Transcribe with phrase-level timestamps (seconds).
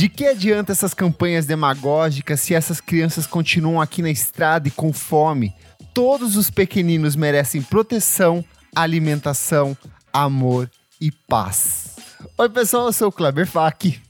[0.00, 4.94] De que adianta essas campanhas demagógicas se essas crianças continuam aqui na estrada e com
[4.94, 5.54] fome?
[5.92, 8.42] Todos os pequeninos merecem proteção,
[8.74, 9.76] alimentação,
[10.10, 11.96] amor e paz.
[12.38, 14.00] Oi, pessoal, eu sou o Kleber Fak.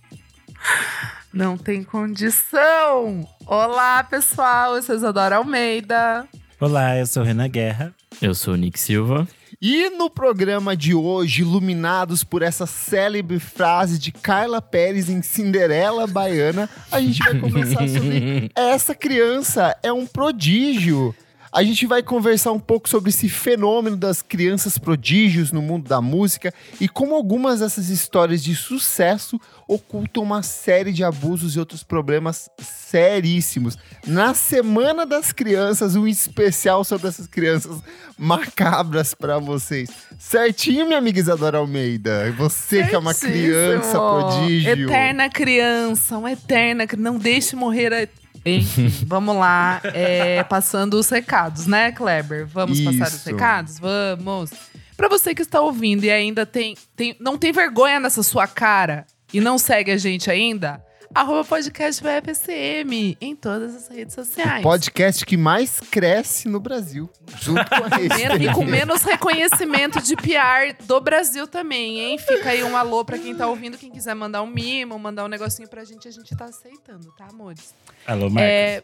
[1.34, 3.28] Não tem condição!
[3.44, 6.24] Olá, pessoal, eu sou Isadora Almeida.
[6.60, 7.92] Olá, eu sou Renan Guerra.
[8.22, 9.26] Eu sou o Nick Silva.
[9.62, 16.06] E no programa de hoje, iluminados por essa célebre frase de Carla Pérez em Cinderela
[16.06, 21.14] Baiana, a gente vai conversar sobre essa criança é um prodígio.
[21.52, 26.00] A gente vai conversar um pouco sobre esse fenômeno das crianças prodígios no mundo da
[26.00, 31.82] música e como algumas dessas histórias de sucesso ocultam uma série de abusos e outros
[31.82, 33.76] problemas seríssimos.
[34.06, 37.82] Na Semana das Crianças, um especial sobre essas crianças
[38.16, 39.90] macabras para vocês.
[40.20, 42.30] Certinho, minha amiga Isadora Almeida?
[42.38, 44.88] Você que é uma criança prodígio.
[44.88, 46.86] Eterna criança, uma eterna.
[46.96, 49.80] Não deixe morrer a enfim, vamos lá.
[49.84, 52.46] É, passando os recados, né, Kleber?
[52.46, 52.98] Vamos Isso.
[52.98, 53.78] passar os recados?
[53.78, 54.50] Vamos.
[54.96, 59.06] Pra você que está ouvindo e ainda tem, tem, não tem vergonha nessa sua cara
[59.32, 60.82] e não segue a gente ainda,
[61.14, 64.62] arroba podcast VFSM em todas as redes sociais.
[64.62, 67.10] Podcast que mais cresce no Brasil.
[67.40, 68.00] Junto com a
[68.40, 72.18] E com menos reconhecimento de PR do Brasil também, hein?
[72.18, 73.76] Fica aí um alô pra quem tá ouvindo.
[73.76, 77.26] Quem quiser mandar um mimo, mandar um negocinho pra gente, a gente tá aceitando, tá,
[77.30, 77.74] amores?
[78.06, 78.42] Alô, Marcos.
[78.42, 78.82] É,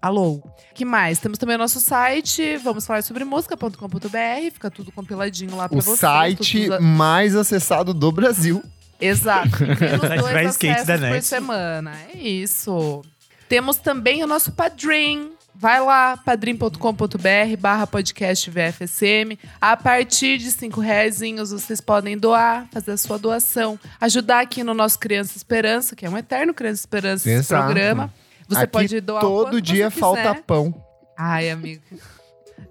[0.00, 0.42] alô.
[0.74, 1.18] que mais?
[1.18, 5.80] Temos também o nosso site, vamos falar sobre música.com.br, fica tudo compiladinho lá pra O
[5.82, 5.98] vocês.
[6.00, 8.62] site tudo- mais acessado do Brasil.
[9.00, 9.48] Exato.
[9.60, 11.92] Menos dois quente da por semana.
[12.14, 13.02] É isso.
[13.48, 15.32] Temos também o nosso Padrim.
[15.58, 19.38] Vai lá, padrim.com.br barra podcast VFSM.
[19.58, 23.80] A partir de cinco reais vocês podem doar, fazer a sua doação.
[23.98, 28.12] Ajudar aqui no nosso Criança Esperança, que é um eterno Criança Esperança esse programa.
[28.48, 30.42] Você Aqui pode doar o todo dia você falta quiser.
[30.42, 30.74] pão.
[31.18, 31.82] Ai, amigo.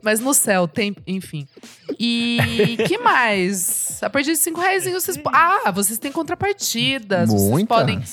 [0.05, 1.47] Mas no céu tem, enfim.
[1.99, 3.97] E que mais?
[4.03, 5.19] A partir de cinco reais vocês.
[5.33, 7.29] Ah, vocês têm contrapartidas.
[7.29, 7.75] Vocês Muitas.
[7.75, 8.03] podem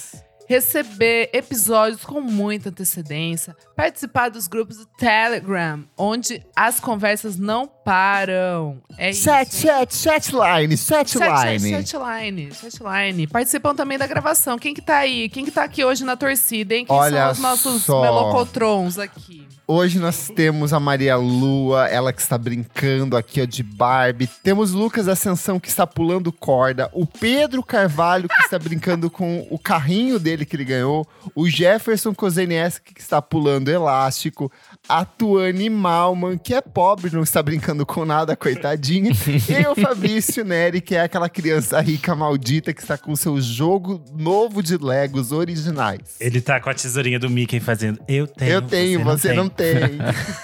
[0.48, 8.80] receber episódios com muita antecedência, participar dos grupos do Telegram, onde as conversas não param.
[8.98, 9.24] É isso.
[9.24, 11.70] Chat, chat, chatline, Chat, chatline.
[11.70, 13.26] chat, chatline, chatline.
[13.26, 14.58] Participam também da gravação.
[14.58, 15.28] Quem que tá aí?
[15.28, 16.84] Quem que tá aqui hoje na torcida, hein?
[16.86, 18.00] Quem Olha são os nossos só.
[18.02, 19.46] melocotrons aqui?
[19.74, 24.28] Hoje nós temos a Maria Lua, ela que está brincando aqui ó, de Barbie.
[24.42, 26.90] Temos Lucas Ascensão que está pulando corda.
[26.92, 31.08] O Pedro Carvalho que está brincando com o carrinho dele que ele ganhou.
[31.34, 34.52] O Jefferson Kozenieski que está pulando elástico.
[34.86, 39.12] A Tuane Malman, que é pobre, não está brincando com nada, coitadinha.
[39.12, 44.04] e o Fabrício Neri, que é aquela criança rica maldita que está com seu jogo
[44.12, 46.16] novo de Legos originais.
[46.20, 48.00] Ele tá com a tesourinha do Mickey fazendo.
[48.06, 48.50] Eu tenho.
[48.50, 49.61] Eu tenho, você, não tem.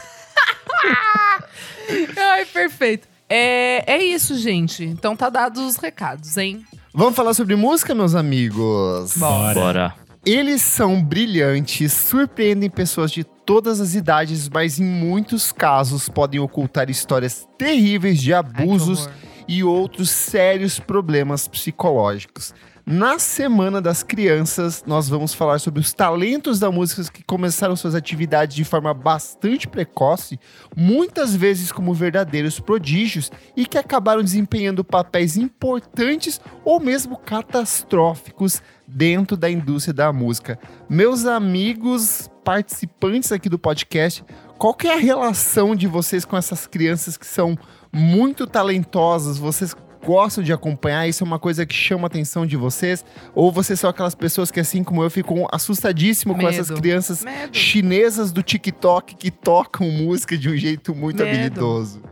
[2.17, 3.09] Ai, perfeito.
[3.29, 4.85] É, é isso, gente.
[4.85, 6.65] Então tá dados os recados, hein?
[6.95, 9.17] Vamos falar sobre música, meus amigos?
[9.17, 9.55] Bora.
[9.55, 9.95] Bora.
[10.27, 16.91] Eles são brilhantes, surpreendem pessoas de todas as idades, mas em muitos casos podem ocultar
[16.91, 19.13] histórias terríveis de Ai, abusos horror.
[19.47, 22.53] e outros sérios problemas psicológicos.
[22.91, 27.95] Na Semana das Crianças, nós vamos falar sobre os talentos da música que começaram suas
[27.95, 30.41] atividades de forma bastante precoce,
[30.75, 39.37] muitas vezes como verdadeiros prodígios e que acabaram desempenhando papéis importantes ou mesmo catastróficos dentro
[39.37, 40.59] da indústria da música.
[40.89, 44.25] Meus amigos participantes aqui do podcast,
[44.57, 47.55] qual que é a relação de vocês com essas crianças que são
[47.93, 49.37] muito talentosas?
[49.37, 49.75] Vocês
[50.05, 51.09] gostam de acompanhar?
[51.09, 53.05] Isso é uma coisa que chama a atenção de vocês?
[53.35, 56.51] Ou vocês são aquelas pessoas que, assim como eu, ficam assustadíssimo com Medo.
[56.51, 57.57] essas crianças Medo.
[57.57, 61.29] chinesas do TikTok que tocam música de um jeito muito Medo.
[61.29, 62.03] habilidoso?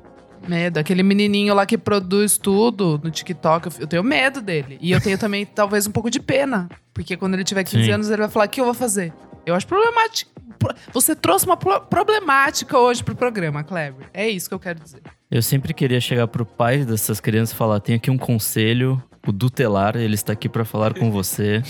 [0.47, 0.79] Medo.
[0.79, 4.79] Aquele menininho lá que produz tudo no TikTok, eu- tenho medo dele.
[4.81, 6.69] E eu tenho também, talvez, um pouco de pena.
[6.94, 7.91] Porque quando ele tiver 15 Sim.
[7.91, 9.12] anos, ele vai falar: o que eu vou fazer?
[9.44, 10.31] Eu acho problemático.
[10.59, 14.09] Pro- Você trouxe uma pro- problemática hoje pro programa, Kleber.
[14.15, 15.03] É isso que eu quero dizer.
[15.31, 19.32] Eu sempre queria chegar pro pai dessas crianças e falar: tem aqui um conselho, o
[19.32, 21.62] Dutelar, ele está aqui para falar com você.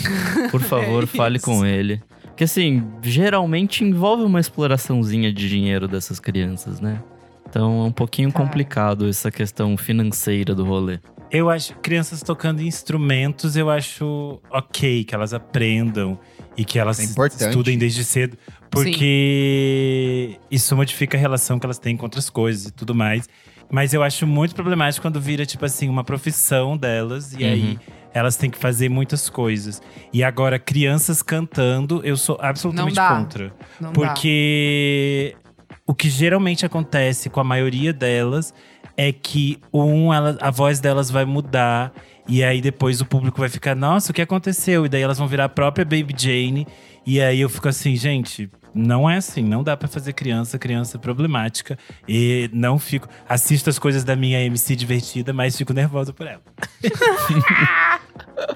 [0.50, 2.02] Por favor, É fale com ele.
[2.26, 7.02] Porque assim, geralmente envolve uma exploraçãozinha de dinheiro dessas crianças, né?
[7.48, 8.44] Então é um pouquinho Cara.
[8.44, 10.98] complicado essa questão financeira do rolê.
[11.30, 16.18] Eu acho crianças tocando instrumentos, eu acho ok que elas aprendam
[16.56, 18.36] e que elas É estudem desde cedo.
[18.70, 23.28] Porque isso modifica a relação que elas têm com outras coisas e tudo mais.
[23.70, 27.32] Mas eu acho muito problemático quando vira, tipo assim, uma profissão delas.
[27.32, 27.50] E Uhum.
[27.50, 27.78] aí
[28.14, 29.82] elas têm que fazer muitas coisas.
[30.12, 33.16] E agora, crianças cantando, eu sou absolutamente dá.
[33.16, 33.52] contra.
[33.80, 33.94] Não dá.
[33.94, 35.36] Porque
[35.86, 38.54] o que geralmente acontece com a maioria delas
[38.96, 41.92] é que, um, ela- a voz delas vai mudar.
[42.28, 44.86] E aí depois o público vai ficar, nossa, o que aconteceu?
[44.86, 46.66] E daí elas vão virar a própria Baby Jane.
[47.06, 50.98] E aí eu fico assim, gente, não é assim, não dá pra fazer criança, criança
[50.98, 51.78] problemática.
[52.06, 53.08] E não fico.
[53.28, 56.42] Assisto as coisas da minha MC divertida, mas fico nervosa por ela.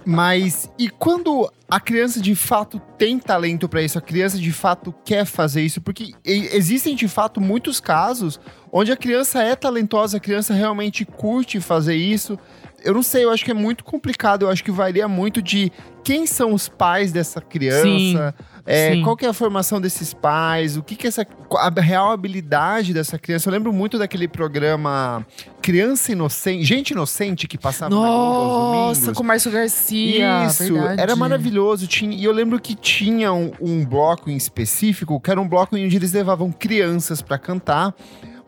[0.05, 4.95] Mas e quando a criança de fato tem talento pra isso, a criança de fato
[5.05, 5.81] quer fazer isso?
[5.81, 8.39] Porque existem de fato muitos casos
[8.73, 12.39] onde a criança é talentosa, a criança realmente curte fazer isso.
[12.83, 15.71] Eu não sei, eu acho que é muito complicado, eu acho que varia muito de
[16.03, 18.35] quem são os pais dessa criança,
[18.65, 19.03] é, sim.
[19.03, 23.19] qual que é a formação desses pais, o que que essa a real habilidade dessa
[23.19, 23.49] criança.
[23.49, 25.27] Eu lembro muito daquele programa
[25.61, 29.17] Criança Inocente, Gente Inocente que passava na Nossa, domingos.
[29.17, 30.47] com o Márcio Garcia.
[30.47, 31.01] Isso, verdade.
[31.01, 31.87] era maravilhoso.
[31.87, 35.77] Tinha, e eu lembro que tinha um, um bloco em específico, que era um bloco
[35.77, 37.95] onde eles levavam crianças pra cantar.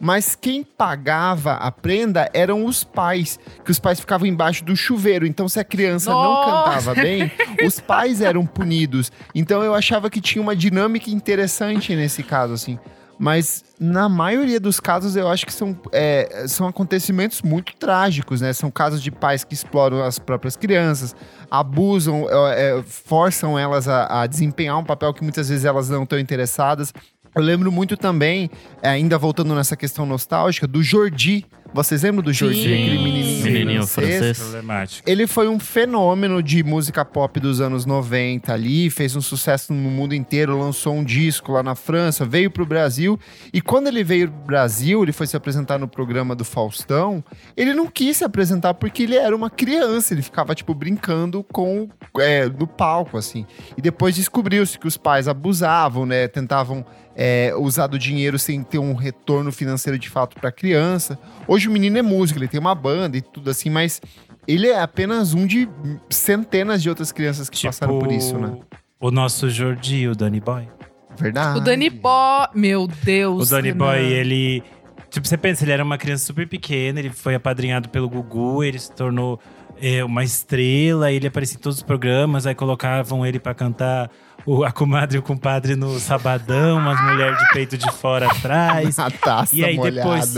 [0.04, 5.24] Mas quem pagava a prenda eram os pais, que os pais ficavam embaixo do chuveiro.
[5.24, 6.50] Então, se a criança não Nossa!
[6.50, 7.30] cantava bem,
[7.64, 9.12] os pais eram punidos.
[9.32, 12.80] Então, eu achava que tinha uma dinâmica interessante nesse caso, assim.
[13.16, 18.52] Mas na maioria dos casos eu acho que são, é, são acontecimentos muito trágicos, né?
[18.52, 21.14] São casos de pais que exploram as próprias crianças,
[21.48, 26.02] abusam, é, é, forçam elas a, a desempenhar um papel que muitas vezes elas não
[26.02, 26.92] estão interessadas.
[27.34, 28.50] Eu lembro muito também,
[28.82, 31.46] é, ainda voltando nessa questão nostálgica, do Jordi.
[31.74, 32.74] Vocês lembram do Jordi, Sim.
[32.74, 34.38] aquele menininho, Menininho francês?
[34.38, 35.02] francês.
[35.06, 39.90] Ele foi um fenômeno de música pop dos anos 90 ali, fez um sucesso no
[39.90, 43.18] mundo inteiro, lançou um disco lá na França, veio pro Brasil.
[43.54, 47.24] E quando ele veio pro Brasil, ele foi se apresentar no programa do Faustão,
[47.56, 51.88] ele não quis se apresentar porque ele era uma criança, ele ficava, tipo, brincando com
[52.18, 53.46] é, no palco, assim.
[53.78, 56.28] E depois descobriu-se que os pais abusavam, né?
[56.28, 56.84] Tentavam
[57.14, 61.18] é, usar do dinheiro sem ter um retorno financeiro de fato pra criança.
[61.46, 64.00] Hoje o menino é músico, ele tem uma banda e tudo assim, mas
[64.46, 65.68] ele é apenas um de
[66.10, 68.58] centenas de outras crianças que passaram por isso, né?
[68.98, 70.68] O nosso Jordi, o Danny Boy.
[71.16, 71.58] Verdade.
[71.58, 72.46] O Dani Boy.
[72.54, 73.48] Meu Deus.
[73.48, 73.72] O Danny.
[73.72, 74.62] Boy, ele.
[75.10, 78.78] Tipo, você pensa, ele era uma criança super pequena, ele foi apadrinhado pelo Gugu, ele
[78.78, 79.38] se tornou
[79.80, 84.10] é, uma estrela, ele aparecia em todos os programas, aí colocavam ele pra cantar
[84.46, 88.98] o, a comadre e o compadre no sabadão, umas mulheres de peito de fora atrás.
[88.98, 90.00] A taça E aí molhada.
[90.02, 90.36] depois-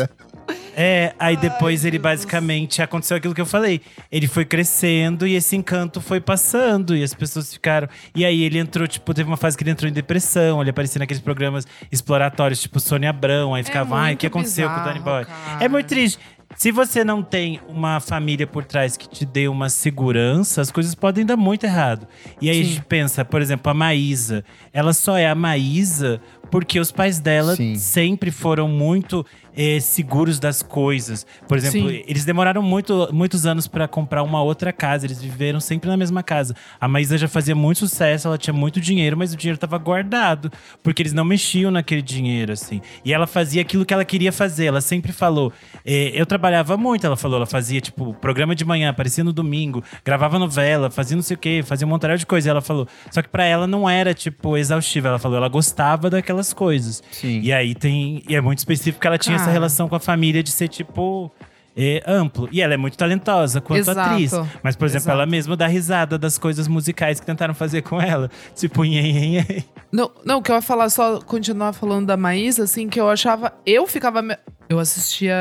[0.77, 3.81] É, aí depois ele basicamente aconteceu aquilo que eu falei.
[4.11, 7.89] Ele foi crescendo e esse encanto foi passando e as pessoas ficaram.
[8.15, 10.61] E aí ele entrou, tipo, teve uma fase que ele entrou em depressão.
[10.61, 13.55] Ele aparecia naqueles programas exploratórios, tipo Sônia Abrão.
[13.55, 15.25] Aí ficava, ai, o É que aconteceu com o Danny Boy?
[15.25, 15.65] bizarro, cara.
[15.65, 16.19] É muito triste.
[16.56, 20.95] Se você não tem uma família por trás que te dê uma segurança, as coisas
[20.95, 22.06] podem dar muito errado.
[22.41, 22.71] E aí a Sim.
[22.71, 24.45] gente pensa, por exemplo, a Maísa.
[24.73, 26.21] Ela só é a Maísa
[26.51, 27.75] porque os pais dela Sim.
[27.77, 29.25] sempre foram muito
[29.56, 31.27] eh, seguros das coisas.
[31.49, 32.03] Por exemplo, Sim.
[32.06, 35.06] eles demoraram muito, muitos anos pra comprar uma outra casa.
[35.06, 36.55] Eles viveram sempre na mesma casa.
[36.81, 40.51] A Maísa já fazia muito sucesso, ela tinha muito dinheiro, mas o dinheiro tava guardado.
[40.83, 42.81] Porque eles não mexiam naquele dinheiro, assim.
[43.05, 44.67] E ela fazia aquilo que ela queria fazer.
[44.67, 45.53] Ela sempre falou.
[45.85, 47.37] eh, eu trabalhava muito, ela falou.
[47.37, 51.39] Ela fazia, tipo, programa de manhã, aparecia no domingo, gravava novela, fazia não sei o
[51.39, 52.49] quê, fazia um monte de coisa.
[52.49, 52.87] E ela falou.
[53.11, 55.08] Só que pra ela não era, tipo, exaustivo.
[55.08, 57.03] Ela falou, ela gostava daquelas coisas.
[57.11, 57.41] Sim.
[57.41, 58.23] E aí tem.
[58.29, 61.31] E é muito específico que ela tinha essa relação com a família de ser, tipo.
[61.77, 62.48] é, amplo.
[62.53, 64.01] E ela é muito talentosa quanto Exato.
[64.01, 64.32] atriz.
[64.63, 65.17] Mas, por exemplo, Exato.
[65.19, 68.31] ela mesma dá risada das coisas musicais que tentaram fazer com ela.
[68.55, 69.65] Tipo, nhen, nhen, nhen.
[69.91, 73.08] Não, não, o que eu ia falar, só continuar falando da Maísa, assim, que eu
[73.10, 73.53] achava.
[73.67, 74.22] Eu ficava.
[74.22, 74.36] me-
[74.69, 75.34] Eu assistia.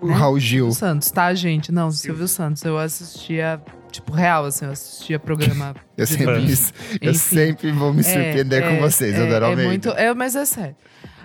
[0.00, 0.64] O Raul Gil.
[0.70, 1.70] Silvio Santos, tá, gente?
[1.70, 2.64] Não, Silvio Santos.
[2.64, 3.60] Eu assistia,
[3.92, 5.74] tipo, real, assim, eu assistia programa.
[6.00, 6.54] Eu sempre,
[7.02, 9.68] eu sempre vou me surpreender com vocês, é, Adoro é Almeida.
[9.68, 10.74] muito, é, mas é sério.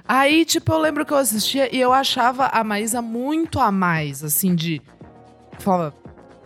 [0.08, 4.24] Aí, tipo, eu lembro que eu assistia e eu achava a Maísa muito a mais,
[4.24, 4.82] assim, de.
[5.60, 5.96] Falava,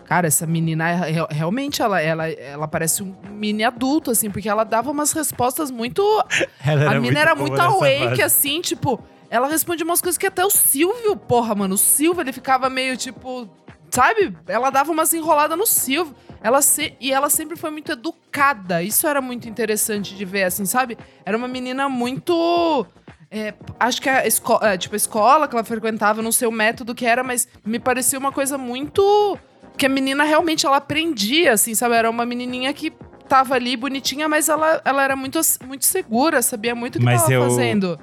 [0.05, 4.63] cara, essa menina é- realmente ela, ela, ela parece um mini adulto, assim, porque ela
[4.63, 6.01] dava umas respostas muito.
[6.65, 8.21] Ela a menina era muito awake, fase.
[8.21, 9.01] assim, tipo.
[9.31, 11.75] Ela respondia umas coisas que até o Silvio, porra, mano.
[11.75, 13.47] O Silvio, ele ficava meio tipo.
[13.91, 14.35] Sabe?
[14.47, 16.15] Ela dava umas enroladas no Silvio.
[16.41, 18.81] Ela se, e ela sempre foi muito educada.
[18.81, 20.97] Isso era muito interessante de ver, assim, sabe?
[21.25, 22.85] Era uma menina muito.
[23.31, 26.51] É, acho que a, esco é, tipo, a escola que ela frequentava, não sei o
[26.51, 29.37] método que era, mas me parecia uma coisa muito.
[29.77, 31.95] Que a menina realmente ela aprendia, assim, sabe?
[31.95, 32.91] Era uma menininha que
[33.29, 37.21] tava ali bonitinha, mas ela, ela era muito, muito segura, sabia muito o que Mas
[37.21, 37.99] tava eu- fazendo.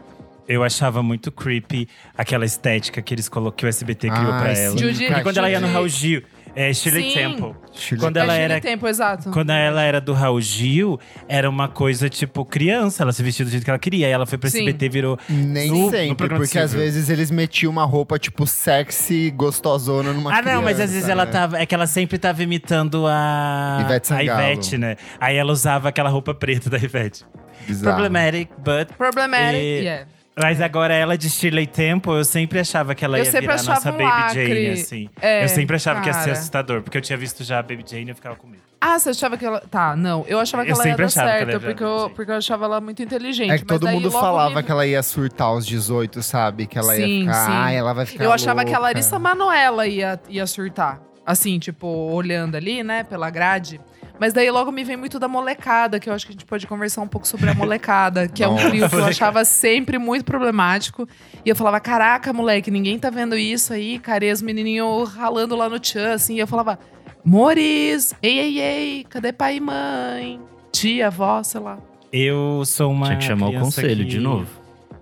[0.49, 4.55] Eu achava muito creepy aquela estética que eles colocou, que o SBT criou Ah, pra
[4.55, 4.63] sim.
[4.63, 4.79] ela.
[4.79, 6.23] Judy- Porque quando ela ia no Raul Gil,
[6.57, 7.15] é Shirley Sim.
[7.15, 7.55] Temple.
[7.75, 9.31] Shirley- Quando ela É, era tempo, exato.
[9.31, 10.99] Quando ela era do Raul Gil,
[11.29, 14.07] era uma coisa tipo criança, ela se vestia do jeito que ela queria.
[14.07, 14.61] Aí ela foi pro Sim.
[14.67, 15.19] SBT, virou.
[15.29, 20.13] Nem no- no sempre, programa porque às vezes eles metiam uma roupa, tipo, sexy, gostosona
[20.13, 21.31] numa Ah, não, mas às vezes criança, ela né?
[21.31, 21.59] tava.
[21.59, 23.79] É que ela sempre tava imitando a.
[23.85, 24.23] Ivete a.
[24.25, 24.97] Ivete, né?
[25.21, 27.25] Aí ela usava aquela roupa preta da Ivete.
[27.67, 27.97] Bizarro.
[27.97, 28.89] Problematic, but.
[28.97, 30.07] Problematic, E- yeah.
[30.39, 33.71] Mas agora ela de Shirley Temple, eu sempre achava que ela Eu ia virar achava
[33.77, 34.47] nossa um Baby lacre.
[34.49, 35.11] Jane, assim.
[35.21, 36.33] É, eu sempre achava que ia ser cara.
[36.33, 38.63] assustador, porque eu tinha visto já a Baby Jane e eu ficava com medo.
[38.79, 39.61] Ah, você achava que ela.
[39.61, 40.27] Tá, não.
[40.29, 42.31] Eu achava que Eu ela ia dar achava que ela certo, ia porque, eu, porque
[42.31, 43.51] eu achava ela muito inteligente.
[43.51, 46.67] É que mas todo daí mundo falava me- que ela ia surtar aos 18, sabe?
[46.67, 47.53] Que ela Sim, ia ficar, sim.
[47.53, 51.01] ah, ela vai ficar Eu achava que a louca." Larissa Manoela ia, ia surtar.
[51.25, 53.81] Assim, tipo, olhando ali, né, pela grade.
[54.19, 56.67] Mas daí logo me vem muito da molecada, que eu acho que a gente pode
[56.67, 60.25] conversar um pouco sobre a molecada, que é um trio que eu achava sempre muito
[60.25, 61.07] problemático.
[61.45, 64.25] E eu falava, caraca, moleque, ninguém tá vendo isso aí, cara.
[64.25, 66.37] E os menininhos ralando lá no tchan, assim.
[66.37, 66.79] E eu falava,
[67.25, 70.41] Mores, ei, ei, ei, cadê pai e mãe?
[70.73, 71.79] Tia, avó, sei lá.
[72.13, 73.07] Eu sou uma.
[73.07, 74.47] Tinha que chamar o conselho que- de novo.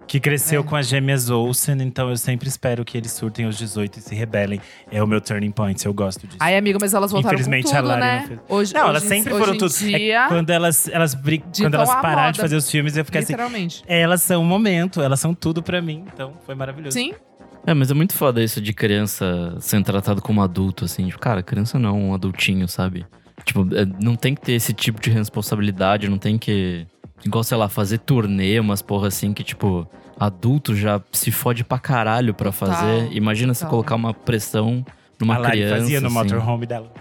[0.06, 0.64] Que cresceu É.
[0.64, 4.14] com as gêmeas Olsen, então eu sempre espero que eles surtem aos 18 e se
[4.14, 4.60] rebelem.
[4.90, 6.36] É o meu turning point, eu gosto disso.
[6.40, 8.20] Ai, amigo, mas elas voltaram Infelizmente, a tudo, Lari né?
[8.20, 8.40] não fez.
[8.48, 9.74] Hoje, não, hoje, elas sempre hoje foram tudo.
[9.74, 13.20] É Dia, quando elas, elas, quando elas a pararam de fazer os filmes, eu fiquei
[13.22, 13.32] assim.
[13.32, 13.82] literalmente.
[13.86, 16.04] Elas são o momento, elas são tudo pra mim.
[16.12, 16.92] Então foi maravilhoso.
[16.92, 17.14] Sim,
[17.66, 21.06] É, mas é muito foda isso de criança sendo tratado como adulto, assim.
[21.06, 23.06] Tipo, cara, criança não, um adultinho, sabe?
[23.42, 26.86] Tipo, é, não tem que ter esse tipo de responsabilidade, não tem que.
[27.24, 29.86] Igual, sei lá, fazer turnê, umas porra assim que, tipo,
[30.18, 33.12] adulto já se fode pra caralho pra Total, fazer.
[33.12, 33.70] Imagina você total.
[33.70, 34.84] colocar uma pressão
[35.20, 35.76] numa a Lari criança.
[35.76, 36.16] fazia no assim.
[36.16, 36.92] motorhome dela.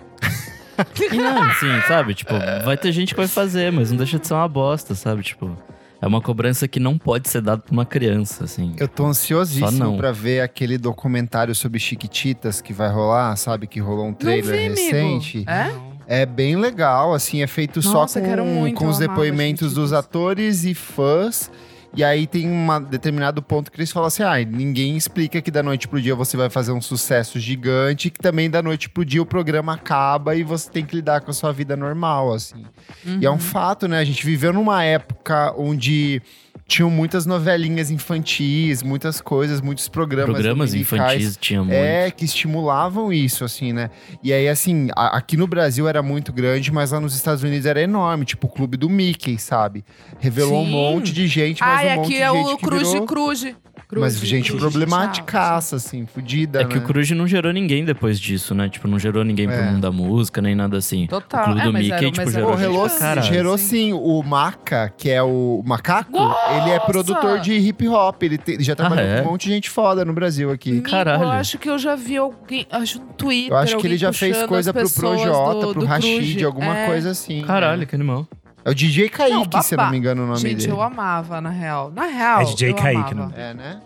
[1.12, 2.14] E não, assim, sabe?
[2.16, 2.34] Tipo,
[2.66, 5.22] vai ter gente que vai fazer, mas não deixa de ser uma bosta, sabe?
[5.22, 5.56] Tipo,
[6.02, 8.74] é uma cobrança que não pode ser dada pra uma criança, assim.
[8.80, 9.98] Eu tô Só ansiosíssimo não.
[9.98, 13.68] pra ver aquele documentário sobre Chiquititas que vai rolar, sabe?
[13.68, 15.44] Que rolou um trailer não vi, recente.
[15.48, 15.52] amigo.
[15.52, 15.93] É?
[16.08, 20.64] É bem legal, assim, é feito Nossa, só com, muito, com os depoimentos dos atores
[20.66, 21.50] e fãs.
[21.96, 25.62] E aí tem um determinado ponto que eles falam assim: ah, ninguém explica que da
[25.62, 29.22] noite pro dia você vai fazer um sucesso gigante, que também da noite pro dia
[29.22, 32.66] o programa acaba e você tem que lidar com a sua vida normal, assim.
[33.06, 33.36] E é Uhum.
[33.36, 34.00] um fato, né?
[34.00, 36.20] A gente viveu numa época onde
[36.68, 40.34] tinham muitas novelinhas infantis, muitas coisas, muitos programas.
[40.34, 41.74] Programas infantis tinha muito.
[41.74, 43.90] É, que estimulavam isso, assim, né?
[44.24, 47.66] E aí, assim, a- aqui no Brasil era muito grande, mas lá nos Estados Unidos
[47.66, 49.84] era enorme, tipo o clube do Mickey, sabe?
[50.20, 50.72] Revelou um Sim.
[50.72, 53.06] monte de gente, mas Ai, um monte aqui de é gente o que Cruz virou...
[53.06, 53.46] Cruz.
[54.02, 56.82] Mas gente problematicaça, assim, fudida, É que né?
[56.82, 58.70] o Cruz não gerou ninguém depois disso, né?
[58.70, 59.72] Tipo, não gerou ninguém pro É.
[59.72, 61.08] mundo da música, nem nada assim.
[61.08, 61.42] Total.
[61.42, 63.24] O Clube É, do Mickey, era- tipo, gerou Pô, relou, caralho.
[63.28, 63.94] gerou sim.
[63.94, 66.86] O Maca, que é o macaco, ele é Nossa!
[66.92, 68.24] produtor de hip hop.
[68.24, 69.22] Ele, te- ele já trabalhou é?
[69.22, 70.82] com um monte de gente foda no Brasil aqui.
[70.82, 71.24] Caralho.
[71.24, 72.66] Eu acho que eu já vi alguém.
[72.72, 73.52] Acho no Twitter.
[73.52, 76.44] Eu acho que ele já fez coisa pro Projota, do- pro do Rashid, Cruz.
[76.46, 76.86] alguma É.
[76.88, 77.42] coisa assim.
[77.42, 78.28] Caralho, que animal.
[78.66, 80.72] É o DJ Kaique, Não, se eu não me engano o nome Gente, dele.
[80.72, 81.92] eu amava, na real.
[81.92, 82.42] Na real.
[82.42, 83.16] É DJ eu Kaique, amava.
[83.16, 83.32] não?
[83.36, 83.82] É, né?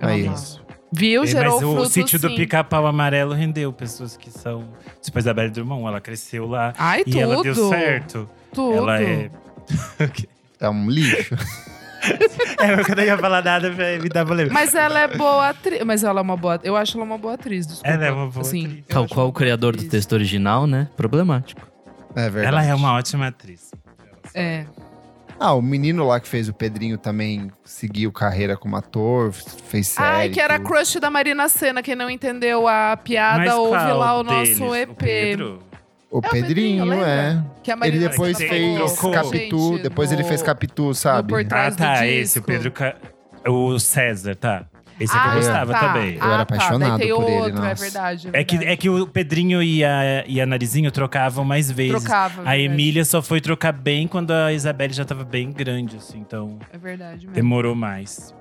[0.00, 0.26] Eu Aí.
[0.26, 0.62] amava.
[0.94, 1.22] Viu?
[1.22, 2.36] É, Gerou mas o fruto, sítio do sim.
[2.36, 4.68] pica-pau amarelo rendeu pessoas que são.
[5.00, 7.18] Tipo a Isabelle Drummond, ela cresceu lá Ai, e tudo.
[7.18, 8.28] ela deu certo.
[8.52, 8.76] Tudo.
[8.76, 9.30] Ela é.
[10.60, 11.34] É um lixo.
[12.60, 14.52] é, eu não ia falar nada pra me dar problema.
[14.52, 15.82] Mas ela é boa atriz.
[15.84, 16.60] Mas ela é uma boa.
[16.62, 17.88] Eu acho ela uma boa atriz, desculpa.
[17.88, 18.84] Ela é uma boa Assim, atriz.
[18.92, 19.90] qual uma o criador do atriz.
[19.90, 20.88] texto original, né?
[20.96, 21.60] Problemático.
[22.14, 22.46] É verdade.
[22.46, 23.72] Ela é uma ótima atriz.
[24.34, 24.64] É.
[25.40, 30.06] Ah, o menino lá que fez o Pedrinho também seguiu carreira como ator, fez série.
[30.08, 30.68] Ai, que era tudo.
[30.68, 31.82] crush da Marina Senna.
[31.82, 34.58] Quem não entendeu a piada, Mas ouve lá o deles?
[34.58, 34.94] nosso O EP.
[34.96, 35.58] Pedro?
[36.10, 37.42] O É o Pedrinho, é.
[37.62, 40.94] Que a Ele Marina depois Senna fez falou, Capitu, gente, depois ele no- fez Capitu,
[40.94, 41.28] sabe?
[41.30, 41.98] Por Ah, tá.
[42.00, 42.42] do Esse, o.
[42.42, 42.70] Pedro.
[42.70, 42.96] Ca-
[43.48, 44.66] O César, tá.
[45.00, 45.80] Esse é que eu Ah, gostava tá.
[45.80, 46.14] também.
[46.14, 46.96] Eu era Ah, apaixonado tá.
[46.96, 47.82] Daí tem por ele, outro, é nossa.
[47.82, 48.28] verdade.
[48.32, 52.02] É que, é que o Pedrinho e a, e a Narizinho trocavam mais vezes.
[52.02, 52.42] Trocava.
[52.42, 52.62] é A verdade.
[52.62, 56.18] Emília só foi trocar bem quando a Isabelle já tava bem grande, assim.
[56.18, 57.32] Então, É verdade mesmo.
[57.34, 58.34] demorou mais.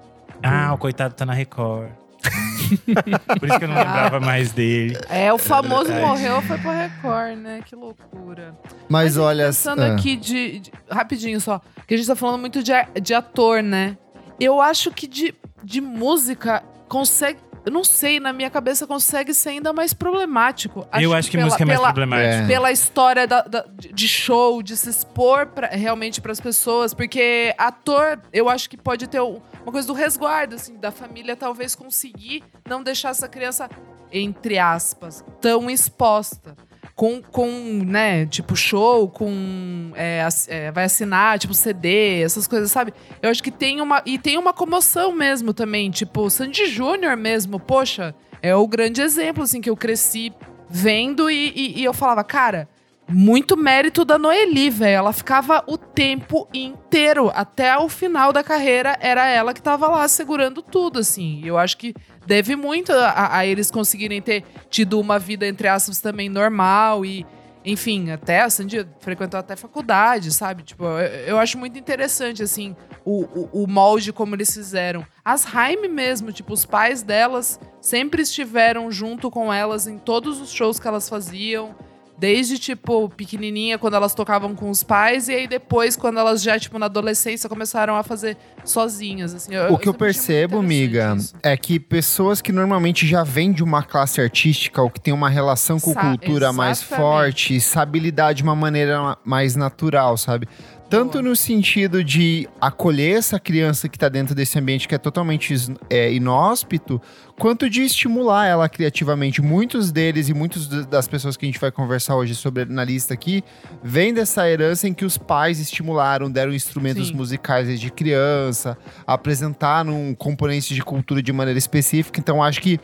[0.44, 1.90] Ah, o coitado tá na Record.
[3.40, 4.98] Por isso que eu não lembrava mais dele.
[5.10, 6.06] É, o famoso verdade.
[6.08, 7.62] morreu, foi pro Record, né?
[7.66, 8.56] Que loucura.
[8.88, 9.46] Mas olha.
[9.48, 11.60] Pensando ah, aqui de, de- Rapidinho só.
[11.88, 13.98] Que a gente tá falando muito de, de ator, né?
[14.40, 17.40] Eu acho que de, de música consegue.
[17.64, 20.88] Eu não sei, na minha cabeça consegue ser ainda mais problemático.
[21.00, 22.44] eu acho que pela- música é mais pela- problemática.
[22.44, 22.48] É.
[22.48, 27.54] pela história da- da- de show, de se expor pra- realmente para as pessoas, porque
[27.60, 31.76] ator, eu acho que pode ter um- uma coisa do resguardo, assim, da família talvez
[31.76, 33.70] conseguir não deixar essa criança,
[34.12, 36.56] entre aspas, tão exposta.
[36.96, 37.48] Com, com
[37.86, 39.92] né, tipo, show, com.
[39.96, 42.94] é, é, vai assinar, tipo, CD, essas coisas, sabe?
[43.22, 44.02] Eu acho que tem uma.
[44.06, 45.90] E tem uma comoção mesmo também.
[45.90, 50.32] Tipo, Sandy Júnior mesmo, poxa, é o grande exemplo, assim, que eu cresci
[50.70, 52.68] vendo e, e- e eu falava, cara.
[53.14, 54.98] Muito mérito da Noeli, velho.
[54.98, 60.08] Ela ficava o tempo inteiro, até o final da carreira, era ela que tava lá
[60.08, 61.42] segurando tudo, assim.
[61.44, 61.94] Eu acho que
[62.26, 67.26] deve muito a, a eles conseguirem ter tido uma vida, entre aspas, também normal e.
[67.64, 70.64] Enfim, até a Sandy frequentou até faculdade, sabe?
[70.64, 72.76] Tipo, eu, eu acho muito interessante, assim,
[73.06, 75.06] o, o, o molde como eles fizeram.
[75.24, 80.52] As Jaime mesmo, tipo, os pais delas sempre estiveram junto com elas em todos os
[80.52, 81.76] shows que elas faziam.
[82.22, 85.28] Desde, tipo, pequenininha, quando elas tocavam com os pais.
[85.28, 89.58] E aí, depois, quando elas já, tipo, na adolescência, começaram a fazer sozinhas, assim.
[89.72, 91.34] O que eu percebo, amiga, isso.
[91.42, 95.30] é que pessoas que normalmente já vêm de uma classe artística ou que tem uma
[95.30, 97.02] relação com Sa- cultura mais exatamente.
[97.02, 100.48] forte, sabe lidar de uma maneira ma- mais natural, sabe?
[100.92, 105.56] Tanto no sentido de acolher essa criança que tá dentro desse ambiente que é totalmente
[105.90, 107.02] é, inóspito,
[107.40, 109.42] quanto de estimular ela criativamente.
[109.42, 113.14] Muitos deles e muitas das pessoas que a gente vai conversar hoje sobre na lista
[113.14, 113.42] aqui,
[113.82, 117.16] vêm dessa herança em que os pais estimularam, deram instrumentos Sim.
[117.16, 122.20] musicais desde criança, apresentaram componentes de cultura de maneira específica.
[122.20, 122.78] Então, acho que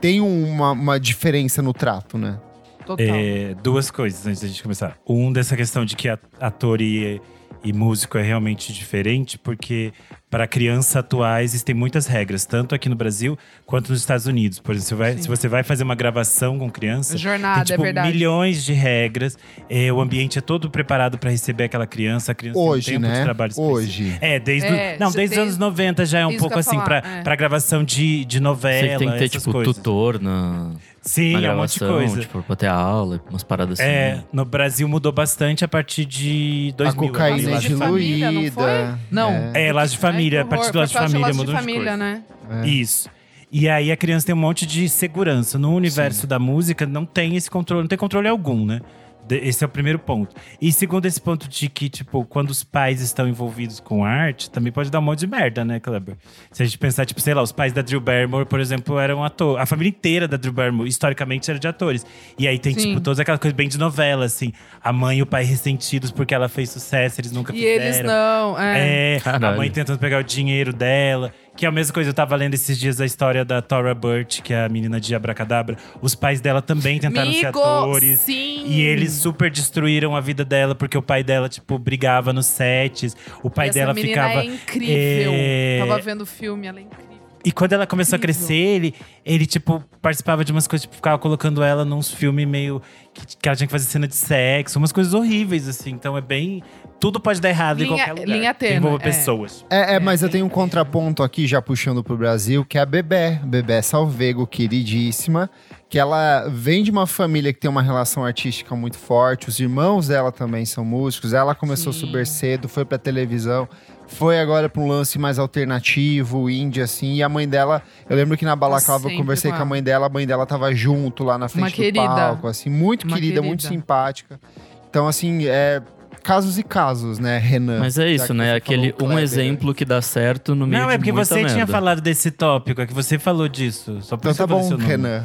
[0.00, 2.40] tem uma, uma diferença no trato, né?
[2.84, 3.06] Total.
[3.08, 4.98] É, duas coisas antes da gente começar.
[5.08, 7.18] Um, dessa questão de que a- ator e,
[7.64, 9.92] e músico é realmente diferente, porque
[10.30, 14.58] para criança atuar existem muitas regras, tanto aqui no Brasil quanto nos Estados Unidos.
[14.58, 17.82] Por exemplo, você vai- se você vai fazer uma gravação com criança, Jornada, tem tipo
[17.82, 18.12] é verdade.
[18.12, 19.38] milhões de regras.
[19.70, 22.32] é, o ambiente é todo preparado para receber aquela criança.
[22.32, 23.24] A criança Hoje, tem um tempo de né?
[23.24, 23.76] trabalho específico.
[23.78, 24.18] Hoje.
[24.20, 26.98] É, desde, É, não, desde os anos desde- 90 já é um pouco assim para
[26.98, 27.22] é.
[27.22, 29.74] para gravação de, de novela, que tem que ter, tipo, coisas.
[29.76, 30.72] tutor na,
[31.04, 32.20] Sim, é um monte de coisa.
[32.20, 33.88] tipo, pra ter aula, umas paradas assim.
[33.88, 34.24] É, né?
[34.32, 37.04] no Brasil mudou bastante a partir de 2000.
[37.04, 38.98] a cocaína Família, não diluída.
[39.10, 39.30] Não.
[39.30, 39.66] É.
[39.68, 40.40] É, Laços de Família.
[40.40, 40.78] Ai, a partir do.
[40.78, 41.96] Laços de Família mudou de de família, coisa.
[41.96, 42.22] né?
[42.64, 43.10] Isso.
[43.52, 45.58] E aí a criança tem um monte de segurança.
[45.58, 48.80] No universo da música não tem esse controle, não tem controle algum, né?
[49.30, 50.34] Esse é o primeiro ponto.
[50.60, 54.72] E segundo esse ponto de que, tipo, quando os pais estão envolvidos com arte, também
[54.72, 56.16] pode dar um monte de merda, né, Kleber?
[56.52, 59.24] Se a gente pensar, tipo, sei lá, os pais da Drew Barrymore, por exemplo, eram
[59.24, 59.62] atores.
[59.62, 62.04] A família inteira da Drew Barrymore, historicamente, era de atores.
[62.38, 62.88] E aí tem, Sim.
[62.90, 64.52] tipo, todas aquelas coisas bem de novela, assim.
[64.82, 67.84] A mãe e o pai ressentidos porque ela fez sucesso, eles nunca E fizeram.
[67.84, 68.58] eles não.
[68.60, 69.16] É.
[69.16, 71.32] É, a mãe tentando pegar o dinheiro dela.
[71.56, 74.40] Que é a mesma coisa, eu tava lendo esses dias a história da Tora Burt,
[74.42, 75.76] que é a menina de Abracadabra.
[76.02, 78.18] Os pais dela também tentaram ser Amigo, atores.
[78.20, 78.64] sim.
[78.66, 83.16] E eles super destruíram a vida dela, porque o pai dela, tipo, brigava nos sets.
[83.40, 84.40] O pai essa dela menina ficava.
[84.40, 85.32] é incrível.
[85.32, 87.14] é, Tava vendo o filme, ela é incrível.
[87.46, 88.34] E quando ela começou Incrível.
[88.34, 92.48] a crescer, ele, ele, tipo, participava de umas coisas, tipo, ficava colocando ela nos filmes
[92.48, 92.80] meio.
[93.12, 95.90] Que, que ela tinha que fazer cena de sexo, umas coisas horríveis, assim.
[95.90, 96.62] Então é bem.
[97.00, 98.26] Tudo pode dar errado em Linha- qualquer lugar.
[98.38, 99.00] linha que tênue, envolva é.
[99.00, 99.66] pessoas.
[99.68, 102.86] É, é, mas eu tenho um contraponto aqui, já puxando pro Brasil, que é a
[102.86, 103.40] Bebé.
[103.44, 105.50] Bebé Salvego, queridíssima.
[105.90, 109.48] Que ela vem de uma família que tem uma relação artística muito forte.
[109.50, 111.32] Os irmãos dela também são músicos.
[111.34, 112.00] Ela começou Sim.
[112.00, 113.68] super cedo, foi pra televisão.
[114.06, 117.14] Foi agora pra um lance mais alternativo, indie, assim.
[117.16, 119.66] E a mãe dela, eu lembro que na balaclava eu sempre conversei com com a
[119.66, 120.06] mãe dela.
[120.06, 122.00] A mãe dela tava junto lá na frente do querida.
[122.06, 122.70] palco, assim.
[122.70, 123.74] Muito Uma querida, muito querida.
[123.80, 124.40] simpática.
[124.88, 125.82] Então, assim, é...
[126.24, 127.78] Casos e casos, né, Renan?
[127.78, 128.54] Mas é isso, que né?
[128.54, 131.44] Aquele um Kleber exemplo que dá certo no meio Não, de é porque muita você
[131.44, 134.00] tinha falado desse tópico, é que você falou disso.
[134.00, 134.76] Só por Então tá bom.
[134.76, 135.22] Renan.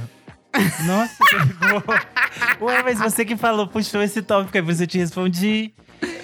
[0.85, 2.67] Nossa, você ficou.
[2.67, 5.73] Ué, mas você que falou, puxou esse tópico, aí você te respondi.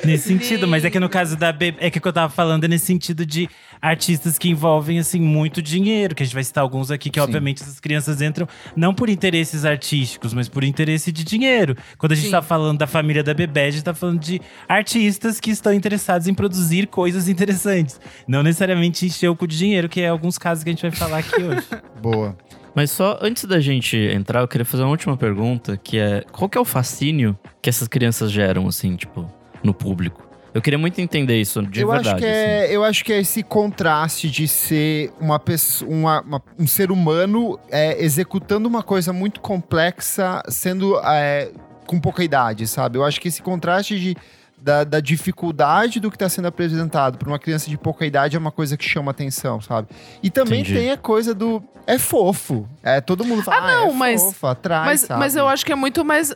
[0.03, 2.31] Nesse sentido, mas é que no caso da Bebê, é que o que eu tava
[2.31, 3.49] falando é nesse sentido de
[3.85, 7.23] artistas que envolvem, assim, muito dinheiro, que a gente vai citar alguns aqui, que Sim.
[7.23, 11.77] obviamente essas crianças entram não por interesses artísticos, mas por interesse de dinheiro.
[11.97, 12.31] Quando a gente Sim.
[12.31, 16.27] tá falando da família da Bebê, a gente tá falando de artistas que estão interessados
[16.27, 17.99] em produzir coisas interessantes.
[18.27, 20.91] Não necessariamente encher o cu de dinheiro, que é alguns casos que a gente vai
[20.91, 21.67] falar aqui hoje.
[22.01, 22.35] Boa.
[22.73, 26.49] Mas só antes da gente entrar, eu queria fazer uma última pergunta, que é qual
[26.49, 29.31] que é o fascínio que essas crianças geram, assim, tipo,
[29.63, 30.24] no público?
[30.55, 32.09] Eu queria muito entender isso de eu verdade.
[32.09, 32.33] acho que assim.
[32.33, 36.91] é, eu acho que é esse contraste de ser uma pessoa, uma- uma- um ser
[36.91, 41.51] humano é, executando uma coisa muito complexa, sendo é,
[41.85, 42.97] com pouca idade, sabe?
[42.97, 44.15] Eu acho que esse contraste de
[44.57, 48.39] da, da dificuldade do que está sendo apresentado para uma criança de pouca idade é
[48.39, 49.89] uma coisa que chama atenção, sabe?
[50.23, 50.79] E também Entendi.
[50.79, 52.67] tem a coisa do é fofo.
[52.81, 55.19] É todo mundo fala, Ah, não, é mas- fofo, atrai, Mas, sabe?
[55.19, 56.33] mas eu acho que é muito mais.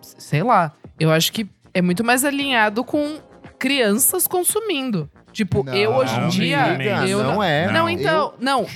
[0.00, 0.72] Sei lá.
[0.98, 3.18] Eu acho que é muito mais alinhado com
[3.60, 5.08] crianças consumindo.
[5.32, 6.64] Tipo, Não, eu hoje em dia.
[6.74, 7.66] amiga, eu não, é.
[7.66, 7.88] Não, Não.
[7.90, 8.34] então.
[8.40, 8.66] Não.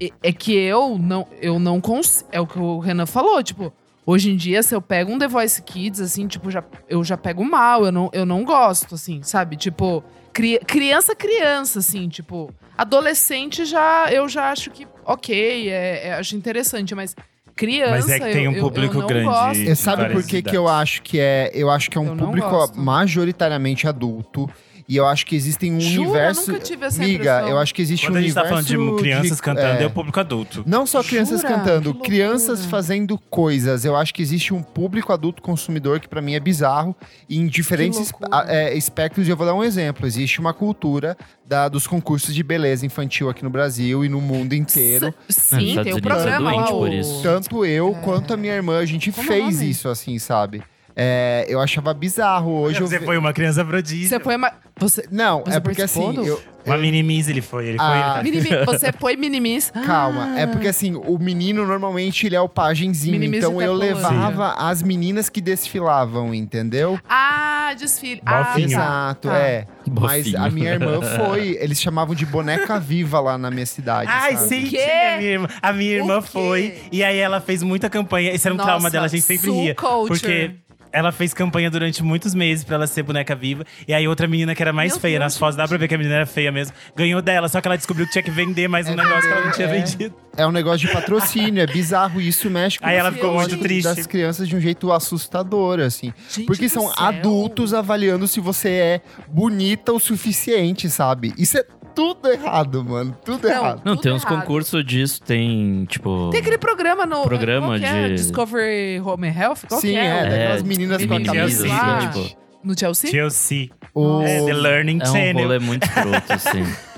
[0.00, 2.28] É- É que eu não, eu não consigo.
[2.30, 3.72] É o que o Renan falou, tipo.
[4.08, 7.16] Hoje em dia, se eu pego um The Voice Kids, assim, tipo, já, eu já
[7.16, 9.56] pego mal, eu não, eu não gosto, assim, sabe?
[9.56, 16.12] Tipo, cri- criança, criança, assim, tipo, adolescente já, eu já acho que, ok, é, é-
[16.14, 17.16] acho interessante, mas
[17.56, 17.90] criança.
[17.92, 19.24] Mas é que tem eu- um eu- eu público não grande.
[19.24, 19.58] gosto.
[19.60, 21.50] E sabe por que, que eu acho que é?
[21.54, 22.78] Eu acho que é um Eu público gosto.
[22.78, 24.48] majoritariamente adulto.
[24.88, 26.02] E eu acho que existem um Jura?
[26.10, 26.52] universo.
[26.52, 27.48] Nunca tive essa Miga, impressão.
[27.48, 28.68] eu acho que existe Quando um a gente tá universo.
[28.68, 30.62] falando de crianças cantando, é, é, o público adulto.
[30.64, 31.54] Não só crianças Jura?
[31.54, 33.84] cantando, crianças fazendo coisas.
[33.84, 36.94] Eu acho que existe um público adulto consumidor que pra mim é bizarro
[37.28, 38.12] e em diferentes
[38.46, 39.26] é, espectros.
[39.26, 40.06] E eu vou dar um exemplo.
[40.06, 44.52] Existe uma cultura da- dos concursos de beleza infantil aqui no Brasil e no mundo
[44.54, 45.12] inteiro.
[45.28, 47.18] S- Sim, tem o Unidos é programa doente lá.
[47.18, 47.22] o-.
[47.22, 48.04] Tanto eu É.
[48.04, 49.70] quanto a minha irmã, a gente Como fez nome?
[49.70, 50.62] isso, assim, sabe?
[50.98, 52.50] É, eu achava bizarro.
[52.62, 54.08] Hoje eu Você ve- foi uma criança prodígio.
[54.08, 54.50] Você foi uma.
[54.78, 55.06] Você.
[55.10, 56.26] Não, Você é porque assim.
[56.26, 57.68] eu- Uma mini-miss ele foi.
[57.68, 57.86] Ele foi.
[57.86, 58.20] Ah.
[58.24, 59.70] ele tá- você foi minimis.
[59.86, 63.12] Calma, é porque assim, o menino normalmente ele é o pagenzinho.
[63.12, 66.98] Minimize então eu levava as meninas que desfilavam, entendeu?
[67.08, 68.20] Ah, desfile.
[68.26, 68.70] Ah, Bofinho.
[68.70, 68.74] tá.
[68.74, 69.36] Exato, Tá.
[69.38, 69.66] é.
[69.88, 70.42] Mas Bofinho.
[70.44, 71.56] a minha irmã foi.
[71.60, 74.10] Eles chamavam de boneca viva lá na minha cidade.
[74.12, 74.48] Ai, sabe?
[74.48, 76.78] sim, tinha, a minha irmã, a minha irmã foi.
[76.90, 78.32] E aí ela fez muita campanha.
[78.32, 79.74] Esse era um Nossa, trauma dela, a gente sempre ria.
[79.74, 80.08] culture.
[80.18, 80.50] Porque
[80.96, 83.66] ela fez campanha durante muitos meses pra ela ser boneca viva.
[83.86, 85.88] E aí outra menina que era mais Meu feia Deus, nas fotos, dá pra ver
[85.88, 87.50] que a menina era feia mesmo, ganhou dela.
[87.50, 89.68] Só que ela descobriu que tinha que vender mais um negócio que ela não tinha
[89.68, 89.72] é.
[89.72, 90.14] vendido.
[90.38, 92.18] É um negócio de patrocínio, é bizarro.
[92.18, 93.94] Isso mexe com Aí ela ficou muito triste.
[93.94, 96.14] das crianças de um jeito assustador, assim.
[96.30, 97.04] Gente Porque são céu.
[97.06, 101.34] adultos avaliando se você é bonita o suficiente, sabe?
[101.36, 101.64] Isso é
[101.96, 103.16] tudo errado, mano.
[103.24, 103.54] Tudo Não.
[103.54, 103.82] errado.
[103.84, 104.38] Não, Tudo tem uns errado.
[104.40, 106.28] concursos disso, tem, tipo.
[106.30, 107.22] Tem aquele programa no.
[107.24, 108.08] Programa qual que é?
[108.08, 109.58] de- Discovery Home Health?
[109.68, 110.22] Qual Sim, que é, é?
[110.28, 111.66] daquelas É, meninas com a camisa.
[111.66, 111.96] lá.
[111.98, 113.10] assim, tipo, No Chelsea?
[113.10, 113.70] Chelsea.
[113.94, 115.42] O, É, The Learning é um Channel.
[115.42, 116.62] rolê muito escroto, assim.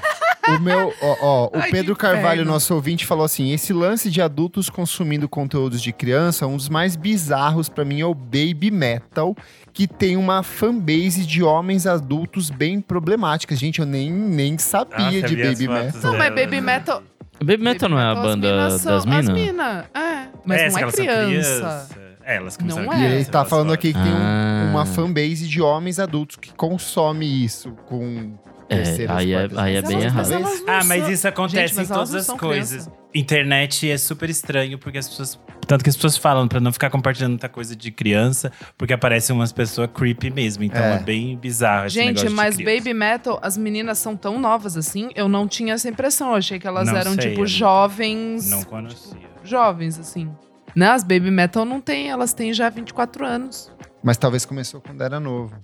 [0.57, 2.53] o meu, ó, ó, o Ai, Pedro Carvalho, inferno.
[2.53, 6.97] nosso ouvinte, falou assim: esse lance de adultos consumindo conteúdos de criança, um dos mais
[6.97, 9.37] bizarros pra mim é o Baby Metal,
[9.73, 13.59] que tem uma fanbase de homens adultos bem problemáticas.
[13.59, 16.01] Gente, eu nem, nem sabia Nossa, eu de Baby Metal.
[16.03, 16.35] Não, mas.
[16.35, 17.03] Baby Metal.
[17.41, 19.29] Baby Metal não é a banda minas são- das minas?
[19.29, 20.29] As minas, é.
[20.45, 21.89] Mas É, não é criança.
[22.25, 22.83] É, elas Não E é.
[22.83, 24.69] ele criança, tá falando aqui que tem um- Ah.
[24.71, 28.35] uma fanbase de homens adultos que consome isso com
[28.71, 30.29] É, aí é- aí é bem errado.
[30.67, 32.85] Ah, mas isso acontece Gente, mas em todas as coisas.
[32.85, 32.99] criança.
[33.15, 35.41] Internet é super estranho, porque as pessoas.
[35.67, 39.35] Tanto que as pessoas falam pra não ficar compartilhando muita coisa de criança, porque aparecem
[39.35, 40.65] umas pessoas creepy mesmo.
[40.65, 40.99] Então é, É.
[40.99, 42.57] bem bizarro esse Gente, mas.
[42.57, 46.29] Baby Metal, as meninas são tão novas assim, eu não tinha essa impressão.
[46.31, 48.51] Eu achei que elas Não eram, sei, tipo, jovens.
[48.51, 49.19] Não conhecia.
[49.43, 50.31] Jovens, assim.
[50.77, 50.89] Né?
[50.89, 53.73] As Baby Metal não tem, elas têm já 24 anos.
[54.03, 55.55] Mas talvez começou quando era novo.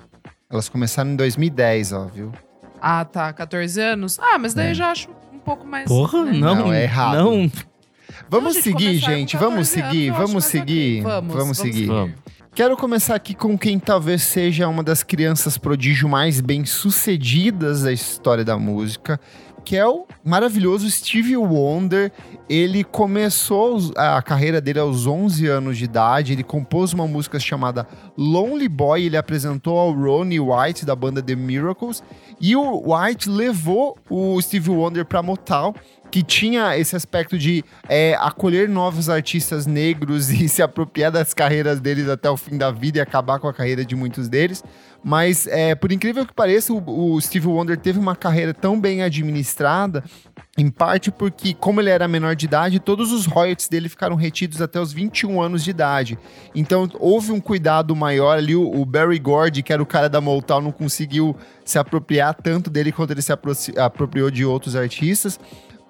[0.51, 2.33] Elas começaram em 2010, ó, viu?
[2.87, 4.18] Ah, tá, 14 anos.
[4.18, 4.70] Ah, mas daí É.
[4.73, 5.88] eu já acho um pouco mais.
[5.88, 6.33] Porra, né?
[6.33, 6.55] não.
[6.55, 7.16] Não, é errado.
[7.16, 7.51] Não.
[8.29, 9.33] Vamos gente, seguir, gente.
[9.33, 11.01] 14 Vamos anos, seguir, acho vamos seguir.
[11.01, 11.03] ok.
[11.03, 11.87] Vamos, Vamos seguir.
[11.87, 12.12] Vamos.
[12.55, 18.44] Quero começar aqui com quem talvez seja uma das crianças prodígio mais bem-sucedidas da história
[18.44, 19.18] da música,
[19.64, 22.12] que é o maravilhoso Stevie Wonder.
[22.48, 27.88] Ele começou a carreira dele aos 11 anos de idade, ele compôs uma música chamada
[28.16, 32.03] Lonely Boy, ele apresentou ao Ronnie White da banda The Miracles,
[32.40, 35.72] e o White levou o Stevie Wonder para Motown,
[36.14, 41.81] que tinha esse aspecto de é, acolher novos artistas negros e se apropriar das carreiras
[41.81, 44.62] deles até o fim da vida e acabar com a carreira de muitos deles.
[45.03, 49.03] Mas, é, por incrível que pareça, o, o Stevie Wonder teve uma carreira tão bem
[49.03, 50.05] administrada,
[50.57, 54.62] em parte porque, como ele era menor de idade, todos os royalties dele ficaram retidos
[54.62, 56.16] até os 21 anos de idade.
[56.55, 58.55] Então, houve um cuidado maior ali.
[58.55, 62.92] O, Barry Gordy, que era o cara da Motown, não conseguiu se apropriar tanto dele
[62.92, 63.33] quanto ele se
[63.77, 65.40] apropriou de outros artistas.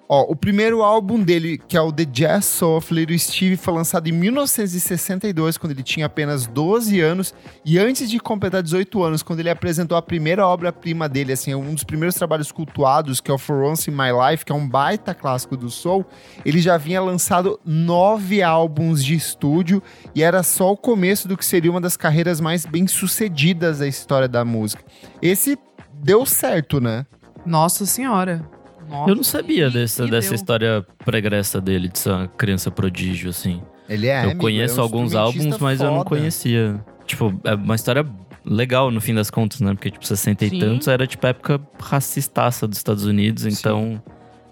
[0.07, 3.73] Ó, o primeiro álbum dele, que é o The Jazz Soul of Little Stevie, foi
[3.73, 7.33] lançado em 1962, quando ele tinha apenas 12 anos.
[7.65, 11.73] E antes de completar 18 anos, quando ele apresentou a primeira obra-prima dele, assim, um
[11.73, 14.69] dos primeiros trabalhos cultuados, que é o For Once in My Life, que é um
[14.69, 16.05] baita clássico do soul,
[16.45, 19.81] ele já vinha lançado nove álbuns de estúdio
[20.13, 24.27] e era só o começo do que seria uma das carreiras mais bem-sucedidas da história
[24.27, 24.83] da música.
[25.19, 25.57] Esse
[25.93, 27.07] deu certo, né?
[27.43, 28.54] Nossa senhora.
[28.95, 33.61] Nossa, Eu não sabia dessa, dessa história pregressa dele, de ser uma criança prodígio, assim.
[33.87, 36.09] Ele é, eu amigo, conheço é um alguns álbuns, mas eu não foda.
[36.09, 36.83] conhecia.
[37.05, 38.05] Tipo, é uma história
[38.43, 39.73] legal no fim das contas, né?
[39.73, 40.55] Porque, tipo, 60 Sim.
[40.55, 43.45] e tantos era, tipo, época racistaça dos Estados Unidos.
[43.45, 44.01] Então,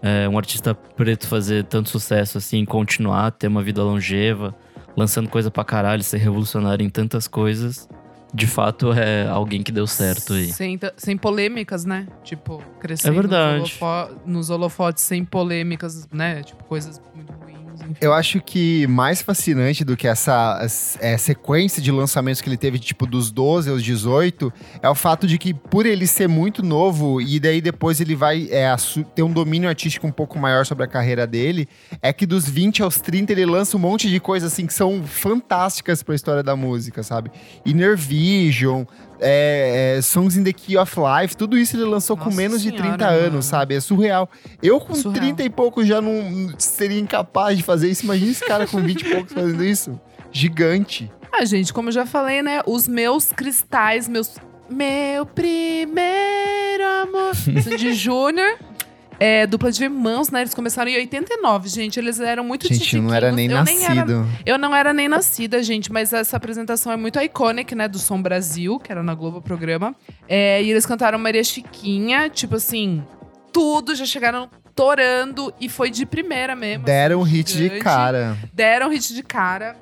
[0.02, 4.56] é, um artista preto fazer tanto sucesso, assim, continuar, ter uma vida longeva,
[4.96, 7.88] lançando coisa pra caralho, ser revolucionário em tantas coisas.
[8.34, 10.52] De fato, é alguém que deu certo aí.
[10.52, 12.08] Sem, sem polêmicas, né?
[12.24, 13.60] Tipo, crescendo É verdade.
[13.60, 16.42] Nos, holofo- nos holofotes sem polêmicas, né?
[16.42, 17.32] Tipo, coisas muito.
[18.00, 20.66] Eu acho que mais fascinante do que essa
[21.00, 25.28] é, sequência de lançamentos que ele teve, tipo, dos 12 aos 18, é o fato
[25.28, 28.74] de que, por ele ser muito novo, e daí depois ele vai é,
[29.16, 31.68] ter um domínio artístico um pouco maior sobre a carreira dele,
[32.02, 35.04] é que dos 20 aos 30 ele lança um monte de coisas assim que são
[35.04, 37.32] fantásticas pra história da música, sabe?
[37.66, 38.84] Inner Vision,
[39.24, 42.62] é, é, Songs in the Key of Life, tudo isso ele lançou com Nossa menos
[42.62, 43.18] de senhora, 30 mano.
[43.28, 43.76] anos, sabe?
[43.76, 44.30] É surreal.
[44.62, 45.24] Eu com Surreal.
[45.24, 48.04] 30 e pouco já não seria incapaz de fazer isso.
[48.04, 50.00] Imagina esse cara com 20 e poucos fazendo isso.
[50.32, 51.12] Gigante.
[51.32, 52.62] Ah, gente, como eu já falei, né?
[52.66, 54.36] Os meus cristais, meus.
[54.70, 57.36] Meu primeiro amor.
[57.36, 58.58] Sandy Júnior.
[59.26, 60.42] É, dupla de irmãos, né?
[60.42, 61.98] Eles começaram em 89, gente.
[61.98, 63.46] Eles eram muito Gente, eu não era nem.
[63.46, 64.28] Eu era- nascido.
[64.46, 67.88] eu não era nem nascida, gente, mas essa apresentação é muito icônica, né?
[67.88, 69.96] Do Som Brasil, que era na Globo o programa.
[70.28, 73.02] É, e eles cantaram Maria Chiquinha, tipo assim,
[73.54, 76.84] tudo, já chegaram torando e foi de primeira mesmo.
[76.84, 78.36] Deram um assim, hit de cara.
[78.54, 79.78] Deram hit de cara.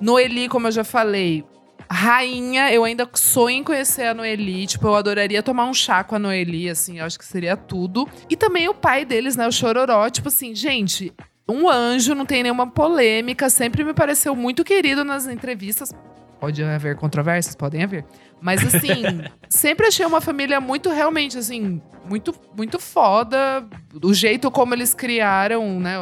[0.00, 1.44] Noeli, como eu já falei,
[1.90, 4.66] rainha, eu ainda sonho em conhecer a Noeli.
[4.66, 8.08] Tipo, eu adoraria tomar um chá com a Noeli, assim, eu acho que seria tudo.
[8.28, 10.08] E também o pai deles, né, o Chororó.
[10.10, 11.12] Tipo assim, gente,
[11.48, 15.92] um anjo, não tem nenhuma polêmica, sempre me pareceu muito querido nas entrevistas.
[16.40, 17.54] Pode haver controvérsias?
[17.54, 18.04] Podem haver.
[18.40, 23.66] Mas assim, sempre achei uma família muito, realmente, assim, muito, muito foda.
[24.02, 25.96] O jeito como eles criaram, né,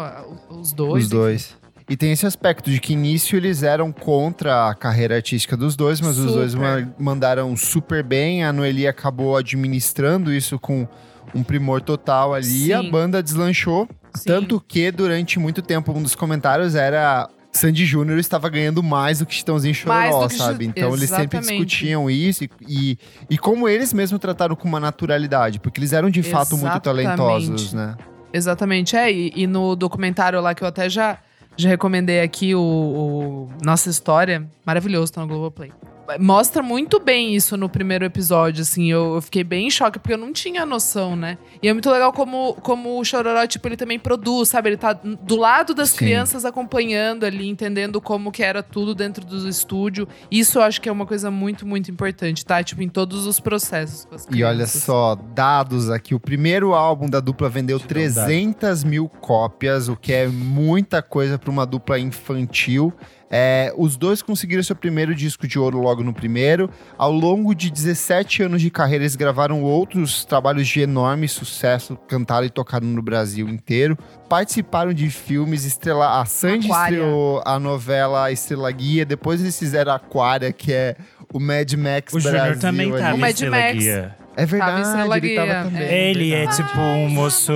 [0.49, 1.05] os dois.
[1.05, 1.62] Os dois.
[1.93, 6.01] E tem esse aspecto de que início eles eram contra a carreira artística dos dois,
[6.01, 6.87] mas os dois Super.
[6.87, 8.43] ma- mandaram super bem.
[8.43, 10.89] A Noeli acabou administrando isso com
[11.35, 12.69] um primor total ali.
[12.69, 12.91] E a Sim.
[12.91, 13.87] banda deslanchou.
[14.15, 14.25] Sim.
[14.25, 19.27] Tanto que durante muito tempo um dos comentários era Sandy Júnior estava ganhando mais do
[19.27, 20.65] que Chitãozinho Chororó, que sabe?
[20.65, 21.67] Então eles sempre Exatamente.
[21.67, 26.09] discutiam isso e, e, e como eles mesmos trataram com uma naturalidade, porque eles eram
[26.09, 27.05] de fato muito Exatamente.
[27.05, 27.97] talentosos, né?
[28.33, 29.13] Exatamente, é.
[29.13, 31.19] E, e no documentário lá que eu até já,
[31.57, 35.73] já recomendei aqui, o, o Nossa História, maravilhoso, tá no Globoplay.
[36.19, 38.91] Mostra muito bem isso no primeiro episódio, assim.
[38.91, 41.39] Eu, eu fiquei bem em choque, porque eu não tinha noção, né?
[41.63, 44.71] E é muito legal como, como o Chororó, tipo, ele também produz, sabe?
[44.71, 45.99] Ele tá do lado das Sim.
[45.99, 50.09] crianças acompanhando ali, entendendo como que era tudo dentro do estúdio.
[50.31, 52.63] Isso eu acho que é uma coisa muito, muito importante, tá?
[52.63, 56.15] Tipo, em todos os processos com as E olha só, dados aqui.
[56.15, 58.27] O primeiro álbum da dupla vendeu Te dá um dado.
[58.27, 62.93] 300 mil cópias, o que é muita coisa para uma dupla infantil.
[63.35, 66.69] É, os dois conseguiram seu primeiro disco de ouro logo no primeiro.
[66.99, 72.47] Ao longo de 17 anos de carreira, eles gravaram outros trabalhos de enorme sucesso, cantaram
[72.47, 73.97] e tocaram no Brasil inteiro.
[74.29, 76.21] Participaram de filmes, estrela...
[76.21, 76.95] a Sandy Aquária.
[76.97, 80.95] estreou a novela Estrela Guia, depois eles fizeram Aquária, que é
[81.33, 82.39] o Mad Max O Brasil.
[82.39, 83.01] Júnior também ali.
[83.01, 83.79] tava O Mad Max.
[83.79, 84.17] Guia.
[84.37, 85.83] É verdade, Tava ele tava também.
[85.83, 86.11] é.
[86.11, 87.53] Ele é tipo um moço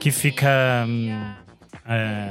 [0.00, 1.18] que fica hum,
[1.86, 2.28] é,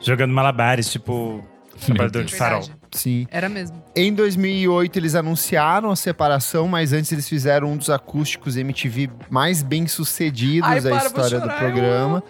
[0.00, 1.42] jogando malabares, tipo
[1.86, 2.68] trabalhador de farol.
[2.92, 3.26] Sim.
[3.30, 3.82] Era mesmo.
[3.96, 9.62] Em 2008, eles anunciaram a separação, mas antes eles fizeram um dos acústicos MTV mais
[9.62, 12.22] bem sucedidos Ai, da história do programa.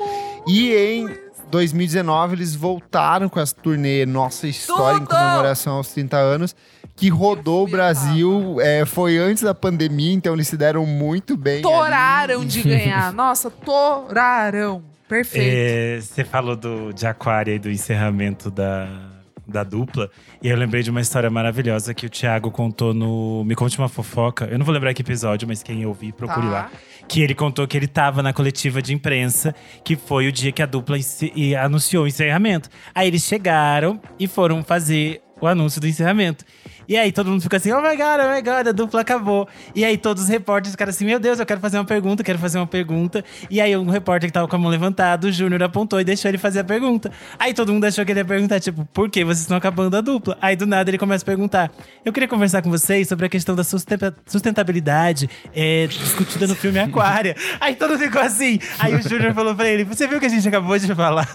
[0.47, 1.09] E em
[1.51, 5.11] 2019, eles voltaram com essa turnê Nossa História em Tudo!
[5.11, 6.57] comemoração aos 30 anos,
[6.97, 8.57] que rodou o Brasil.
[8.61, 11.55] é, foi antes da pandemia, então eles se deram muito bem.
[11.55, 11.63] ali.
[11.63, 13.13] Toraram de ganhar.
[13.15, 14.83] Nossa, toraram.
[15.09, 15.55] Perfeito.
[15.55, 18.89] É, Você falou do, de Aquária e do encerramento da,
[19.47, 20.11] da dupla.
[20.43, 23.89] E eu lembrei de uma história maravilhosa que o Thiago contou no Me Conte Uma
[23.89, 24.47] Fofoca.
[24.51, 26.53] Eu não vou lembrar que episódio, mas quem ouvir, procure Tá.
[26.53, 26.71] lá.
[27.09, 30.63] Que ele contou que ele tava na coletiva de imprensa, que foi o dia que
[30.63, 30.97] a dupla
[31.63, 32.69] anunciou o encerramento.
[32.95, 36.45] Aí eles chegaram e foram fazer o anúncio do encerramento.
[36.89, 39.49] E aí todo mundo ficou assim, oh my god, oh my god, a dupla acabou.
[39.75, 42.39] E aí todos os repórteres ficaram assim, meu Deus, eu quero fazer uma pergunta, quero
[42.39, 43.25] fazer uma pergunta.
[43.51, 46.29] E aí um repórter que tava com a mão levantada, o Júnior apontou e deixou
[46.29, 47.11] ele fazer a pergunta.
[47.39, 50.01] Aí todo mundo achou que ele ia perguntar, tipo, por que vocês estão acabando a
[50.01, 50.37] dupla?
[50.41, 51.71] Aí do nada ele começa a perguntar,
[52.05, 56.79] eu queria conversar com vocês sobre a questão da sustenta- sustentabilidade é, discutida no filme
[56.79, 57.37] Aquária.
[57.61, 58.59] aí todo mundo ficou assim.
[58.79, 61.29] Aí o Júnior falou pra ele, você viu o que a gente acabou de falar?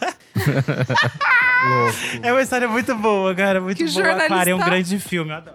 [1.67, 1.93] Louco.
[2.21, 4.23] É uma história muito boa, cara, muito Que boa.
[4.23, 5.46] Aquária é um grande filme, eu adoro.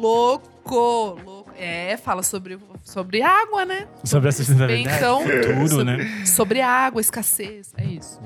[0.00, 1.50] Louco, louco.
[1.58, 3.86] É, fala sobre, sobre água, né?
[4.02, 4.96] Sobre a sustentabilidade.
[4.96, 6.26] Então, Tudo, sobre, né?
[6.26, 7.72] Sobre água, escassez.
[7.76, 8.18] É isso.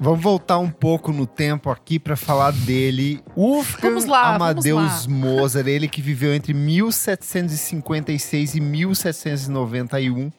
[0.00, 3.22] Vamos voltar um pouco no tempo aqui pra falar dele.
[3.36, 5.12] Wolfgang Vamos lá, vamos Amadeus lá.
[5.12, 10.32] Mozart, ele que viveu entre 1756 e 1791.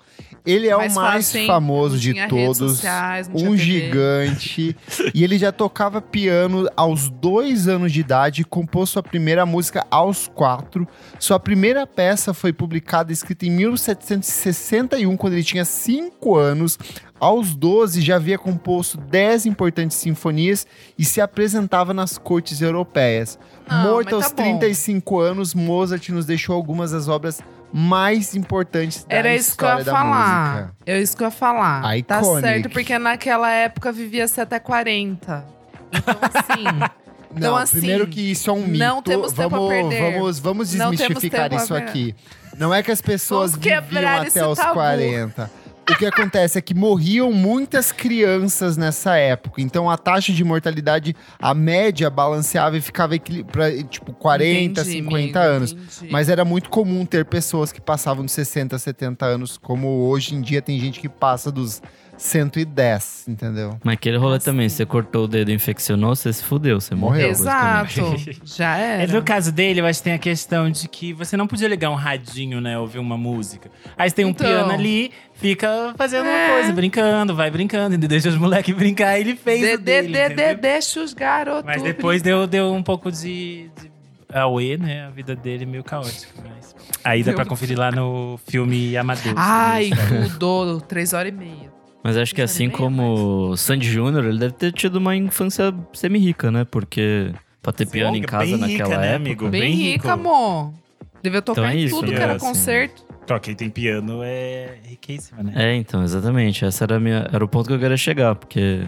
[0.45, 2.57] Ele é Mais o mais fácil, famoso de todos.
[2.57, 4.75] sociais, um gigante.
[5.13, 9.85] e ele já tocava piano aos dois anos de idade e compôs sua primeira música
[9.89, 10.85] aos quatro.
[11.17, 16.77] Sua primeira peça foi publicada e escrita em 1761, quando ele tinha cinco anos.
[17.19, 20.67] Aos 12 já havia composto 10 importantes sinfonias
[20.99, 23.39] e se apresentava nas cortes europeias.
[23.69, 24.57] Não, Morto mas aos tá bom.
[24.59, 27.39] 35 anos, Mozart nos deixou algumas das obras
[27.73, 30.51] mais importantes da Era isso que eu ia falar.
[30.53, 30.75] música.
[30.85, 31.81] É isso que eu ia falar.
[31.81, 32.41] Tá Iconic.
[32.41, 35.43] certo, porque naquela época vivia-se até 40.
[35.91, 36.93] Então, assim.
[37.35, 38.77] Então, Não, assim, primeiro que isso é um mito.
[38.77, 40.11] não temos tempo vamos, a perder.
[40.13, 42.15] Vamos, vamos desmistificar a isso aqui.
[42.59, 44.73] Não é que as pessoas viviam até os tabu.
[44.73, 45.49] 40.
[45.89, 49.61] O que acontece é que morriam muitas crianças nessa época.
[49.61, 53.15] Então a taxa de mortalidade, a média balanceava e ficava
[53.51, 55.71] pra, tipo 40, Entendi, 50 amigo, anos.
[55.73, 56.11] entendi.
[56.11, 60.41] Mas era muito comum ter pessoas que passavam de 60, 70 anos, como hoje em
[60.41, 61.81] dia tem gente que passa dos
[62.15, 63.77] 110, entendeu?
[63.83, 64.45] Mas aquele rolê Assim.
[64.45, 67.29] também, você cortou o dedo e infeccionou, você se fudeu, você morreu.
[67.29, 68.01] Exato.
[68.45, 69.13] Já É, era.
[69.13, 71.89] no caso dele, eu acho que tem a questão de que você não podia ligar
[71.89, 72.77] um radinho, né?
[72.77, 73.69] Ouvir uma música.
[73.97, 74.45] Aí você tem um Então.
[74.47, 75.11] piano ali,
[75.43, 76.45] fica fazendo É.
[76.47, 79.19] uma coisa, brincando, vai brincando, e deixa os moleques brincar.
[79.19, 81.65] Ele fez De, o de, dele, de, deixa os garotos.
[81.65, 83.91] Mas depois deu, deu um pouco de, de
[84.33, 85.05] auê, né?
[85.05, 86.33] A vida dele meio caótica.
[86.41, 86.73] Mas...
[87.03, 89.35] Aí dá pra conferir lá no filme Amadeus.
[89.37, 90.21] Ai, né?
[90.21, 90.79] mudou.
[90.79, 91.73] Três horas e meia.
[92.01, 95.13] Mas acho que assim é bem como o Sandy Júnior, ele deve ter tido uma
[95.15, 96.65] infância semi-rica, né?
[96.69, 99.15] Porque pra ter piano em Bem casa rica, naquela né, época.
[99.15, 99.49] amigo?
[99.49, 100.09] Bem, Bem rica, rico.
[100.09, 100.73] amor.
[101.21, 102.17] Devia tocar Então é em isso, tudo né?
[102.17, 102.45] que era Assim.
[102.45, 103.05] concerto.
[103.27, 105.53] Só quem tem piano é riquíssima, né?
[105.55, 106.65] É, então, exatamente.
[106.65, 108.85] Essa era, a minha, era o ponto que eu queria chegar, porque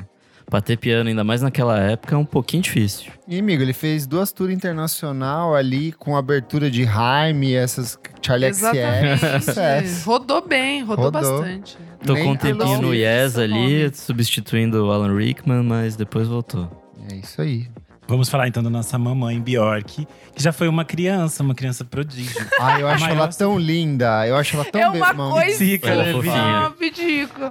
[0.49, 3.11] pra ter piano, ainda mais naquela época, é um pouquinho difícil.
[3.27, 8.75] E, amigo, ele fez duas tours internacional ali com abertura de Haim, essas Charlie XCX.
[8.75, 9.43] Exatamente.
[9.45, 10.05] Sucesso.
[10.09, 11.21] Rodou bem, rodou, Rodou.
[11.21, 11.77] bastante.
[11.99, 16.69] Tocou Nem um tempinho no Yes ali, substituindo o Alan Rickman, mas depois voltou.
[17.11, 17.67] É isso aí.
[18.07, 22.45] Vamos falar então da nossa mamãe Bjork, que já foi uma criança, uma criança prodígio.
[22.59, 24.27] Ai, eu acho maior- ela tão linda.
[24.27, 26.73] Eu acho ela tão é uma coisa ela é fofinha.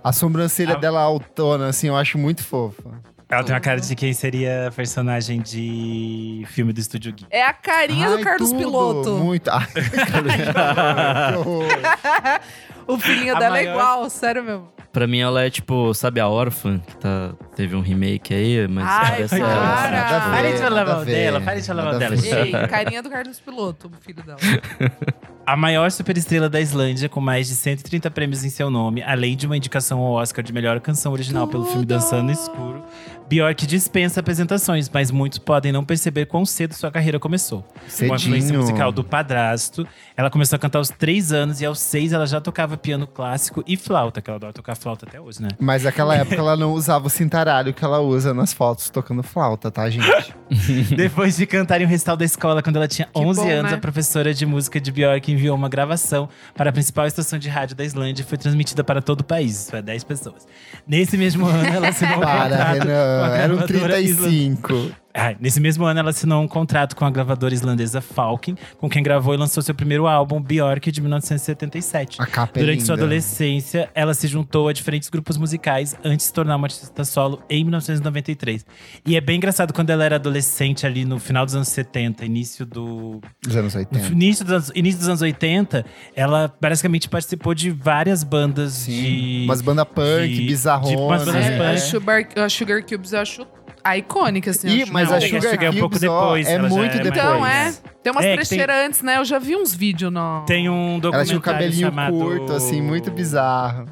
[0.02, 3.02] A sobrancelha A- dela autona, assim, eu acho muito fofa.
[3.28, 7.26] Ela tem uma cara de quem seria personagem de filme do Estúdio Gui.
[7.30, 9.10] É a carinha Ai, do Carlos tudo, Piloto.
[9.16, 9.50] Muito.
[9.50, 9.66] Ai,
[11.32, 11.66] que horror.
[12.86, 14.68] O filhinho A dela é maior- igual, sério mesmo.
[14.94, 18.86] Pra mim, ela é tipo, sabe a Órfã, que tá, teve um remake aí, mas
[18.86, 19.50] Ai, parece para.
[19.50, 19.90] ela.
[19.90, 22.14] Nada a ver, Para de falar mal dela, para de falar mal dela.
[22.14, 24.38] Ei, carinha do Carlos Piloto, o filho dela.
[25.46, 29.44] A maior superestrela da Islândia, com mais de 130 prêmios em seu nome, além de
[29.44, 32.82] uma indicação ao Oscar de melhor canção original pelo filme Dançando no Escuro,
[33.28, 37.62] Bjork dispensa apresentações, mas muitos podem não perceber quão cedo sua carreira começou.
[37.62, 38.60] Com a influência Cedinho.
[38.60, 42.40] musical do padrasto, ela começou a cantar aos 3 anos e aos 6 ela já
[42.40, 45.48] tocava piano clássico e flauta, que ela adora tocar flauta até hoje, né?
[45.58, 49.70] Mas naquela época ela não usava o cintaralho que ela usa nas fotos tocando flauta,
[49.70, 50.06] tá, gente?
[50.94, 53.78] Depois de cantar em um recital da escola quando ela tinha 11 bom, anos, né?
[53.78, 57.74] a professora de música de Bjork enviou uma gravação para a principal estação de rádio
[57.74, 59.62] da Islândia e foi transmitida para todo o país.
[59.66, 60.46] Isso é 10 pessoas.
[60.86, 63.36] Nesse mesmo ano, ela assinou um Para, Renan.
[63.36, 65.03] Eram gravadora islan- 35.
[65.16, 69.00] Ah, nesse mesmo ano, ela assinou um contrato com a gravadora islandesa Falken, com quem
[69.00, 72.20] gravou e lançou seu primeiro álbum, Bjork, de 1977.
[72.20, 72.86] A capa é Durante linda.
[72.86, 77.04] sua adolescência, ela se juntou a diferentes grupos musicais antes de se tornar uma artista
[77.04, 78.66] solo em 1993.
[79.06, 82.66] E é bem engraçado quando ela era adolescente ali no final dos anos 70, início
[82.66, 84.06] do Dos anos no 80.
[84.08, 85.84] início dos, anos- início dos anos 80,
[86.16, 90.90] ela basicamente participou de várias bandas de Umas bandas punk, de- bizarronas.
[90.90, 91.68] tipo umas bandas É, punk.
[91.70, 93.46] a, Sugar, a Sugar Cubes eu acho
[93.84, 94.82] a icônica, assim.
[94.82, 96.46] acho mas Não, a é que a Sugar Sugar é um pouco Cubes, ó, depois,
[96.48, 97.16] é ela muito é depois.
[97.22, 97.74] Então, é.
[98.02, 99.18] Tem umas É, que tem- trecheiras antes, né?
[99.18, 100.44] Eu já vi uns vídeos no.
[100.46, 103.86] Tem um Ela documentário tinha o cabelinho chamado curto, assim, muito bizarro.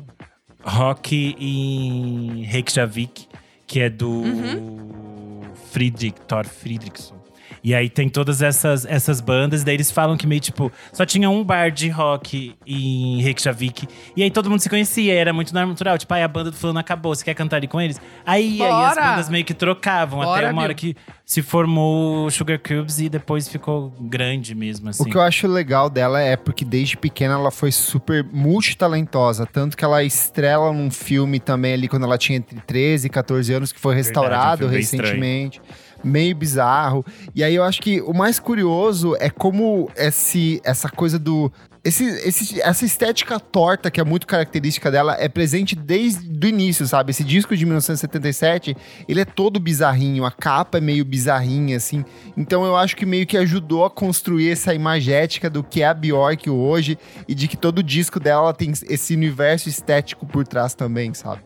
[0.65, 3.27] Rock em Reykjavik,
[3.67, 5.41] que é do Uhum.
[5.73, 7.22] Friedrich, Thor Friedrichson.
[7.65, 11.31] E aí tem todas essas, essas bandas, daí eles falam que meio tipo, só tinha
[11.31, 13.87] um bar de rock em Reykjavik.
[14.17, 15.97] E aí todo mundo se conhecia, era muito natural.
[15.97, 18.01] Tipo, aí a banda do fulano acabou, você quer cantar ali com eles?
[18.27, 22.31] Aí, aí as bandas meio que trocavam, Bora, até uma hora que se formou o
[22.31, 25.03] Sugar Cubes e depois ficou grande mesmo, assim.
[25.03, 29.47] O que eu acho legal dela é porque desde pequena ela foi super multitalentosa.
[29.47, 33.55] Tanto que ela estrela num filme também ali quando ela tinha entre 13 e 14
[33.55, 35.61] anos, que foi Verdade, restaurado um bem recentemente.
[36.05, 37.05] Meio bizarro.
[37.35, 41.51] E aí eu acho que o mais curioso é como esse, essa coisa do.
[41.85, 46.87] Esse, esse- essa estética torta, que é muito característica dela, é presente desde o início,
[46.87, 47.11] sabe?
[47.11, 48.77] Esse disco de 1977,
[49.09, 52.05] ele é todo bizarrinho, a capa é meio bizarrinha, assim.
[52.37, 55.95] Então eu acho que meio que ajudou a construir essa imagética do que é a
[55.95, 61.13] Bjork hoje e de que todo disco dela tem esse universo estético por trás também,
[61.15, 61.43] sabe?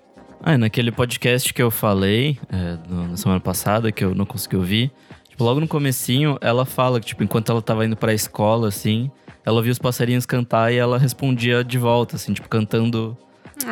[0.49, 4.55] Ah, naquele podcast que eu falei é, no- na semana passada, que eu não consegui
[4.57, 4.93] ouvir,
[5.29, 9.11] tipo, logo no comecinho, ela fala que, tipo, enquanto ela tava indo pra escola, assim,
[9.45, 13.17] ela ouvia os passarinhos cantar e ela respondia de volta, assim, tipo, cantando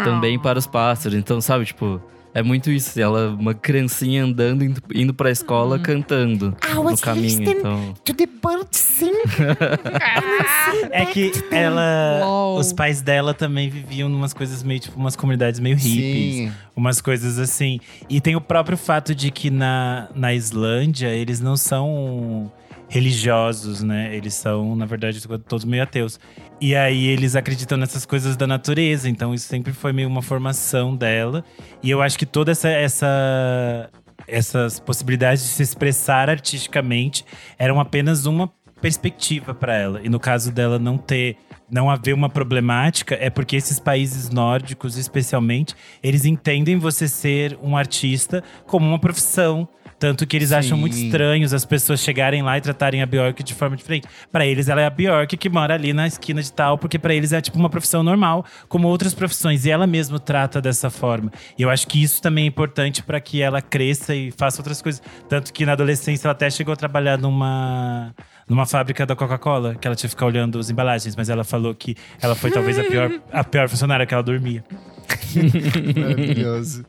[0.02, 1.16] também para os pássaros.
[1.16, 2.00] Então, sabe, tipo,
[2.34, 3.00] é muito isso.
[3.00, 7.24] Ela, uma criancinha andando, indo, indo pra escola, cantando I no was caminho.
[7.24, 9.12] listening Então, to the bird sing.
[10.90, 12.20] É que ela.
[12.24, 12.58] Uou.
[12.58, 16.34] Os pais dela também viviam numas coisas meio, tipo, umas comunidades meio hippies.
[16.34, 16.52] Sim.
[16.76, 17.80] Umas coisas assim.
[18.08, 22.50] E tem o próprio fato de que na, na Islândia eles não são
[22.88, 24.14] religiosos, né?
[24.14, 26.18] Eles são, na verdade, todos meio ateus.
[26.60, 29.08] E aí eles acreditam nessas coisas da natureza.
[29.08, 31.44] Então isso sempre foi meio uma formação dela.
[31.82, 32.68] E eu acho que toda essa.
[32.68, 33.90] essa
[34.26, 37.26] essas possibilidades de se expressar artisticamente
[37.58, 40.00] eram apenas uma perspectiva para ela.
[40.02, 41.36] E no caso dela não ter
[41.70, 47.76] não haver uma problemática é porque esses países nórdicos, especialmente, eles entendem você ser um
[47.76, 49.68] artista como uma profissão.
[49.98, 50.80] Tanto que eles acham Sim.
[50.80, 54.06] muito estranhos as pessoas chegarem lá e tratarem a Bjork de forma diferente.
[54.30, 57.14] Pra eles, ela é a Bjork que mora ali na esquina de tal, porque pra
[57.14, 59.64] eles é tipo uma profissão normal, como outras profissões.
[59.64, 61.32] E ela mesma trata dessa forma.
[61.58, 64.82] E eu acho que isso também é importante pra que ela cresça e faça outras
[64.82, 65.02] coisas.
[65.28, 68.14] Tanto que na adolescência ela até chegou a trabalhar numa
[68.46, 71.74] numa fábrica da Coca-Cola, que ela tinha que ficar olhando as embalagens, mas ela falou
[71.74, 74.62] que ela foi talvez a pior, a pior funcionária que ela dormia.
[75.96, 76.84] Maravilhoso.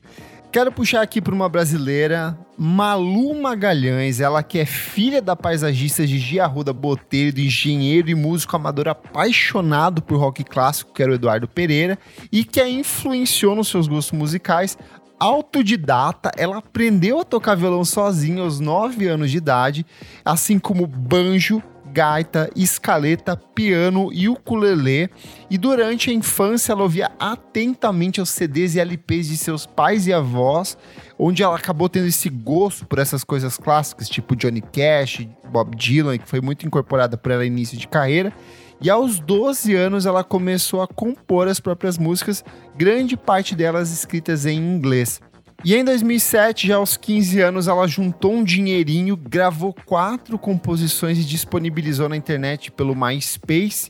[0.55, 6.39] Quero puxar aqui para uma brasileira, Malu Magalhães, ela que é filha da paisagista Gigi
[6.39, 11.99] Arruda Botelho, engenheiro e músico amador apaixonado por rock clássico, que era o Eduardo Pereira,
[12.31, 14.77] e que a influenciou nos seus gostos musicais.
[15.19, 19.85] Autodidata, ela aprendeu a tocar violão sozinha aos 9 anos de idade,
[20.23, 21.61] assim como banjo,
[21.95, 25.09] gaita, escaleta, piano e ukulele.
[25.49, 30.11] E durante a infância ela ouvia atentamente os CDs e LPs de seus pais e
[30.11, 30.77] avós,
[31.17, 36.17] onde ela acabou tendo esse gosto por essas coisas clássicas, tipo Johnny Cash, Bob Dylan,
[36.17, 38.33] que foi muito incorporada por ela no início de carreira.
[38.81, 42.43] E aos 12 anos ela começou a compor as próprias músicas,
[42.75, 45.21] grande parte delas escritas em inglês.
[45.65, 51.25] E em 2007, já aos 15 anos, ela juntou um dinheirinho, gravou quatro composições e
[51.25, 53.89] disponibilizou na internet pelo MySpace.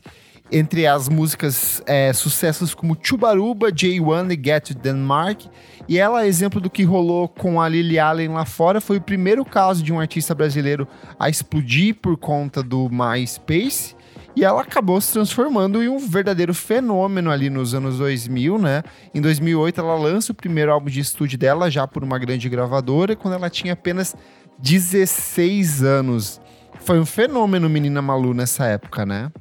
[0.50, 5.42] Entre as músicas, é, sucessos como Chubaruba, J1 e Get to Denmark.
[5.86, 9.44] E ela, exemplo do que rolou com a Lily Allen lá fora, foi o primeiro
[9.44, 13.95] caso de um artista brasileiro a explodir por conta do MySpace.
[14.36, 18.82] E ela acabou se transformando em um verdadeiro fenômeno ali nos anos 2000, né?
[19.14, 23.16] Em 2008 ela lança o primeiro álbum de estúdio dela, já por uma grande gravadora,
[23.16, 24.14] quando ela tinha apenas
[24.58, 26.38] 16 anos.
[26.80, 29.32] Foi um fenômeno Menina Malu nessa época, né?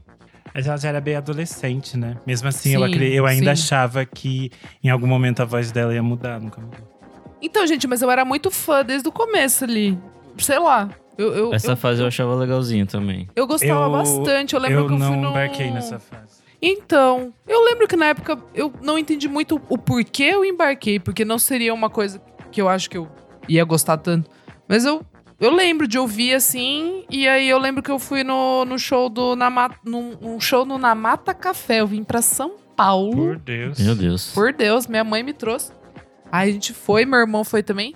[0.53, 2.15] Mas ela já era bem adolescente, né?
[2.25, 3.63] Mesmo assim, Sim, eu, eu ainda sim.
[3.63, 4.49] achava que
[4.81, 6.95] em algum momento a voz dela ia mudar, nunca mudou.
[7.41, 9.99] Então, gente, mas eu era muito fã desde o começo ali.
[10.37, 10.89] Sei lá.
[11.17, 13.27] Eu, eu, essa eu, fase eu achava legalzinho também.
[13.35, 14.53] eu gostava Eu- bastante.
[14.53, 15.29] Eu lembro eu que eu não fui no...
[15.29, 16.43] embarquei nessa fase.
[16.61, 21.23] Então, eu lembro que na época eu não entendi muito o porquê eu embarquei, porque
[21.23, 23.07] não seria uma coisa que eu acho que eu
[23.47, 24.29] ia gostar tanto.
[24.67, 25.05] Mas eu,
[25.39, 29.09] eu lembro de ouvir assim, e aí eu lembro que eu fui no, no show
[29.09, 31.81] do Namata, num, um show no Namata Café.
[31.81, 33.15] Eu vim pra São Paulo.
[33.15, 33.79] Por Deus.
[33.79, 34.31] Meu Deus.
[34.33, 35.71] Por Deus, minha mãe me trouxe.
[36.31, 37.93] Aí a gente foi, meu irmão foi também.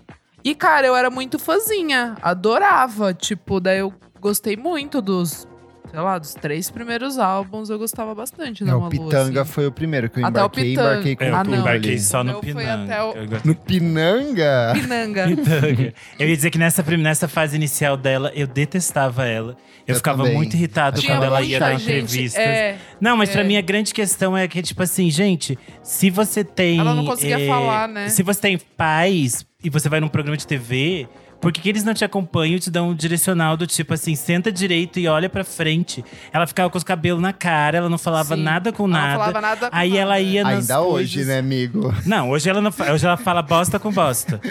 [0.49, 2.15] E, cara, eu era muito fãzinha.
[2.23, 3.13] Adorava.
[3.13, 5.47] Tipo, daí eu gostei muito dos,
[5.91, 7.69] sei lá, dos três primeiros álbuns.
[7.69, 9.51] Eu gostava bastante da É, o Malu, Pitanga assim.
[9.51, 10.89] foi o primeiro que eu Até o embarquei, Pitanga.
[10.91, 11.59] embarquei com É, Ah, eu tudo não.
[11.59, 11.99] embarquei ali.
[11.99, 12.83] só no Meu foi Pinanga.
[12.83, 14.73] até o- Eu No Pinanga?
[14.75, 15.27] Pinanga.
[15.27, 15.93] Pitanga.
[16.19, 19.55] Eu ia dizer que nessa, nessa fase inicial dela, eu detestava ela.
[19.87, 20.35] Eu, Eu ficava também.
[20.35, 22.39] muito irritado Tinha quando ela ia dar gente, entrevistas.
[22.43, 23.43] É, Não, mas pra É.
[23.43, 26.79] mim a grande questão é que, tipo assim, gente, se você tem.
[26.79, 28.09] Ela não conseguia eh, falar, né?
[28.09, 31.07] Se você tem pais e você vai num programa de TV.
[31.41, 34.13] Por que, que eles não te acompanham e te dão um direcional do tipo assim,
[34.13, 36.03] senta direito e olha pra frente?
[36.33, 38.43] Ela ficava com os cabelos na cara, ela não falava Sim.
[38.43, 39.13] nada com Ela não nada.
[39.19, 40.01] falava nada com Aí nada.
[40.01, 41.93] ela ia nas Ainda hoje, coisas- né, amigo?
[42.05, 44.41] não, hoje ela, não, fa- hoje ela fala bosta com bosta.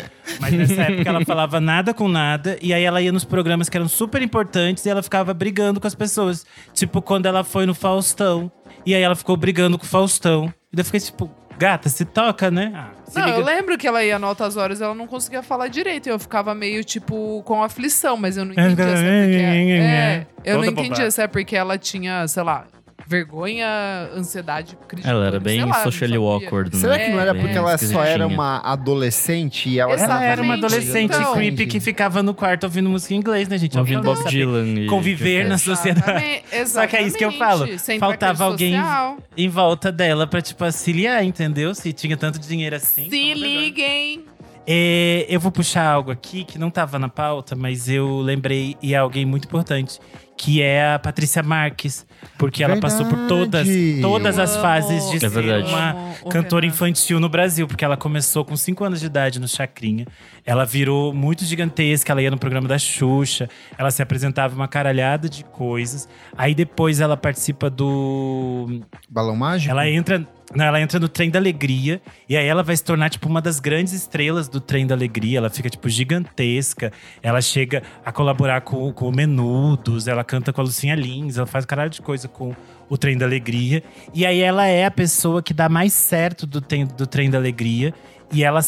[0.40, 2.58] Mas nessa época ela falava nada com nada.
[2.62, 5.86] E aí ela ia nos programas que eram super importantes e ela ficava brigando com
[5.86, 6.46] as pessoas.
[6.72, 8.50] Tipo, quando ela foi no Faustão.
[8.86, 10.46] E aí ela ficou brigando com o Faustão.
[10.72, 12.72] E daí eu fiquei tipo, gata, se toca, né?
[12.74, 13.38] Ah, se Não, liga.
[13.38, 16.06] eu lembro que ela ia no Altas Horas ela não conseguia falar direito.
[16.06, 19.72] E eu ficava meio, tipo, com aflição, mas eu não entendia se é porque.
[19.72, 22.64] É, eu não entendia se é porque ela tinha, sei lá,
[23.08, 23.66] vergonha,
[24.14, 25.08] ansiedade, crise.
[25.08, 26.80] Ela era bem lá, socially awkward, né?
[26.80, 29.94] Será que não era É, porque ela só era uma adolescente e ela.
[29.94, 31.32] Ela era uma adolescente então.
[31.32, 33.78] creepy que ficava no quarto ouvindo música em inglês, né, gente?
[33.78, 34.80] Ouvindo Ela não Bob sabia Dylan.
[34.82, 36.42] e- Conviver na sociedade.
[36.52, 37.78] Exatamente, Só que é isso que eu falo.
[37.78, 39.16] Sem Faltava alguém social.
[39.36, 41.74] em volta dela pra, tipo, auxiliar, entendeu?
[41.74, 43.08] Se tinha tanto dinheiro assim.
[43.08, 44.24] Se liguem.
[44.70, 48.92] É, eu vou puxar algo aqui que não estava na pauta, mas eu lembrei e
[48.92, 49.98] é alguém muito importante,
[50.38, 52.06] que é a Patrícia Marques,
[52.38, 54.00] porque ela passou por todas, Verdade.
[54.00, 55.68] todas as fases de É ser verdade.
[55.68, 60.06] uma cantora infantil no Brasil, porque ela começou com 5 anos de idade no Chacrinha.
[60.46, 65.28] Ela virou muito gigantesca, ela ia no programa da Xuxa, ela se apresentava uma caralhada
[65.28, 66.08] de coisas.
[66.36, 68.80] Aí depois ela participa do
[69.10, 69.70] Balão mágico?
[69.72, 70.24] ela entra,
[70.56, 73.60] ela entra no Trem da Alegria e aí ela vai se tornar tipo uma das
[73.60, 75.38] grandes estrelas do Trem da Alegria.
[75.38, 76.90] Ela fica tipo gigantesca.
[77.22, 81.46] Ela chega a colaborar com, com o Menudos, ela canta com a Lucinha Lins, ela
[81.46, 82.54] faz caralho de coisa com
[82.88, 83.82] o Trem da Alegria.
[84.14, 87.36] E aí ela é a pessoa que dá mais certo do, trem- do Trem da
[87.38, 87.92] Alegria
[88.32, 88.60] e ela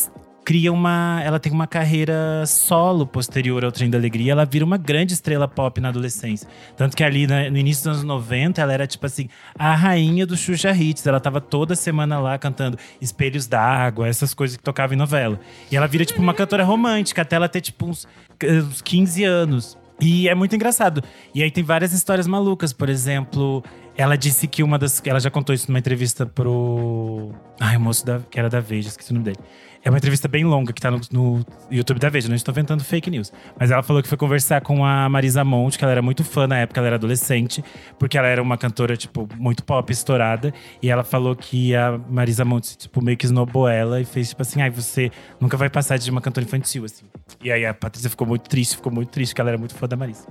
[0.51, 4.77] cria uma, ela tem uma carreira solo posterior ao Trem da Alegria, ela vira uma
[4.77, 6.49] grande estrela pop na adolescência.
[6.77, 10.27] Tanto que ali na- no início dos anos 90, ela era tipo assim, a rainha
[10.27, 11.07] do Xuxa Hits.
[11.07, 15.39] Ela tava toda semana lá cantando Espelhos d'Água, essas coisas que tocavam em novela.
[15.71, 18.09] E ela vira tipo uma cantora romântica, até ela ter tipo uns,
[18.43, 19.79] uns 15 anos.
[20.01, 21.01] E é muito engraçado.
[21.33, 22.73] E aí tem várias histórias malucas.
[22.73, 23.63] Por exemplo,
[23.97, 25.01] ela disse que uma das.
[25.05, 27.31] Ela já contou isso numa entrevista pro.
[27.61, 29.39] Ai, o moço da, que era da Veja, esqueci o nome dele.
[29.83, 32.85] É uma entrevista bem longa que tá no, no YouTube da Veja, não estou inventando
[32.85, 33.33] fake news.
[33.59, 36.47] Mas ela falou que foi conversar com a Marisa Monte, que ela era muito fã
[36.47, 37.65] na época, ela era adolescente,
[37.99, 40.53] porque ela era uma cantora, tipo, muito pop, estourada.
[40.83, 44.43] E ela falou que a Marisa Monte, tipo, meio que esnobou ela e fez, tipo
[44.43, 45.11] assim, ai, você
[45.41, 47.07] nunca vai passar de uma cantora infantil, assim.
[47.43, 49.89] E aí a Patrícia ficou muito triste, ficou muito triste, porque ela era muito fã
[49.89, 50.27] da Marisa.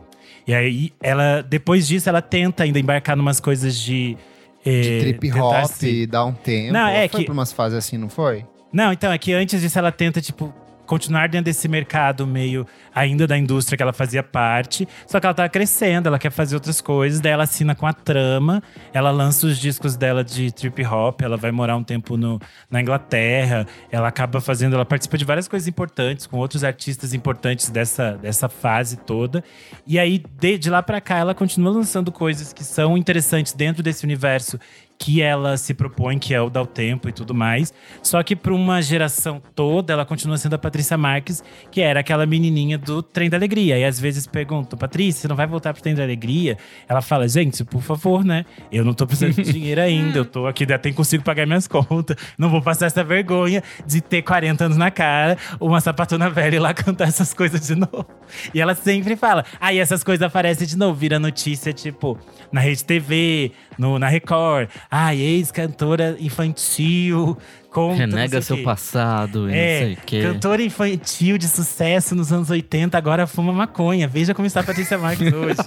[0.46, 4.16] E aí, ela, depois disso, ela tenta ainda embarcar numas coisas de.
[4.64, 6.72] eh, De trip hop, se- dar um tempo.
[6.72, 8.46] Não, é foi que- pra umas fases assim, não foi?
[8.72, 10.54] Não, então, é que antes disso ela tenta, tipo,
[10.90, 12.66] continuar dentro desse mercado meio
[12.96, 14.88] ainda da indústria que ela fazia parte.
[15.06, 17.20] Só que ela tá crescendo, ela quer fazer outras coisas.
[17.20, 21.38] Daí ela assina com a trama, ela lança os discos dela de trip hop, ela
[21.38, 22.42] vai morar um tempo no,
[22.72, 23.68] na Inglaterra.
[23.92, 28.50] Ela acaba fazendo, ela participa de várias coisas importantes com outros artistas importantes dessa, dessa
[28.50, 29.44] fase toda.
[29.86, 33.84] E aí, de, de lá pra cá, ela continua lançando coisas que são interessantes dentro
[33.84, 34.60] desse universo
[35.00, 37.74] que ela se propõe, que é o dar o tempo e tudo mais.
[38.04, 41.42] Só que para uma geração toda, ela continua sendo a Patrícia Marques,
[41.72, 43.80] que era aquela menininha do Trem da Alegria.
[43.80, 46.58] E às vezes perguntam, Patrícia, você não vai voltar pro Trem da Alegria?
[46.88, 48.46] Ela fala, gente, por favor, né?
[48.70, 52.18] Eu não tô precisando de dinheiro ainda, eu tô aqui, até consigo pagar minhas contas.
[52.38, 56.60] Não vou passar essa vergonha de ter 40 anos na cara, uma sapatona velha ir
[56.60, 58.06] lá cantar essas coisas de novo.
[58.54, 62.20] E ela sempre fala, aí essas coisas aparecem de novo, vira notícia, tipo,
[62.52, 64.70] na Rede TV, no, na Record.
[64.92, 67.38] Ai, ex-cantora infantil.
[67.76, 68.64] Não Renega seu quê.
[68.64, 70.22] passado e não É, sei o quê.
[70.24, 74.08] cantora infantil de sucesso nos anos 80, agora fuma maconha.
[74.08, 75.60] Veja como está a Patrícia Marques hoje.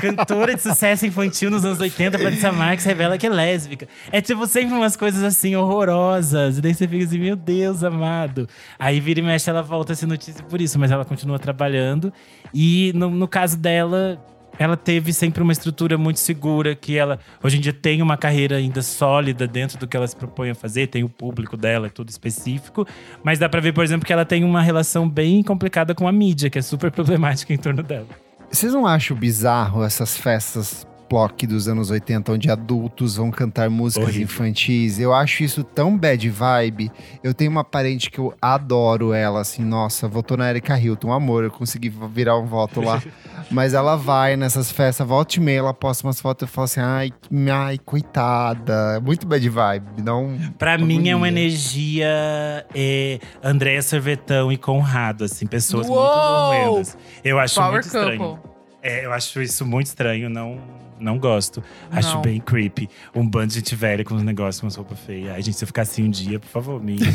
[0.00, 3.86] cantora de sucesso infantil nos anos 80, Patrícia Marques revela que é lésbica.
[4.10, 6.56] É tipo sempre umas coisas assim horrorosas.
[6.56, 8.48] E daí você fica assim, meu Deus, amado.
[8.78, 12.10] Aí vira e mexe, ela volta a ser notícia por isso, mas ela continua trabalhando.
[12.54, 14.18] E no, no caso dela,
[14.58, 18.56] ela teve sempre uma estrutura muito segura, que ela hoje em dia tem uma carreira
[18.56, 21.90] ainda sólida dentro do que ela se propõe a fazer, tem o público dela, é
[21.90, 22.86] tudo específico.
[23.22, 26.12] Mas dá pra ver, por exemplo, que ela tem uma relação bem complicada com a
[26.12, 28.06] mídia, que é super problemática em torno dela.
[28.50, 34.08] Vocês não acham bizarro essas festas plock dos anos 80, onde adultos vão cantar músicas
[34.08, 34.24] Horrível.
[34.24, 34.98] infantis?
[34.98, 36.90] Eu acho isso tão bad vibe.
[37.22, 41.44] Eu tenho uma parente que eu adoro ela, assim, nossa, votou na Erika Hilton, amor,
[41.44, 43.02] eu consegui virar um voto lá.
[43.50, 46.80] Mas ela vai nessas festas, volta e meia, ela posta umas fotos e fala assim,
[46.80, 47.12] ai,
[47.50, 49.00] ai, coitada.
[49.00, 50.36] Muito bad vibe, não...
[50.58, 52.08] Pra mim é uma energia
[52.74, 55.96] é, Andréa Sorvetão e Conrado, assim, pessoas Uou!
[55.96, 56.98] muito horrendas.
[57.22, 58.18] Eu acho Power muito estranho.
[58.18, 58.50] couple.
[58.82, 60.60] É, eu acho isso muito estranho, não,
[60.98, 61.62] não gosto.
[61.90, 62.22] Acho Não.
[62.22, 62.88] bem creepy.
[63.14, 65.34] Um bando de gente velha com uns negócios, umas roupas feias.
[65.34, 66.96] Ai, gente, se eu ficar assim um dia, por favor, me.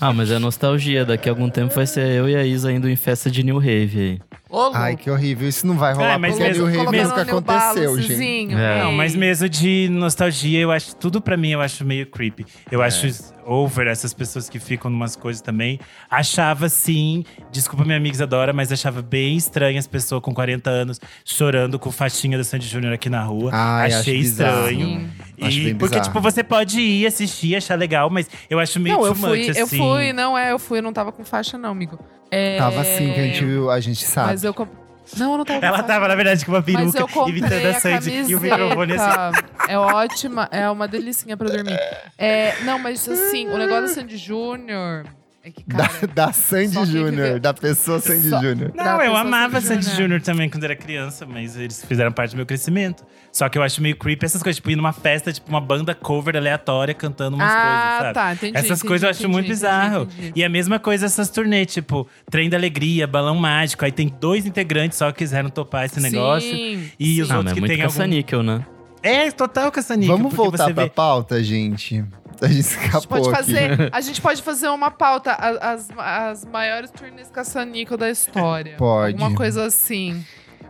[0.00, 1.04] Ah, mas é nostalgia.
[1.04, 3.58] Daqui a algum tempo vai ser eu e a Isa indo em festa de New
[3.58, 4.20] Rave aí.
[4.54, 4.76] Louco.
[4.76, 7.96] Ai, que horrível, isso não vai rolar, Ah, mas porque mesmo- o nunca no aconteceu,
[7.96, 8.06] gente.
[8.06, 8.82] Cizinho, É.
[8.84, 10.94] Não, mas mesmo de nostalgia, eu acho.
[10.94, 12.46] Tudo pra mim eu acho meio creepy.
[12.70, 12.86] Eu É.
[12.86, 15.78] acho over essas pessoas que ficam numas coisas também.
[16.08, 21.00] Achava sim, desculpa minha amiga Isadora, mas achava bem estranho as pessoas com 40 anos
[21.24, 23.50] chorando com faixinha da Sandy Júnior aqui na rua.
[23.52, 25.10] Ai, Achei estranho.
[25.36, 29.14] E porque, tipo, você pode ir assistir, achar legal, mas eu acho meio Não, eu
[29.14, 29.76] fui, much, eu assim.
[29.78, 31.98] fui, não é, eu fui, eu não tava com faixa, não, amigo.
[32.34, 34.30] É, Tava assim, que a gente viu, a gente sabe.
[34.30, 34.68] Mas eu comp...
[35.16, 38.34] Não, eu não tava Ela tava, na verdade, com uma peruca imitando a Sandy e
[38.34, 39.40] o microfone assim.
[39.68, 41.78] É ótima, é uma delicinha pra dormir.
[42.18, 45.04] É, não, mas assim, o negócio da Sandy Júnior
[45.46, 48.72] É que, Da, cara, da Sandy Júnior, da pessoa Sandy Só- Júnior.
[48.72, 50.22] Da Não, eu amava Sandy Júnior.
[50.22, 53.04] Também quando era criança, mas eles fizeram parte do meu crescimento.
[53.30, 55.94] Só que eu acho meio creepy essas coisas, tipo, ir numa festa, tipo, uma banda
[55.94, 58.14] cover aleatória cantando umas ah, coisas, sabe?
[58.14, 58.56] tá, entendi.
[58.56, 60.02] Essas entendi, coisas eu acho entendi, muito entendi, bizarro.
[60.04, 60.32] entendi.
[60.34, 63.84] E a mesma coisa essas turnê, tipo, Trem da Alegria, Balão Mágico.
[63.84, 66.48] Aí tem dois integrantes só que quiseram topar esse negócio.
[66.50, 67.20] Sim, E sim.
[67.22, 68.42] os Ah, outros mas é que muito tem algum...
[68.42, 68.64] né?
[69.02, 70.16] É, total caça-níquel.
[70.16, 70.88] Vamos voltar pra vê...
[70.88, 72.02] pauta, gente.
[72.44, 75.88] A gente A escapou gente, pode fazer, a gente pode fazer uma pauta, a- as,
[75.96, 78.76] as maiores turnês caça-níquel da história.
[78.76, 79.14] Pode.
[79.14, 80.24] Alguma coisa assim.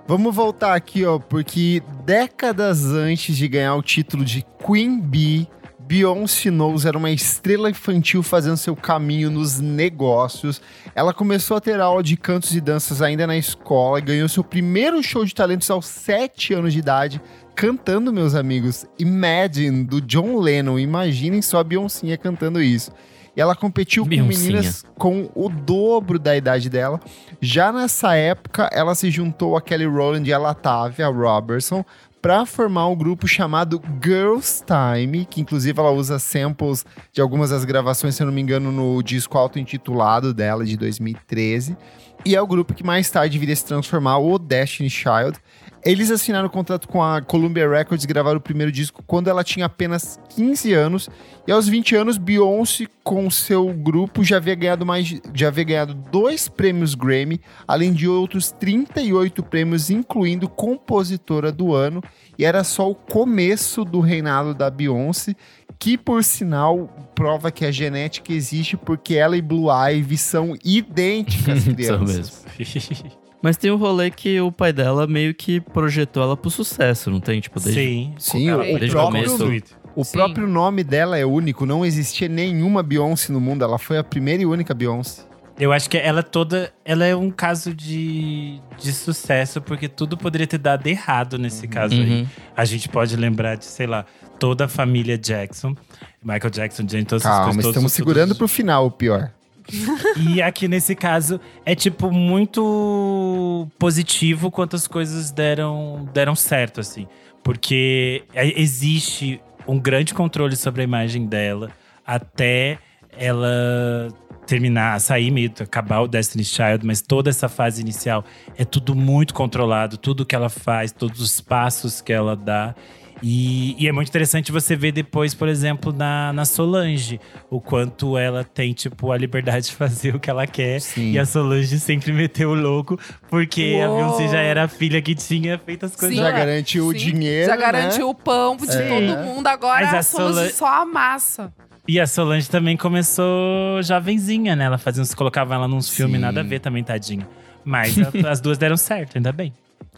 [0.06, 5.48] Vamos voltar aqui, ó, porque décadas antes de ganhar o título de Queen Bee,
[5.78, 10.60] Beyoncé Knowles era uma estrela infantil fazendo seu caminho nos negócios.
[10.94, 14.42] Ela começou a ter aula de cantos e danças ainda na escola e ganhou seu
[14.42, 17.20] primeiro show de talentos aos 7 anos de idade,
[17.54, 20.78] cantando, meus amigos, Imagine, do John Lennon.
[20.78, 22.92] Imaginem só a Beyoncé cantando isso.
[23.36, 27.00] E ela competiu com meninas com o dobro da idade dela.
[27.40, 31.84] Já nessa época, ela se juntou a Kelly Rowland e a Latavia Robertson
[32.22, 37.66] para formar um grupo chamado Girls Time, que inclusive ela usa samples de algumas das
[37.66, 41.76] gravações, se eu não me engano, no disco auto-intitulado dela, de 2013.
[42.24, 45.38] E é o grupo que mais tarde viria se transformar o Destiny Child.
[45.84, 49.44] Eles assinaram um contrato com a Columbia Records e gravaram o primeiro disco quando ela
[49.44, 51.10] tinha apenas 15 anos.
[51.46, 55.92] E aos 20 anos, Beyoncé, com seu grupo, já havia ganhado mais, já havia ganhado
[55.92, 62.02] dois prêmios Grammy, além de outros 38 prêmios, incluindo compositora do ano.
[62.38, 65.36] E era só o começo do reinado da Beyoncé,
[65.78, 71.60] que por sinal prova que a genética existe porque ela e Blue Ivy são idênticas
[71.64, 72.46] São crianças.
[72.56, 73.10] mesmo.
[73.44, 77.20] Mas tem um rolê que o pai dela meio que projetou ela pro sucesso, não
[77.20, 77.40] tem?
[77.42, 77.78] Tipo, desde...
[77.80, 78.14] Sim.
[78.18, 79.64] Sim, Ela- o, desde o próprio, começo.
[79.94, 80.12] o Sim.
[80.12, 84.42] próprio nome dela é único, não existia nenhuma Beyoncé no mundo, ela foi a primeira
[84.42, 85.24] e única Beyoncé.
[85.60, 86.72] Eu acho que ela toda.
[86.84, 91.94] Ela é um caso de, de sucesso, porque tudo poderia ter dado errado nesse caso
[91.94, 92.22] aí.
[92.22, 92.26] Uhum.
[92.56, 94.04] A gente pode lembrar de, sei lá,
[94.40, 95.76] toda a família Jackson.
[96.24, 97.62] Michael Jackson, Jane, todas essas Calma, coisas.
[97.62, 99.30] todos- estamos todos- segurando pro final o pior.
[100.28, 107.06] E aqui nesse caso é tipo muito positivo quantas coisas deram, deram certo, assim.
[107.42, 111.70] Porque é- existe um grande controle sobre a imagem dela
[112.06, 112.78] até
[113.16, 114.08] ela
[114.46, 118.24] terminar, sair meio, acabar o Destiny Child, mas toda essa fase inicial
[118.58, 122.74] é tudo muito controlado, tudo que ela faz, todos os passos que ela dá.
[123.22, 128.18] E, e é muito interessante você ver depois, por exemplo, na, na Solange, o quanto
[128.18, 130.80] ela tem, tipo, a liberdade de fazer o que ela quer.
[130.80, 131.12] Sim.
[131.12, 132.98] E a Solange sempre meteu o louco,
[133.30, 133.96] porque a Uou.
[133.96, 136.16] Beyoncé já era a filha que tinha feito as coisas.
[136.16, 137.62] Sim, Já garantiu o dinheiro, Já né?
[137.62, 138.88] garantiu o pão de É.
[138.88, 139.46] todo mundo.
[139.46, 141.52] Agora Mas a a Solange Solan- só amassa.
[141.86, 144.64] E a Solange também começou jovenzinha, né?
[144.64, 147.26] Ela fazia uns, colocava ela nos filmes, nada a ver também, tadinha.
[147.64, 149.52] Mas a- as duas deram certo, ainda bem.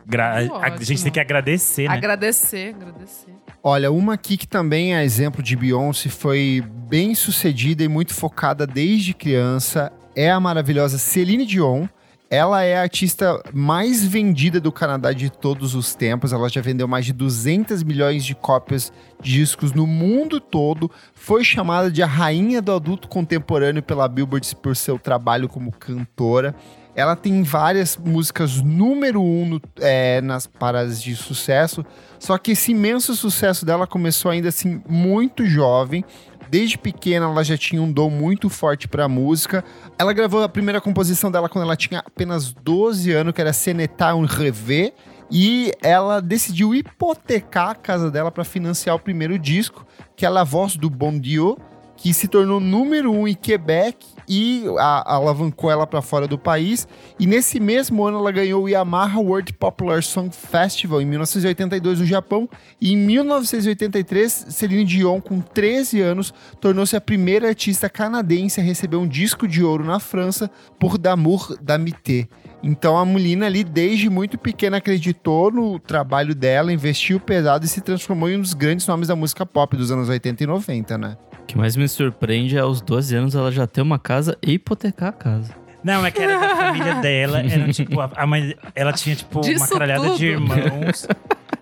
[0.06, 0.84] Gra- a, a Ótimo.
[0.84, 1.94] gente tem que agradecer, né?
[1.94, 3.34] Agradecer, agradecer.
[3.62, 8.66] Olha, uma aqui que também é exemplo de Beyoncé, foi bem sucedida e muito focada
[8.66, 11.86] desde criança, é a maravilhosa Celine Dion.
[12.28, 16.32] Ela é a artista mais vendida do Canadá de todos os tempos.
[16.32, 18.92] Ela já vendeu mais de 200 milhões de cópias
[19.22, 20.90] de discos no mundo todo.
[21.14, 26.52] Foi chamada de a rainha do adulto contemporâneo pela Billboard por seu trabalho como cantora.
[26.96, 31.84] Ela tem várias músicas número um no- é, nas paradas de sucesso.
[32.18, 36.02] Só que esse imenso sucesso dela começou ainda assim muito jovem.
[36.48, 39.62] Desde pequena ela já tinha um dom muito forte para música.
[39.98, 44.16] Ela gravou a primeira composição dela quando ela tinha apenas 12 anos, que era Senetar
[44.16, 44.92] un Rêve.
[45.30, 49.84] E ela decidiu hipotecar a casa dela para financiar o primeiro disco,
[50.14, 51.58] que é La Voz do Bon Dieu,
[51.96, 56.86] que se tornou número um em Quebec e a- alavancou ela para fora do país.
[57.18, 62.06] E nesse mesmo ano ela ganhou o Yamaha World Popular Song Festival em 1982 no
[62.06, 62.48] Japão.
[62.80, 68.96] E em 1983, Celine Dion, com 13 anos, tornou-se a primeira artista canadense a receber
[68.96, 72.28] um disco de ouro na França por D'amour d'amitié.
[72.62, 77.80] Então a menina ali, desde muito pequena, acreditou no trabalho dela, investiu pesado e se
[77.80, 81.16] transformou em um dos grandes nomes da música pop dos anos 80 e 90, né?
[81.46, 84.54] O que mais me surpreende é aos 12 anos ela já ter uma casa e
[84.54, 85.54] hipotecar a casa.
[85.84, 87.38] Não, é que era da família dela.
[87.38, 90.18] Era, tipo, a, a mãe, ela tinha, tipo, uma Disso caralhada tudo.
[90.18, 91.06] de irmãos.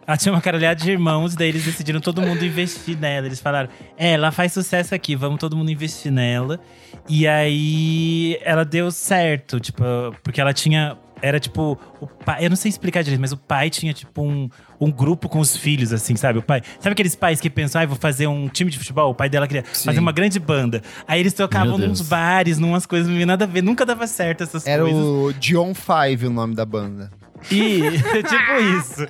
[0.06, 3.26] Ela tinha uma caralhada de irmãos, daí eles decidiram todo mundo investir nela.
[3.26, 3.68] Eles falaram:
[3.98, 6.58] é, ela faz sucesso aqui, vamos todo mundo investir nela.
[7.06, 9.84] E aí ela deu certo, tipo,
[10.22, 13.70] porque ela tinha era tipo, o pai, eu não sei explicar direito, mas o pai
[13.70, 14.48] tinha tipo um,
[14.84, 16.38] um grupo com os filhos, assim, sabe?
[16.38, 19.10] O pai, sabe aqueles pais que pensam, ah, vou fazer um time de futebol?
[19.10, 19.86] O pai dela queria Sim.
[19.86, 20.82] fazer uma grande banda.
[21.06, 24.42] Aí eles tocavam nos bares, numas coisas, não tinha nada a ver, nunca dava certo
[24.42, 25.00] essas Era coisas.
[25.00, 27.10] o John Five o nome da banda.
[27.50, 27.80] E,
[28.22, 29.06] tipo isso.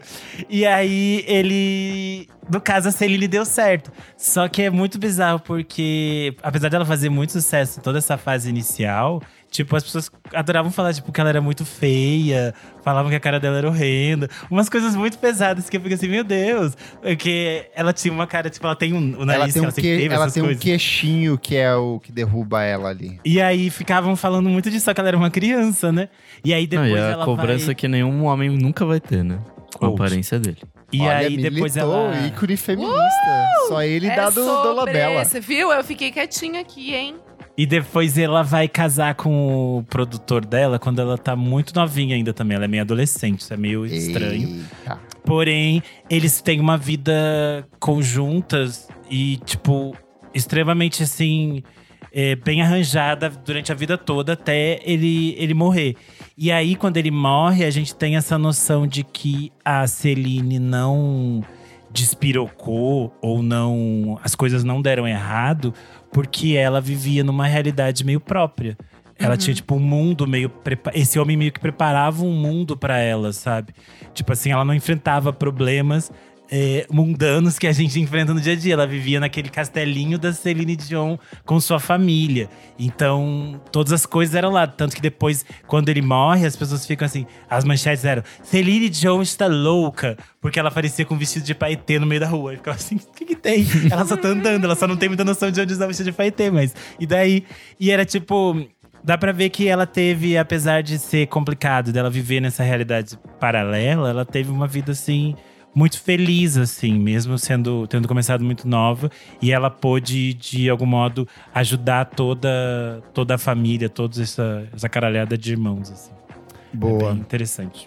[0.49, 2.29] E aí ele.
[2.51, 3.93] No caso, a Celine deu certo.
[4.17, 9.23] Só que é muito bizarro, porque apesar dela fazer muito sucesso toda essa fase inicial,
[9.55, 12.53] tipo, as pessoas adoravam falar, tipo, que ela era muito feia,
[12.83, 14.29] falavam que a cara dela era horrenda.
[14.51, 16.77] Umas coisas muito pesadas que eu fico assim, meu Deus.
[17.01, 19.95] Porque ela tinha uma cara, tipo, ela tem um, o nariz ela tem, que um,
[19.95, 23.21] ela que, teve, ela tem um queixinho que é o que derruba ela ali.
[23.25, 26.09] E aí ficavam falando muito disso, só que ela era uma criança, né?
[26.45, 27.75] E aí Não, depois e a ela cobrança vai...
[27.77, 29.39] que nenhum homem nunca vai ter, né?
[29.77, 30.59] Com a aparência dele.
[30.93, 32.27] E Olha, aí depois militou, ela...
[32.27, 33.49] ícone feminista.
[33.69, 35.25] Só ele é dá do sobre, Dolabella.
[35.25, 35.73] Você viu?
[35.73, 37.17] Eu fiquei quietinha aqui, hein?
[37.57, 42.33] E depois ela vai casar com o produtor dela quando ela tá muito novinha ainda
[42.33, 42.57] também.
[42.57, 44.49] Ela é meio adolescente, isso é meio estranho.
[44.49, 44.99] Eita.
[45.25, 49.97] Porém, eles têm uma vida conjuntas e, tipo,
[50.35, 51.63] extremamente assim.
[52.15, 55.97] é, bem arranjada durante a vida toda até ele, ele morrer.
[56.39, 61.43] E aí, quando ele morre, a gente tem essa noção de que a Celine não
[61.91, 64.19] despirocou ou não.
[64.23, 65.75] As coisas não deram errado
[66.15, 68.79] porque ela vivia numa realidade meio própria.
[69.19, 70.49] Ela tinha, tipo, um mundo meio.
[70.49, 73.73] prepa- Esse homem meio que preparava um mundo pra ela, sabe?
[74.13, 76.11] Tipo assim, ela não enfrentava problemas
[76.51, 78.75] é, mundanos que a gente enfrenta no dia a dia.
[78.75, 82.49] Ela vivia naquele castelinho da Celine Dion com sua família.
[82.79, 84.67] Então, todas as coisas eram lá.
[84.67, 87.27] Tanto que depois, quando ele morre, as pessoas ficam assim.
[87.49, 90.17] As manchetes eram: Celine Dion está louca.
[90.41, 92.55] Porque ela aparecia com um vestido de paetê no meio da rua.
[92.55, 93.67] E ficava assim: o que, que tem?
[93.91, 96.07] Ela só tá andando, ela só não tem muita noção de onde usar o vestido
[96.07, 96.75] de paetê, mas.
[96.99, 97.45] E daí?
[97.79, 98.67] E era tipo.
[99.03, 104.09] Dá pra ver que ela teve, apesar de ser complicado dela viver nessa realidade paralela,
[104.09, 105.35] ela teve uma vida assim
[105.75, 109.11] muito feliz assim, mesmo sendo tendo começado muito nova,
[109.43, 115.37] e ela pôde de algum modo ajudar toda toda a família, toda essa essa caralhada
[115.37, 116.13] de irmãos assim.
[116.73, 117.13] É Boa.
[117.13, 117.87] bem interessante.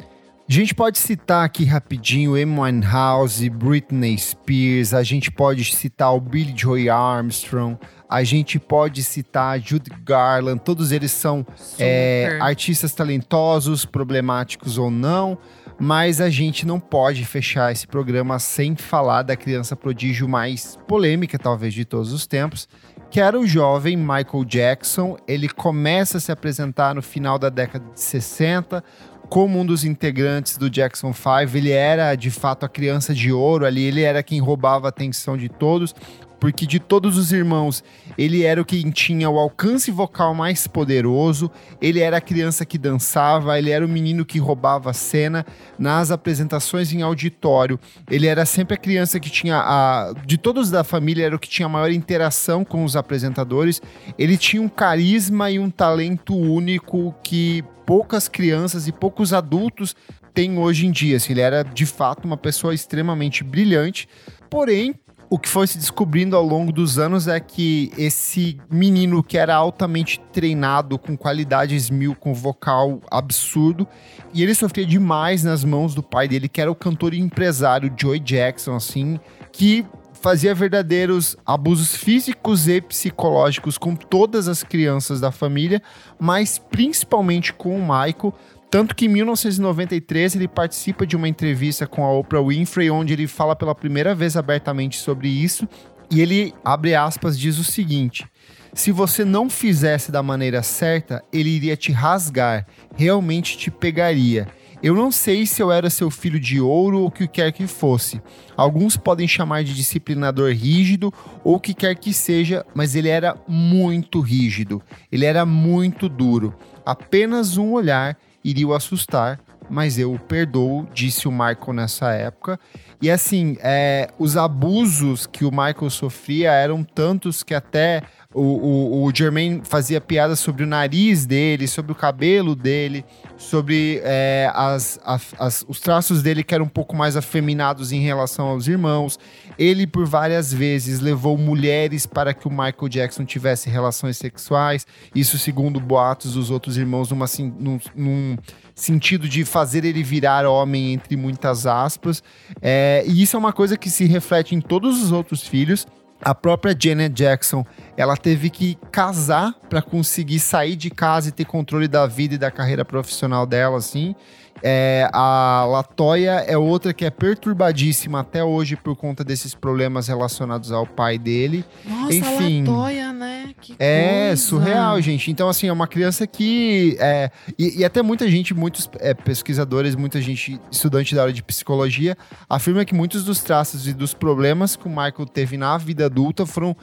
[0.49, 6.21] A gente pode citar aqui rapidinho Amy Winehouse, Britney Spears, a gente pode citar o
[6.21, 7.77] Billy Joy Armstrong,
[8.09, 11.45] a gente pode citar Judy Garland, todos eles são
[11.77, 15.37] é, artistas talentosos, problemáticos ou não,
[15.79, 21.37] mas a gente não pode fechar esse programa sem falar da criança prodígio mais polêmica,
[21.37, 22.67] talvez, de todos os tempos,
[23.11, 25.17] que era o jovem Michael Jackson.
[25.27, 28.83] Ele começa a se apresentar no final da década de 60
[29.29, 31.55] como um dos integrantes do Jackson 5.
[31.55, 35.37] Ele era, de fato, a criança de ouro ali, ele era quem roubava a atenção
[35.37, 35.93] de todos,
[36.39, 37.83] porque de todos os irmãos,
[38.17, 42.77] ele era o quem tinha o alcance vocal mais poderoso, ele era a criança que
[42.77, 45.45] dançava, ele era o menino que roubava a cena
[45.77, 47.79] nas apresentações em auditório.
[48.09, 51.49] Ele era sempre a criança que tinha a de todos da família era o que
[51.49, 53.81] tinha a maior interação com os apresentadores.
[54.17, 59.95] Ele tinha um carisma e um talento único que poucas crianças e poucos adultos
[60.33, 61.17] têm hoje em dia.
[61.17, 64.07] Assim, ele era de fato uma pessoa extremamente brilhante,
[64.49, 64.93] porém
[65.29, 69.55] o que foi se descobrindo ao longo dos anos é que esse menino que era
[69.55, 73.85] altamente treinado, com qualidades mil, com vocal absurdo,
[74.33, 77.93] e ele sofria demais nas mãos do pai dele, que era o cantor e empresário
[77.97, 79.19] Joey Jackson, assim,
[79.51, 85.81] que fazia verdadeiros abusos físicos e psicológicos com todas as crianças da família,
[86.19, 88.33] mas principalmente com o Michael.
[88.69, 93.27] Tanto que em 1993 ele participa de uma entrevista com a Oprah Winfrey, onde ele
[93.27, 95.67] fala pela primeira vez abertamente sobre isso.
[96.11, 98.25] E ele, abre aspas, diz o seguinte:
[98.73, 104.47] Se você não fizesse da maneira certa, ele iria te rasgar, realmente te pegaria.
[104.81, 107.65] Eu não sei se eu era seu filho de ouro ou o que quer que
[107.65, 108.21] fosse.
[108.55, 111.11] Alguns podem chamar de disciplinador rígido
[111.43, 114.81] ou o que quer que seja, mas ele era muito rígido.
[115.11, 116.53] Ele era muito duro.
[116.85, 122.59] Apenas um olhar iria o assustar, mas eu o perdoo, disse o Michael nessa época.
[123.01, 128.01] E assim, é, os abusos que o Michael sofria eram tantos que até
[128.39, 133.03] o, o, o Jermaine fazia piadas sobre o nariz dele, sobre o cabelo dele,
[133.37, 134.99] sobre é, as,
[135.37, 139.17] as- os traços dele que eram um pouco mais afeminados em relação aos irmãos.
[139.57, 144.85] Ele, por várias vezes, levou mulheres para que o Michael Jackson tivesse relações sexuais.
[145.15, 147.25] Isso, segundo boatos dos outros irmãos, numa,
[147.59, 148.37] num, num
[148.75, 152.21] sentido de fazer ele virar homem, entre muitas aspas.
[152.61, 155.87] É, e isso é uma coisa que se reflete em todos os outros filhos.
[156.21, 157.65] A própria Janet Jackson,
[157.95, 162.37] ela teve que casar para conseguir sair de casa e ter controle da vida e
[162.37, 164.15] da carreira profissional dela, assim.
[164.63, 170.71] É, a Latoya é outra que é perturbadíssima até hoje por conta desses problemas relacionados
[170.71, 171.63] ao pai dele.
[171.85, 172.63] Nossa, Enfim.
[172.65, 173.53] Latoya, né?
[173.59, 174.41] Que É coisa.
[174.41, 175.31] surreal, gente.
[175.31, 176.95] Então, assim, é uma criança que.
[176.99, 181.43] É, e, e até muita gente, muitos é, pesquisadores, muita gente, estudante da área de
[181.43, 182.17] psicologia,
[182.49, 186.45] afirma que muitos dos traços e dos problemas que o Michael teve na vida adulta
[186.45, 186.75] foram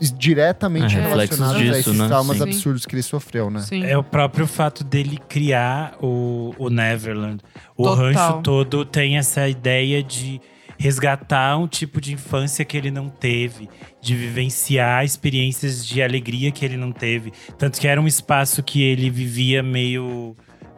[0.00, 2.06] diretamente É, relacionados a disso, esses né?
[2.06, 2.42] traumas Sim.
[2.44, 3.60] absurdos que ele sofreu, né?
[3.60, 3.84] Sim.
[3.84, 7.42] É o próprio fato dele criar o, o Neverland.
[7.76, 7.96] O Total.
[8.04, 10.40] rancho todo tem essa ideia de
[10.78, 13.68] resgatar um tipo de infância que ele não teve,
[14.00, 17.32] de vivenciar experiências de alegria que ele não teve.
[17.58, 20.36] Tanto que era um espaço que ele vivia meio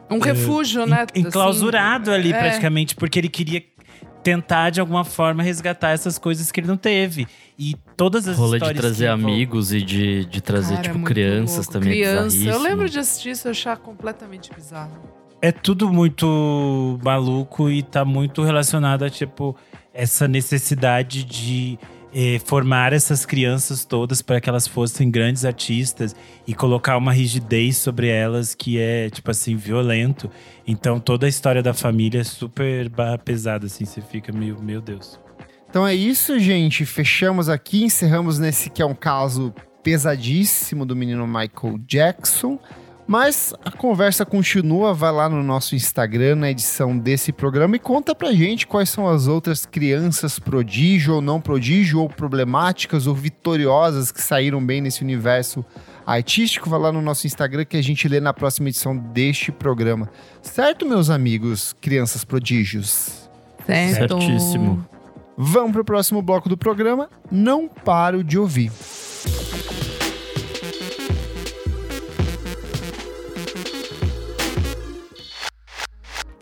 [0.09, 1.05] Um refúgio, né?
[1.13, 2.19] en- enclausurado assim.
[2.19, 2.39] ali É.
[2.39, 3.63] praticamente, porque ele queria
[4.23, 7.27] tentar de alguma forma resgatar essas coisas que ele não teve.
[7.63, 11.07] E todas as Rolê de trazer amigos e de, de trazer, Cara, é tipo, muito
[11.13, 11.71] crianças louco.
[11.73, 11.89] também.
[11.89, 12.37] é Criança.
[12.37, 14.99] Eu lembro de assistir isso e achar completamente bizarro.
[15.39, 19.55] É tudo muito maluco e tá muito relacionado a, tipo,
[19.93, 21.77] essa necessidade de
[22.11, 26.15] eh, formar essas crianças todas para que elas fossem grandes artistas
[26.47, 30.31] e colocar uma rigidez sobre elas que é, tipo assim, violento.
[30.65, 32.89] Então toda a história da família é super
[33.23, 35.19] pesada, assim, você fica meio, meu Deus.
[35.71, 36.85] Então é isso, gente.
[36.85, 42.59] Fechamos aqui, encerramos nesse que é um caso pesadíssimo do menino Michael Jackson.
[43.07, 48.13] Mas a conversa continua, vai lá no nosso Instagram, na edição desse programa, e conta
[48.13, 54.11] pra gente quais são as outras crianças prodígio ou não prodígio, ou problemáticas ou vitoriosas
[54.11, 55.65] que saíram bem nesse universo
[56.05, 56.69] artístico.
[56.69, 60.09] Vai lá no nosso Instagram que a gente lê na próxima edição deste programa.
[60.41, 63.29] Certo, meus amigos, crianças prodígios?
[63.65, 64.19] Certo.
[64.19, 64.85] Certíssimo.
[65.43, 67.09] Vamos pro próximo bloco do programa.
[67.31, 68.71] Não paro de ouvir.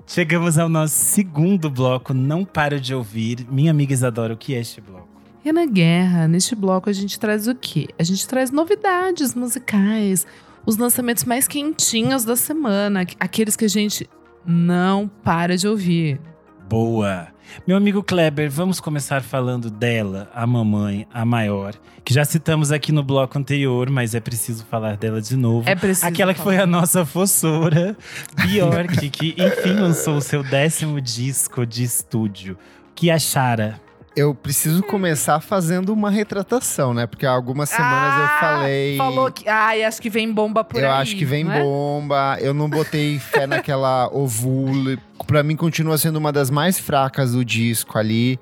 [0.05, 3.47] Chegamos ao nosso segundo bloco, Não Paro de Ouvir.
[3.49, 5.07] Minha amiga Isadora, o que é este bloco?
[5.45, 7.87] Renan Guerra, neste bloco a gente traz o quê?
[7.97, 10.27] A gente traz novidades musicais,
[10.65, 14.09] os lançamentos mais quentinhos da semana, aqueles que a gente
[14.45, 16.19] não para de ouvir.
[16.67, 17.29] Boa!
[17.65, 21.73] Meu amigo Kleber, vamos começar falando dela, a mamãe, a maior,
[22.03, 25.69] que já citamos aqui no bloco anterior, mas é preciso falar dela de novo.
[25.69, 26.07] É preciso.
[26.07, 26.55] Aquela que falar.
[26.55, 27.95] foi a nossa fossora,
[28.35, 32.57] Bjork, que enfim lançou o seu décimo disco de estúdio.
[32.95, 33.79] Que a Chara.
[34.15, 37.05] Eu preciso começar fazendo uma retratação, né?
[37.07, 38.97] Porque há algumas semanas Ah, eu falei.
[38.97, 39.47] Falou que.
[39.47, 41.01] Ai, acho que vem bomba por eu aí.
[41.01, 41.61] acho que vem é?
[41.61, 42.37] bomba.
[42.41, 44.99] Eu não botei fé naquela ovule.
[45.27, 48.39] Pra mim, continua sendo uma das mais fracas do disco ali.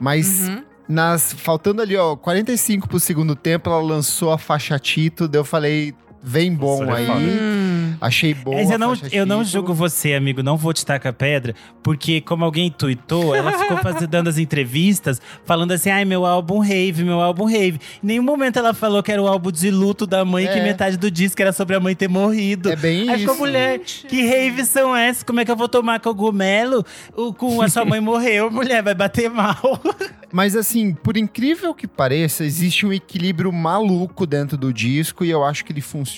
[0.00, 0.64] Mas Uhum.
[0.88, 5.28] nas faltando ali, ó, 45 pro segundo tempo, ela lançou a faixa Tito.
[5.28, 7.38] Daí eu falei, vem bom Nossa, é aí.
[7.40, 7.94] Hum.
[8.00, 8.54] Achei bom.
[8.54, 12.44] Mas eu não, eu não julgo você, amigo, não vou te tacar pedra, porque como
[12.44, 17.20] alguém tuitou, ela ficou fazendo, dando as entrevistas, falando assim, ai, meu álbum rave, meu
[17.20, 17.78] álbum rave.
[18.02, 20.62] Em nenhum momento ela falou que era o álbum de luto da mãe, que É.
[20.62, 22.70] metade do disco era sobre a mãe ter morrido.
[22.70, 23.44] É bem Aí ficou isso.
[23.44, 25.22] mulher, que raves são essas?
[25.22, 26.84] Como é que eu vou tomar cogumelo?
[27.14, 29.58] O, com a sua mãe morreu, mulher, vai bater mal.
[30.32, 35.44] Mas assim, por incrível que pareça, existe um equilíbrio maluco dentro do disco e eu
[35.44, 36.09] acho que ele funciona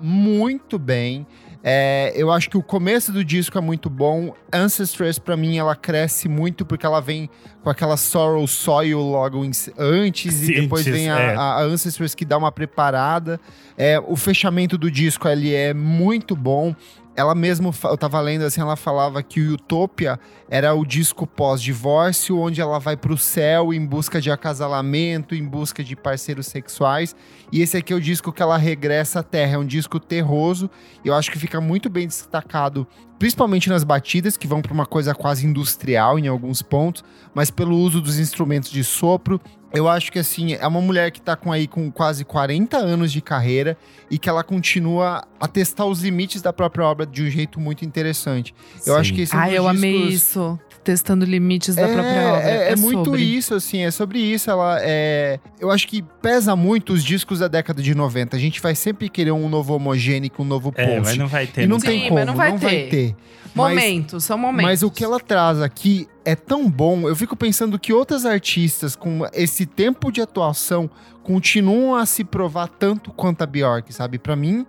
[0.00, 1.26] muito bem.
[1.62, 4.32] É, eu acho que o começo do disco é muito bom.
[4.52, 7.28] Ancestress, pra mim, ela cresce muito porque ela vem
[7.62, 11.34] com aquela Sorrow Soil logo em- antes Sim, e depois vem a, é.
[11.36, 13.40] a Ancestress que dá uma preparada.
[13.76, 16.74] É, o fechamento do disco ali é muito bom.
[17.16, 20.20] Ela mesmo, eu tava lendo assim, ela falava que o Utopia
[20.50, 25.84] era o disco pós-divórcio, onde ela vai pro céu em busca de acasalamento, em busca
[25.84, 27.14] de parceiros sexuais.
[27.52, 29.54] E esse aqui é o disco que ela regressa à Terra.
[29.54, 30.70] É um disco terroso.
[31.04, 32.86] E eu acho que fica muito bem destacado,
[33.18, 37.76] principalmente nas batidas, que vão para uma coisa quase industrial em alguns pontos, mas pelo
[37.76, 39.40] uso dos instrumentos de sopro.
[39.70, 43.12] Eu acho que assim, é uma mulher que tá com aí com quase 40 anos
[43.12, 43.76] de carreira
[44.10, 47.84] e que ela continua a testar os limites da própria obra de um jeito muito
[47.84, 48.54] interessante.
[48.86, 50.60] Eu acho que esse é um Ai, dos eu amei discos- isso.
[50.84, 52.48] Testando limites da é, própria obra.
[52.50, 53.22] É, é muito sobre.
[53.22, 54.50] isso, assim, é sobre isso.
[54.50, 55.38] Ela é.
[55.60, 58.36] Eu acho que pesa muito os discos da década de 90.
[58.36, 61.00] A gente vai sempre querer um novo homogênico, um novo É, post.
[61.02, 61.62] mas não vai ter.
[61.62, 62.88] e não Sim, tem como, não vai vai ter.
[62.88, 63.16] ter.
[63.54, 64.64] Mas- Momentos, são momentos.
[64.64, 67.08] Mas o que ela traz aqui é tão bom.
[67.08, 70.88] Eu fico pensando que outras artistas com esse tempo de atuação
[71.22, 74.18] continuam a se provar tanto quanto a Bjork, sabe?
[74.18, 74.64] Pra mim,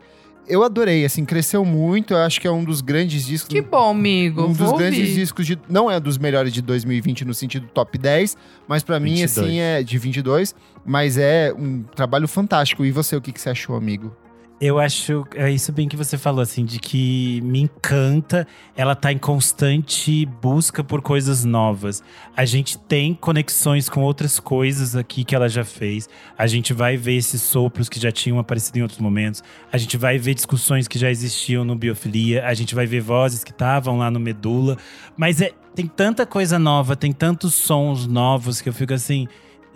[0.49, 2.13] eu adorei, assim, cresceu muito.
[2.13, 3.49] Eu acho que é um dos grandes discos.
[3.53, 4.43] Que bom, amigo.
[4.43, 5.13] um dos grandes ouvir.
[5.13, 5.59] discos de.
[5.69, 8.35] Não é dos melhores de 2020 no sentido top 10,
[8.67, 9.37] mas pra mim, 22.
[9.37, 10.55] assim, é de 22.
[10.85, 12.83] Mas é um trabalho fantástico.
[12.83, 14.15] E você, o que, que você achou, amigo?
[14.61, 18.45] Eu acho, é isso bem que você falou, assim, de que me encanta.
[18.75, 22.03] Ela tá em constante busca por coisas novas.
[22.35, 26.09] A gente tem conexões com outras coisas aqui que ela já fez.
[26.37, 29.41] A gente vai ver esses sopros que já tinham aparecido em outros momentos.
[29.71, 32.45] A gente vai ver discussões que já existiam no Biofilia.
[32.45, 34.77] A gente vai ver vozes que estavam lá no Medula.
[35.15, 39.25] Mas é, tem tanta coisa nova, tem tantos sons novos que eu fico assim.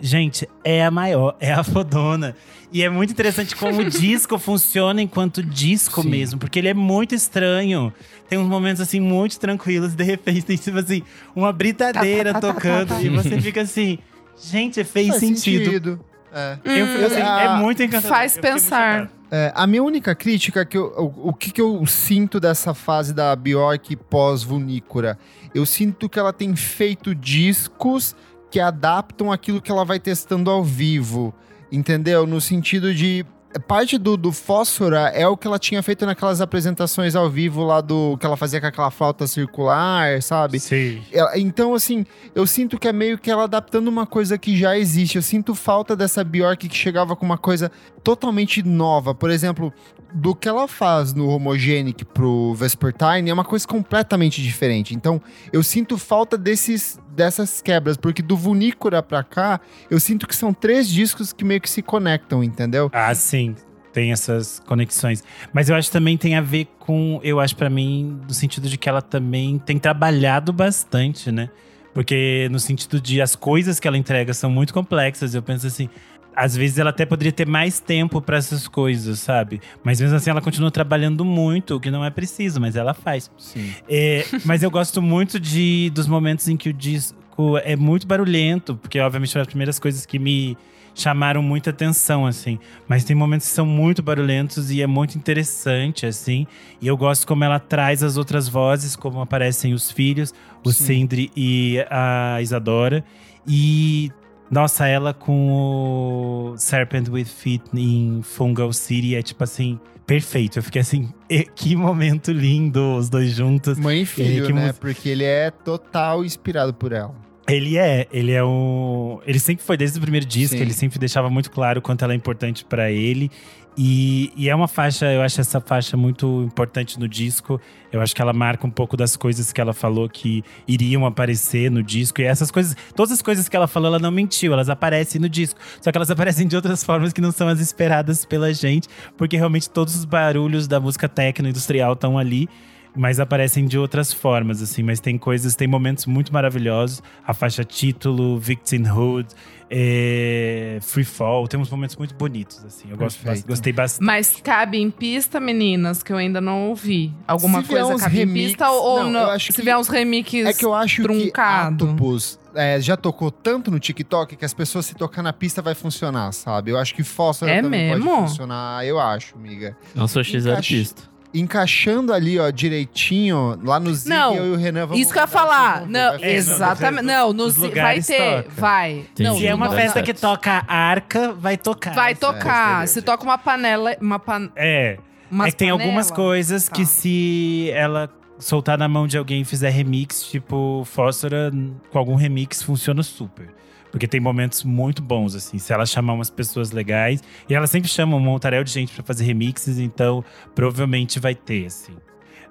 [0.00, 2.36] Gente, é a maior, é a fodona.
[2.72, 6.10] E é muito interessante como o disco funciona enquanto disco Sim.
[6.10, 7.92] mesmo, porque ele é muito estranho.
[8.28, 11.02] Tem uns momentos assim muito tranquilos, de repente tem tipo assim,
[11.34, 13.02] uma britadeira Tá, tá, tá, tá, tocando tá, tá.
[13.02, 13.98] e você fica assim,
[14.36, 16.00] gente, fez Faz sentido.
[16.32, 16.58] É.
[16.64, 18.10] Eu fico assim, Ah, é muito encantador.
[18.10, 19.10] faz Eu pensar.
[19.30, 22.74] É, a minha única crítica é que eu, o, o que, que eu sinto dessa
[22.74, 25.16] fase da Bjork pós-Vunícora?
[25.54, 28.16] Eu sinto que ela tem feito discos
[28.54, 31.34] que adaptam aquilo que ela vai testando ao vivo,
[31.72, 32.24] entendeu?
[32.24, 33.26] No sentido de
[33.66, 37.80] parte do, do Fósfora é o que ela tinha feito naquelas apresentações ao vivo lá
[37.80, 40.60] do que ela fazia com aquela flauta circular, sabe?
[40.60, 41.02] Sim.
[41.12, 44.78] Ela- Então, assim, eu sinto que é meio que ela adaptando uma coisa que já
[44.78, 45.16] existe.
[45.16, 47.72] Eu sinto falta dessa Bjork que chegava com uma coisa
[48.04, 49.14] totalmente nova.
[49.16, 49.72] Por exemplo,
[50.14, 54.94] do que ela faz no Homogenic pro Vespertine é uma coisa completamente diferente.
[54.94, 55.20] Então,
[55.52, 59.60] eu sinto falta desses, dessas quebras, porque do Vunícora pra cá,
[59.90, 62.88] eu sinto que são três discos que meio que se conectam, entendeu?
[62.92, 63.56] Ah, sim.
[63.92, 65.22] Tem essas conexões.
[65.52, 68.68] Mas eu acho que também tem a ver com, eu acho pra mim, no sentido
[68.68, 71.50] de que ela também tem trabalhado bastante, né?
[71.92, 75.32] Porque no sentido de as coisas que ela entrega são muito complexas.
[75.32, 75.88] Eu penso assim,
[76.34, 79.60] às vezes ela até poderia ter mais tempo pra essas coisas, sabe?
[79.82, 83.30] Mas mesmo assim ela continua trabalhando muito, o que não é preciso, mas ela faz.
[83.38, 83.72] Sim.
[83.88, 88.76] É, mas eu gosto muito de, dos momentos em que o disco é muito barulhento,
[88.76, 90.56] porque obviamente foram as primeiras coisas que me
[90.94, 92.58] chamaram muita atenção, assim.
[92.88, 96.46] Mas tem momentos que são muito barulhentos e é muito interessante, assim.
[96.80, 100.32] E eu gosto como ela traz as outras vozes, como aparecem os filhos,
[100.64, 100.84] o Sim.
[100.84, 103.04] Sindri e a Isadora.
[103.46, 104.10] E,
[104.50, 110.58] nossa, ela com o Serpent with Feet em Fungal City é tipo assim, perfeito.
[110.58, 113.78] Eu fiquei assim, "E- que momento lindo, os dois juntos.
[113.78, 114.66] Mãe e filho, que né?
[114.68, 117.14] mus- Porque ele é total inspirado por ela.
[117.46, 119.20] Ele é, ele é o.
[119.26, 120.62] Ele sempre foi desde o primeiro disco, Sim.
[120.62, 123.30] ele sempre deixava muito claro quanto ela é importante pra ele.
[123.76, 127.60] E, e é uma faixa, eu acho essa faixa muito importante no disco.
[127.92, 131.70] Eu acho que ela marca um pouco das coisas que ela falou que iriam aparecer
[131.70, 132.20] no disco.
[132.20, 135.28] E essas coisas, todas as coisas que ela falou, ela não mentiu, elas aparecem no
[135.28, 135.58] disco.
[135.80, 139.36] Só que elas aparecem de outras formas que não são as esperadas pela gente, porque
[139.36, 142.48] realmente todos os barulhos da música techno industrial estão ali
[142.96, 144.82] mas aparecem de outras formas, assim.
[144.82, 147.02] Mas tem coisas, tem momentos muito maravilhosos.
[147.26, 149.28] A faixa título, Victimhood,
[149.70, 151.48] é, Free Fall.
[151.48, 152.88] Tem uns momentos muito bonitos, assim.
[152.90, 153.46] Eu gosto, Perfeito.
[153.46, 154.06] gostei bastante.
[154.06, 157.12] Mas cabe em pista, meninas, que eu ainda não ouvi.
[157.26, 159.38] Alguma Se coisa cabe remix- em pista ou não, não?
[159.40, 161.96] Se que- vier uns remixes É que eu acho truncado.
[161.96, 165.74] que é, já tocou tanto no TikTok que as pessoas se tocar na pista vai
[165.74, 166.70] funcionar, sabe?
[166.70, 168.04] Eu acho que Fósforo É também mesmo?
[168.08, 169.76] pode funcionar, eu acho, amiga.
[169.94, 171.13] Nossa, eu zero Encaixa- pista.
[171.34, 175.18] Encaixando ali, ó, direitinho, lá no Zig, Não, eu e o Renan vamos Isso que
[175.18, 175.84] eu ia falar.
[175.86, 177.02] Não, exatamente.
[177.04, 178.42] Não, no nos Zi- vai ter.
[178.44, 178.50] toca.
[178.56, 179.04] Vai.
[179.18, 180.06] Não, Se é uma no- festa certo.
[180.06, 181.94] que toca arca, vai tocar.
[181.94, 182.38] Vai sabe?
[182.38, 182.86] tocar.
[182.88, 183.96] Se toca uma panela.
[184.00, 184.48] Uma pan...
[184.54, 184.96] É.
[185.30, 186.26] umas é que tem algumas panela.
[186.28, 186.76] coisas Tá.
[186.76, 188.08] que se ela
[188.38, 191.50] soltar na mão de alguém e fizer remix, tipo Fósfora,
[191.90, 193.48] com algum remix funciona super.
[193.94, 195.56] Porque tem momentos muito bons, assim.
[195.56, 197.22] Se ela chamar umas pessoas legais.
[197.48, 201.66] E ela sempre chama um montaréu de gente pra fazer remixes, então provavelmente vai ter,
[201.66, 201.92] assim.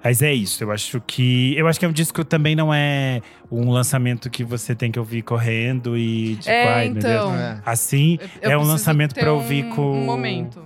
[0.02, 1.54] Mas é isso, eu acho que.
[1.54, 3.20] Eu acho que é um disco que também não é
[3.52, 7.04] um lançamento que você tem que ouvir correndo e tipo, É, ai, meu Deus.
[7.24, 7.34] então.
[7.36, 7.60] É.
[7.66, 10.62] Assim, Eu é um lançamento pra ouvir um- com Um momento.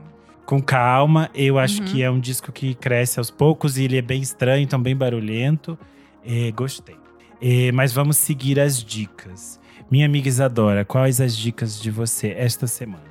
[0.47, 1.29] com calma.
[1.35, 1.89] Eu acho Uhum.
[1.89, 4.95] que é um disco que cresce aos poucos e ele é bem estranho, então bem
[4.97, 5.77] barulhento.
[6.25, 6.95] É, gostei.
[7.43, 9.58] É, mas vamos seguir as dicas.
[9.91, 13.05] Minha amiga Isadora, quais as dicas de você esta semana?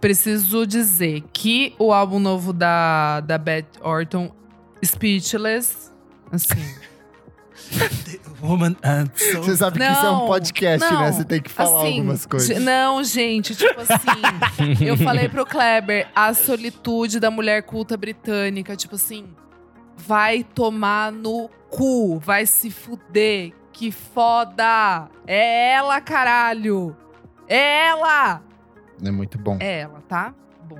[0.00, 4.32] Preciso dizer que o álbum novo da, da Beth Orton,
[4.84, 5.92] Speechless,
[6.32, 6.56] assim.
[8.42, 9.44] Woman and Soul.
[9.44, 11.12] Você sabe que isso é um podcast, não, né?
[11.12, 12.62] Você tem que falar assim, algumas coisas.
[12.62, 14.82] Não, gente, tipo assim.
[14.84, 19.24] eu falei pro Kleber, a solitude da mulher culta britânica, tipo assim,
[19.96, 23.52] vai tomar no cu, vai se fuder.
[23.74, 25.08] Que foda!
[25.26, 26.96] É ela, caralho!
[27.48, 28.40] É ela!
[29.04, 29.56] É muito bom.
[29.58, 30.32] É ela, tá?
[30.62, 30.78] Bom.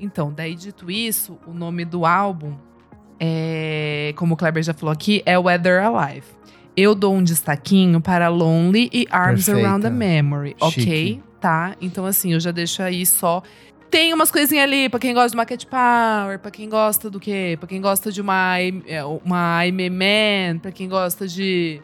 [0.00, 2.54] Então, daí dito isso, o nome do álbum,
[3.20, 6.26] é, como o Kleber já falou aqui, é Weather Alive.
[6.76, 9.68] Eu dou um destaquinho para Lonely e Arms Perfeita.
[9.68, 10.82] Around the Memory, ok?
[10.82, 11.22] Chique.
[11.40, 11.76] Tá?
[11.80, 13.40] Então, assim, eu já deixo aí só.
[13.88, 17.20] Tem umas coisinhas ali pra quem gosta de uma Cat Power, pra quem gosta do
[17.20, 17.56] quê?
[17.60, 21.80] Pra quem gosta de uma, é, uma Man, pra quem gosta de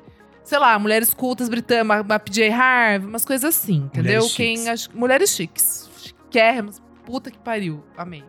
[0.49, 4.15] sei lá, mulheres cultas britânicas, uma, uma PJ Harvey, umas coisas assim, entendeu?
[4.23, 4.69] Mulheres Quem chiques.
[4.69, 8.25] acha- mulheres chiques, chiquérrimas, puta que pariu, amei.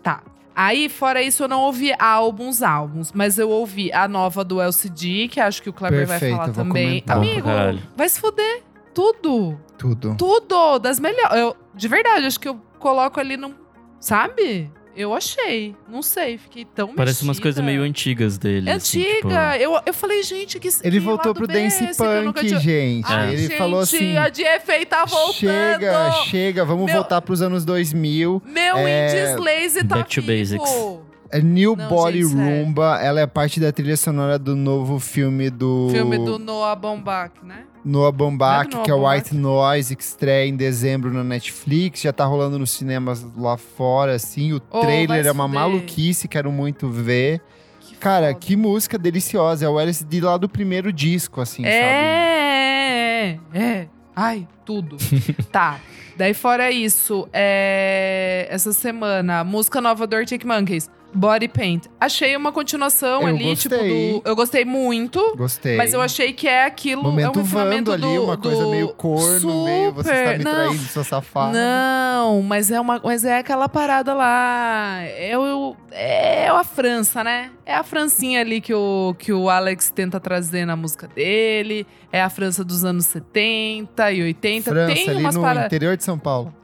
[0.00, 0.22] Tá.
[0.54, 5.26] Aí, fora isso, eu não ouvi álbuns, álbuns, mas eu ouvi a nova do LCD,
[5.28, 6.86] que acho que o Kleber vai Perfeito, falar eu vou também.
[6.86, 7.16] comentar.
[7.16, 7.82] Amigo, caralho.
[7.96, 8.62] vai se fuder.
[8.94, 9.60] Tudo.
[9.76, 10.14] Tudo.
[10.16, 10.78] Tudo.
[10.78, 11.36] Das melhores.
[11.36, 13.52] Eu, de verdade, acho que eu coloco ali num.
[14.00, 14.70] Sabe?
[14.96, 15.76] Eu achei.
[15.88, 17.42] Não sei, fiquei tão Parece umas mexida.
[17.42, 18.70] coisas meio antigas dele.
[18.70, 19.58] É assim, tipo- antiga.
[19.58, 22.60] eu, eu falei, gente, que Ele que voltou lado pro é Dance esse Punk, tinha-
[22.60, 23.04] gente.
[23.12, 25.34] Ai, Ele gente, falou assim: a DFA tá voltando.
[25.34, 28.42] chega, chega, vamos Meu- voltar pros anos 2000.
[28.44, 30.32] Meu É, Indies Lazy tá Back to vivo.
[30.32, 31.06] basics.
[31.32, 32.64] A New Não, Body gente, sério.
[32.64, 37.32] Rumba, ela é parte da trilha sonora do novo filme do Filme do Noah Baumbach,
[37.42, 37.64] né?
[37.86, 42.00] Noah Baumbach, Não é que é o White Noise, que estreia em dezembro na Netflix.
[42.02, 44.52] Já tá rolando nos cinemas lá fora, assim.
[44.52, 45.60] O Oh, trailer é uma fuder.
[45.60, 47.40] maluquice, quero muito ver.
[47.80, 48.38] Que Cara, foda.
[48.40, 49.64] que música deliciosa.
[49.64, 51.74] É o LSD lá do primeiro disco, assim, sabe?
[51.76, 53.88] É, é, é.
[54.14, 54.96] Ai, tudo.
[55.52, 55.78] tá.
[56.16, 58.46] Daí fora isso, é...
[58.50, 61.86] essa semana, música nova do Arctic Monkeys, Body Paint.
[62.00, 64.12] Achei uma continuação Eu ali, tipo, gostei.
[64.12, 64.22] do...
[64.28, 65.34] Eu gostei muito.
[65.36, 65.76] Gostei.
[65.76, 68.70] Mas eu achei que é aquilo, é um Momento refinamento ali, do, uma coisa do-
[68.70, 70.52] meio corno, meio você está Super, me não.
[70.54, 71.52] traindo, sua safada.
[71.58, 74.98] Não, mas é uma, mas é aquela parada lá.
[75.02, 77.50] É, o, é a França, né?
[77.64, 81.86] É a Francinha ali que o, que o Alex tenta trazer na música dele.
[82.12, 84.70] É a França dos anos 70 e 80.
[84.70, 85.66] França, Tem ali umas no paradas.
[85.66, 86.54] interior de São Paulo.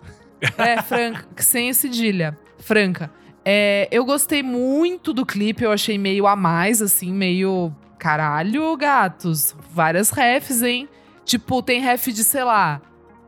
[0.58, 2.36] É, franca, sem cedilha.
[2.58, 3.10] Franca.
[3.44, 7.72] É, eu gostei muito do clipe, eu achei meio a mais, assim, meio.
[7.98, 9.54] Caralho, gatos.
[9.72, 10.88] Várias refs, hein?
[11.24, 12.80] Tipo, tem ref de, sei lá,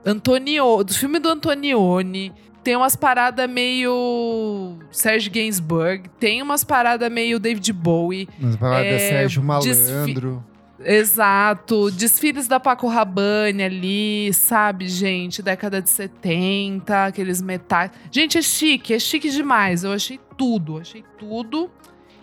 [0.04, 2.32] Antonio, do filme do Antonioni.
[2.62, 4.78] Tem umas paradas meio.
[4.90, 6.08] Serge Gainsbourg.
[6.18, 8.28] Tem umas paradas meio David Bowie.
[8.38, 10.42] Nas paradas É, Sérgio Malandro.
[10.84, 11.90] Exato.
[11.90, 15.42] Desfiles da Paco Rabanne ali, sabe, gente?
[15.42, 17.90] Década de 70, aqueles metais.
[18.10, 19.84] Gente, é chique, é chique demais.
[19.84, 21.70] Eu achei tudo, achei tudo.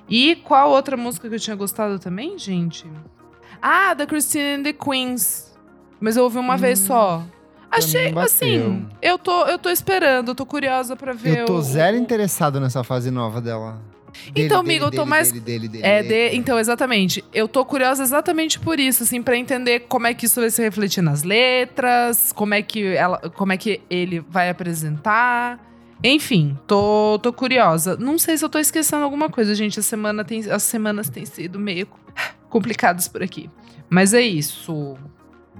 [0.09, 2.85] E qual outra música que eu tinha gostado também, gente?
[3.61, 5.51] Ah, da Christine and the Queens.
[5.99, 7.23] Mas eu ouvi uma Hum, vez só.
[7.69, 11.39] Achei, assim, eu tô, eu tô esperando, eu tô curiosa pra ver.
[11.39, 13.79] Eu tô o- zero interessado nessa fase nova dela.
[14.35, 16.29] Então, amigo, eu tô mais- Dele, dele, dele, É, dele.
[16.31, 17.23] de, então, exatamente.
[17.33, 20.61] Eu tô curiosa exatamente por isso, assim, pra entender como é que isso vai se
[20.61, 25.59] refletir nas letras, como é que, ela, como é que ele vai apresentar.
[26.03, 27.95] Enfim, tô, tô curiosa.
[27.97, 29.79] Não sei se eu tô esquecendo alguma coisa, gente.
[29.79, 31.87] A semana tem, as semanas têm sido meio
[32.49, 33.49] complicadas por aqui.
[33.89, 34.95] Mas é isso.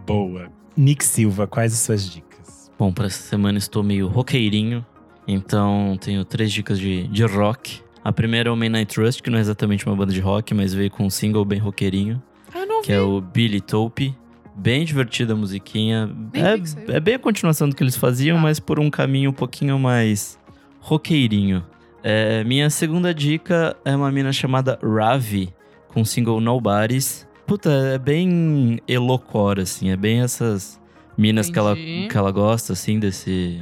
[0.05, 0.49] Boa.
[0.75, 2.71] Nick Silva, quais as suas dicas?
[2.77, 4.85] Bom, pra essa semana estou meio roqueirinho.
[5.27, 7.81] Então tenho três dicas de, de rock.
[8.03, 10.73] A primeira é o Midnight Trust, que não é exatamente uma banda de rock, mas
[10.73, 12.21] veio com um single bem roqueirinho,
[12.53, 12.93] Ah, não que vi.
[12.93, 14.15] é o Billy Tope.
[14.55, 16.09] Bem divertida a musiquinha.
[16.33, 18.43] É, é bem a continuação do que eles faziam, Tá.
[18.43, 20.37] mas por um caminho um pouquinho mais
[20.79, 21.63] roqueirinho.
[22.03, 25.53] É, minha segunda dica é uma mina chamada Ravi,
[25.89, 27.27] com o single Nobody's.
[27.45, 29.89] Puta, é bem elocore, assim.
[29.91, 30.79] É bem essas
[31.17, 33.61] minas que ela, que ela gosta, assim, desse,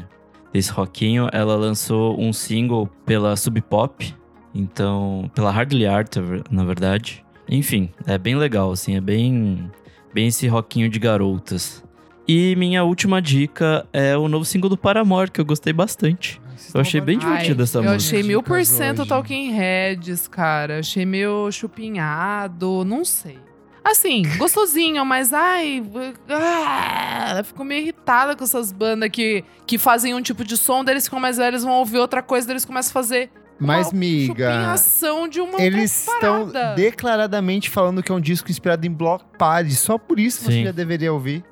[0.53, 1.27] desse rockinho.
[1.33, 4.15] Ela lançou um single pela Sub Pop,
[4.54, 5.30] então...
[5.34, 6.16] Pela Hardly Art,
[6.50, 7.26] na verdade.
[7.47, 8.95] Enfim, é bem legal, assim.
[8.95, 9.70] É bem,
[10.14, 11.84] bem esse rockinho de garotas.
[12.28, 16.39] E minha última dica é o novo single do Paramore, que eu gostei bastante.
[16.56, 18.18] Vocês Eu achei bem divertida essa eu música.
[18.18, 19.06] achei mil por cento.
[19.06, 20.80] Talking Heads, cara.
[20.80, 23.39] Achei meio chupinhado, não sei.
[23.84, 25.82] Assim, gostosinho, mas ai.
[26.30, 30.84] ah, eu fico meio irritada com essas bandas que, que fazem um tipo de som,
[30.84, 33.88] daí eles ficam mais velhos, vão ouvir outra coisa, daí eles começam a fazer Mas,
[33.88, 38.91] uma miga, chupinhação de uma eles estão declaradamente falando que é um disco inspirado em
[38.91, 39.76] Block Party.
[39.76, 40.64] Só por isso você Sim.
[40.66, 41.43] já deveria ouvir.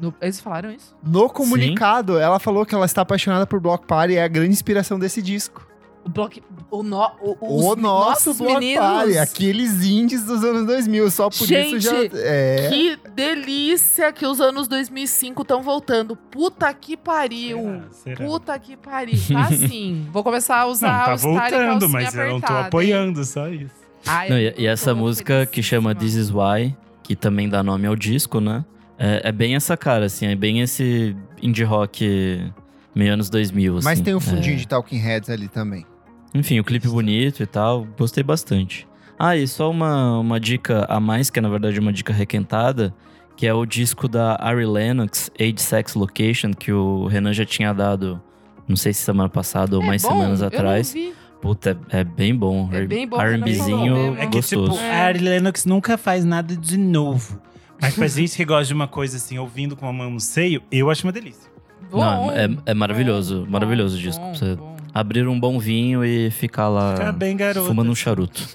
[0.00, 0.94] No- eles falaram isso?
[1.02, 4.50] No comunicado, ela falou que ela está apaixonada por Block Party e é a grande
[4.50, 5.66] inspiração desse disco.
[6.04, 6.34] O bloco.
[6.72, 8.82] O, no, o, O os nosso nossos Block meninos.
[8.84, 11.10] Party, aqueles indies dos anos 2000.
[11.10, 11.90] Só por isso já.
[12.02, 12.68] Gente, É.
[12.70, 16.16] Que delícia que os anos 2005 estão voltando.
[16.16, 17.58] Puta que pariu.
[17.58, 18.16] Será?
[18.16, 18.26] Será?
[18.26, 19.18] Puta que pariu.
[19.32, 20.06] Tá assim.
[20.10, 22.66] Vou começar a Não, usar tá o style voltando, mas eu não tô apertada, hein?
[22.66, 23.74] apoiando, só isso.
[24.06, 26.14] Ai, Não, e, e essa música que chama This.
[26.14, 28.64] Is Why, que também dá nome ao disco, né?
[28.98, 32.50] É, é bem essa cara, assim, é bem esse indie rock
[32.94, 33.84] Meio anos 2000, assim.
[33.84, 34.58] Mas tem o fundinho É.
[34.58, 35.86] de Talking Heads ali também.
[36.34, 38.86] Enfim, o clipe bonito e tal, gostei bastante.
[39.18, 42.94] Ah, e só uma, uma dica a mais, que é na verdade uma dica requentada,
[43.36, 47.72] que é o disco da Ari Lennox, Age Sex Location, que o Renan já tinha
[47.72, 48.20] dado,
[48.66, 50.08] não sei se semana passada ou É mais bom?
[50.08, 50.94] semanas Eu atrás.
[50.94, 51.14] não vi.
[51.40, 52.68] Puta, é, é bem bom.
[52.72, 54.16] É bem bom, R&Bzinho mesmo.
[54.16, 54.72] É que, gostoso.
[54.72, 57.40] tipo, a Ari Lennox nunca faz nada de novo.
[57.80, 60.62] Mas pra gente que gosta de uma coisa assim, ouvindo com a mão no seio,
[60.70, 61.50] eu acho uma delícia.
[61.90, 64.71] Bom, Não, é- é maravilhoso, bom, maravilhoso o disco, bom, pra você- bom.
[64.94, 67.36] Abrir um bom vinho e ficar lá Fica bem
[67.66, 68.42] fumando um charuto.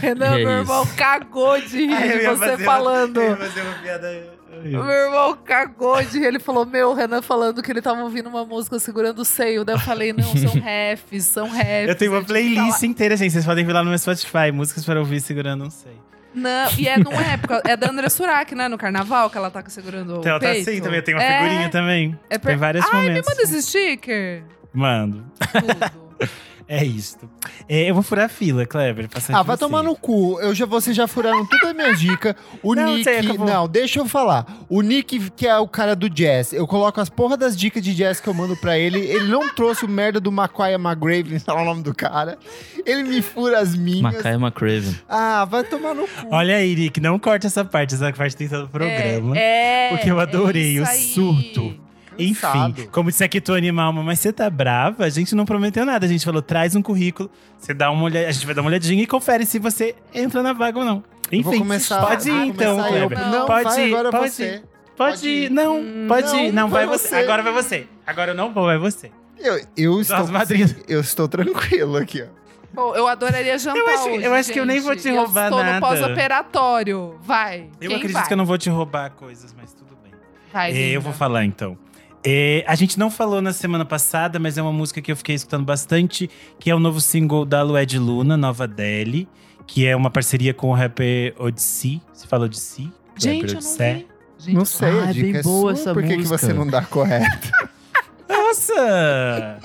[0.00, 3.20] Renan, é meu irmão, cagou de rir de você falando.
[3.20, 3.36] uma
[3.82, 4.40] piada.
[4.62, 6.26] Meu irmão cagou de rir.
[6.26, 9.64] Ele falou, meu, o Renan falando que ele tava ouvindo uma música segurando o seio.
[9.64, 11.88] Daí eu falei, não, são refs, são refs.
[11.88, 13.32] Eu tenho uma tá playlist inteira, gente.
[13.32, 14.50] Vocês podem ver lá no meu Spotify.
[14.52, 15.92] Músicas para ouvir segurando, não sei.
[16.34, 18.68] Não, e é, não é, porque é da André Surak, né?
[18.68, 20.70] No carnaval, que ela tá segurando o Então, ela tá peito.
[20.70, 21.02] assim também.
[21.02, 22.18] Tem uma É, figurinha também.
[22.30, 22.50] É per...
[22.52, 23.28] Tem vários Ai, me momentos.
[23.28, 24.42] manda esse sticker.
[24.72, 25.24] Mando.
[25.52, 26.30] Tudo.
[26.72, 27.28] É isto.
[27.68, 29.08] É, eu vou furar a fila, Kleber.
[29.32, 29.64] Ah, vai você.
[29.64, 30.38] tomar no cu.
[30.40, 32.36] Eu já, vocês já furaram todas as minhas dicas.
[32.62, 33.02] O Não, Nick.
[33.02, 33.22] sei.
[33.22, 34.46] Não, deixa eu falar.
[34.68, 37.92] O Nick, que é o cara do jazz, eu coloco as porra das dicas de
[37.92, 39.00] jazz que eu mando pra ele.
[39.00, 42.38] Ele não trouxe o merda do Maquia McGrave, não é o nome do cara.
[42.86, 44.02] Ele me fura as minhas.
[44.02, 44.94] Macaia McCraven.
[45.08, 46.28] Ah, vai tomar no cu.
[46.30, 47.96] Olha aí, Nick, não corte essa parte.
[47.96, 49.36] Essa parte tem todo o programa.
[49.36, 51.14] É, é, Porque eu adorei é o isso aí.
[51.14, 51.89] surto.
[52.24, 55.04] Enfim, como disse aqui, tô animal, mas você tá brava?
[55.04, 56.04] A gente não prometeu nada.
[56.06, 58.68] A gente falou, traz um currículo, você dá uma olhada, a gente vai dar uma
[58.68, 61.02] olhadinha e confere se você entra na vaga ou não.
[61.32, 62.00] Enfim, vou começar.
[62.04, 63.08] pode ir vou então, começar eu.
[63.08, 63.28] Kleber.
[63.30, 64.44] Não, pode vai, ir, agora pode você.
[64.56, 64.62] ir.
[64.96, 65.50] Pode, Pode ir, ir.
[65.50, 66.52] não, pode não, ir.
[66.52, 67.08] Não, vai vai você.
[67.08, 67.14] você.
[67.16, 67.86] Agora vai você.
[68.06, 69.10] Agora eu não vou, vai você.
[69.38, 70.26] Eu, eu estou,
[70.88, 72.40] eu estou tranquilo aqui, ó.
[72.74, 74.84] Pô, eu adoraria jantar Eu acho- hoje, eu acho que eu nem gente.
[74.86, 75.74] vou te Eu roubar estou nada.
[75.74, 77.14] no pós-operatório.
[77.22, 77.68] Vai.
[77.80, 78.26] Eu Quem acredito vai?
[78.26, 80.12] que eu não vou te roubar coisas, mas tudo bem.
[80.52, 81.76] Vai, É, eu vou falar então.
[82.24, 85.34] É, a gente não falou na semana passada, mas é uma música que eu fiquei
[85.34, 86.28] escutando bastante,
[86.58, 89.26] que é o novo single da Lued Luna, Nova Delhi,
[89.66, 92.02] que é uma parceria com o rapper Odyssey.
[92.12, 92.92] Você fala Odyssey?
[93.16, 93.94] Gente, Rapper eu não Odyssey?
[93.94, 94.06] vi.
[94.44, 95.80] Gente, Não sei, Ah, a é dica bem é boa sua.
[95.82, 97.50] essa Por que, que você não dá correto?
[98.28, 99.58] Nossa!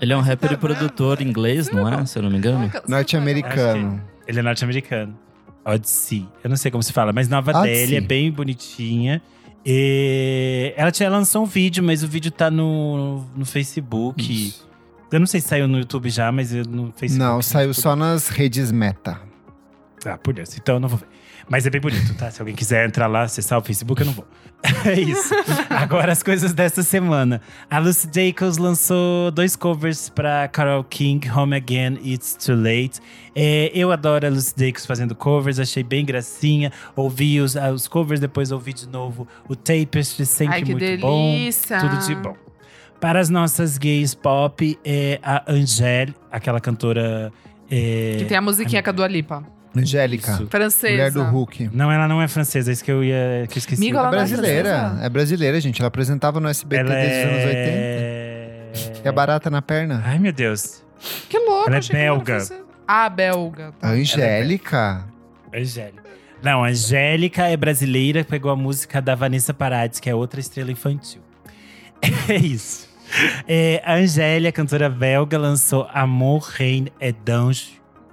[0.00, 2.04] Ele é um rapper e produtor inglês, não é?
[2.06, 2.70] Se eu não me engano.
[2.86, 4.02] Norte-americano.
[4.26, 5.18] Ele é norte-americano.
[5.64, 6.26] Odyssey.
[6.42, 7.86] Eu não sei como se fala, mas Nova Odyssey.
[7.86, 9.22] Delhi é bem bonitinha.
[9.64, 14.22] E ela tinha lançou um vídeo, mas o vídeo tá no, no Facebook.
[14.22, 14.68] Isso.
[15.10, 17.18] Eu não sei se saiu no YouTube já, mas eu no Facebook.
[17.18, 19.20] Não, saiu só nas redes meta.
[20.04, 20.56] Ah, por Deus.
[20.56, 21.06] Então eu não vou ver.
[21.50, 22.30] Mas é bem bonito, tá?
[22.30, 24.26] Se alguém quiser entrar lá, acessar o Facebook, eu não vou.
[24.84, 25.32] é isso.
[25.70, 27.40] Agora as coisas dessa semana.
[27.70, 33.00] A Lucy Dacus lançou dois covers pra Carol King, Home Again, It's Too Late.
[33.34, 36.70] É, eu adoro a Lucy Dacus fazendo covers, achei bem gracinha.
[36.94, 41.00] Ouvi os, ah, os covers, depois ouvi de novo o Tapestry, sempre Ai, que muito
[41.00, 41.32] bom.
[41.32, 41.78] delícia.
[41.78, 42.36] Tudo de bom.
[43.00, 47.32] Para as nossas gays pop, é a Angèle, aquela cantora.
[47.70, 49.44] é, Que tem a musiquinha com a Dua Lipa.
[49.76, 50.32] Angélica.
[50.32, 50.46] Isso.
[50.48, 50.92] Francesa.
[50.92, 51.70] Mulher do Hulk.
[51.72, 53.82] Não, ela não é francesa, é isso que eu ia que eu esqueci.
[53.82, 54.98] Amigo, ela É é brasileira.
[55.02, 55.80] É brasileira, gente.
[55.80, 57.52] Ela apresentava no SBT ela desde os anos 80.
[57.54, 58.72] é...
[59.04, 60.02] É barata na perna.
[60.04, 60.82] Ai, meu Deus.
[61.28, 61.68] Que louco.
[61.68, 62.38] Ela é belga.
[62.86, 63.72] Ah, belga.
[63.80, 65.04] A Angélica.
[65.54, 66.02] Angélica.
[66.42, 70.70] Não, a Angélica é brasileira, pegou a música da Vanessa Paradis, que é outra estrela
[70.70, 71.20] infantil.
[72.28, 72.88] É isso.
[73.48, 77.68] É, a Angélia, cantora belga, lançou Amor, Reine et Danger.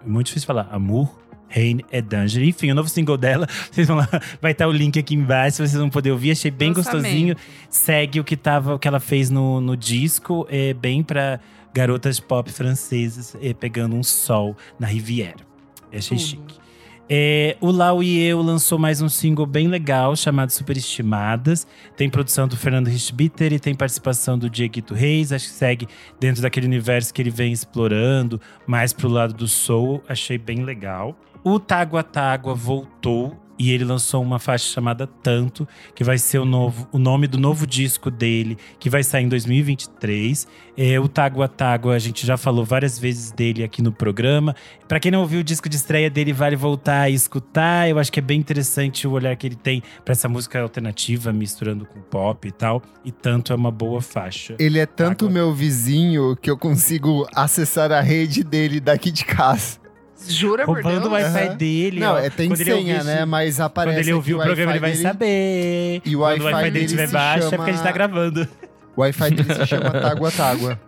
[0.05, 0.67] Muito difícil falar.
[0.71, 1.19] Amor,
[1.55, 2.43] Reine et Danger.
[2.43, 4.09] Enfim, o novo single dela, vocês vão lá,
[4.41, 6.31] vai estar o link aqui embaixo, vocês vão poder ouvir.
[6.31, 7.35] Achei bem gostosinho.
[7.69, 11.39] Segue o que, tava, o que ela fez no, no disco, é bem pra
[11.73, 15.45] garotas pop francesas, é, pegando um sol na Riviera.
[15.93, 16.27] Achei Tudo.
[16.27, 16.65] chique.
[17.07, 21.67] É, o Lau e Eu lançou mais um single bem legal chamado Superestimadas.
[21.95, 25.31] Tem produção do Fernando Richtbitter e tem participação do Dieguito Reis.
[25.31, 25.87] Acho que segue
[26.19, 30.03] dentro daquele universo que ele vem explorando, mais pro lado do soul.
[30.09, 31.15] Achei bem legal.
[31.47, 36.45] O Tágua Tágua voltou e ele lançou uma faixa chamada Tanto, que vai ser o,
[36.45, 40.47] novo, o nome do novo disco dele, que vai sair em 2023.
[40.75, 44.55] É, o Tágua Tágua, a gente já falou várias vezes dele aqui no programa.
[44.87, 47.87] Pra quem não ouviu o disco de estreia dele, vale voltar e escutar.
[47.87, 51.31] Eu acho que é bem interessante o olhar que ele tem pra essa música alternativa,
[51.31, 52.81] misturando com pop e tal.
[53.05, 54.55] E tanto é uma boa faixa.
[54.57, 55.33] Ele é tanto Água.
[55.35, 59.84] meu vizinho que eu consigo acessar a rede dele daqui de casa.
[60.27, 61.13] Jura por Roubando o Deus?
[61.13, 61.55] Wi-Fi Aham.
[61.55, 61.99] dele.
[61.99, 62.17] Não, ó.
[62.19, 63.25] é, tem senha, ouvir né?
[63.25, 66.01] Mas aparece Quando ele ouvir aqui o programa, ele vai dele, saber.
[66.05, 68.47] E o Wi-Fi dele dele estiver se baixo, é chama- porque a gente tá gravando.
[68.95, 70.79] O Wi-Fi dele se chama Tágua Tágua.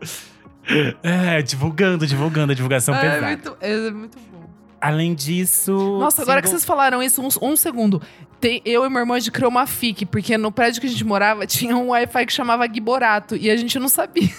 [1.03, 3.27] É, divulgando, divulgando, a divulgação Ah, é, pesada.
[3.27, 4.49] muito, é muito bom.
[4.81, 5.71] Além disso.
[5.99, 8.01] Nossa, agora que vocês falaram isso, um, um segundo.
[8.39, 11.03] Tem, eu e meu irmão de criou uma FIC, porque no prédio que a gente
[11.03, 13.35] morava tinha um Wi-Fi que chamava Giborato.
[13.35, 14.29] E a gente não sabia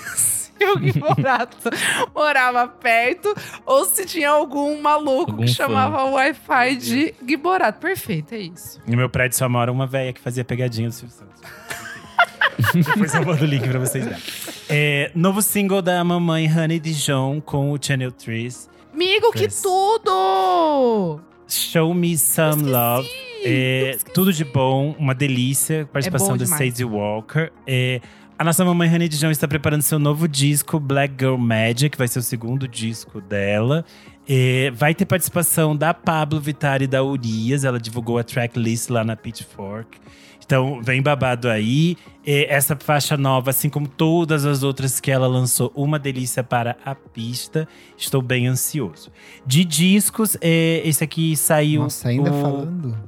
[0.58, 1.56] se o Giborato
[2.14, 5.54] morava perto ou se tinha algum maluco Algum que fã.
[5.54, 7.80] chamava o Wi-Fi de Giborato.
[7.80, 8.80] Perfeito, é isso.
[8.86, 11.40] No meu prédio só mora uma velha que fazia pegadinha do Silvio Santos.
[12.74, 14.20] Depois eu mando o link pra vocês darem.
[14.68, 18.68] É, novo single da mamãe Honey Dijon com o Channel 3.
[18.92, 21.20] Amigo, que tudo!
[21.46, 23.08] Show Me Some Esqueci, Love.
[23.44, 25.88] É, tudo de bom, uma delícia.
[25.92, 26.44] Participação bom da.
[26.46, 27.52] Stacey Walker.
[27.66, 28.00] É,
[28.38, 32.06] a nossa mamãe Honey Dijon está preparando seu novo disco, Black Girl Magic, que vai
[32.06, 33.84] ser o segundo disco dela.
[34.28, 37.64] É, vai ter participação da Pablo Vittar e da Urias.
[37.64, 39.98] Ela divulgou a tracklist lá na Pitchfork.
[40.44, 41.96] Então, vem babado aí.
[42.24, 46.76] É, essa faixa nova, assim como todas as outras que ela lançou, uma delícia para
[46.84, 47.66] a pista.
[47.96, 49.10] Estou bem ansioso.
[49.44, 51.82] De discos, esse aqui saiu.
[51.82, 52.98] Nossa, ainda o- falando.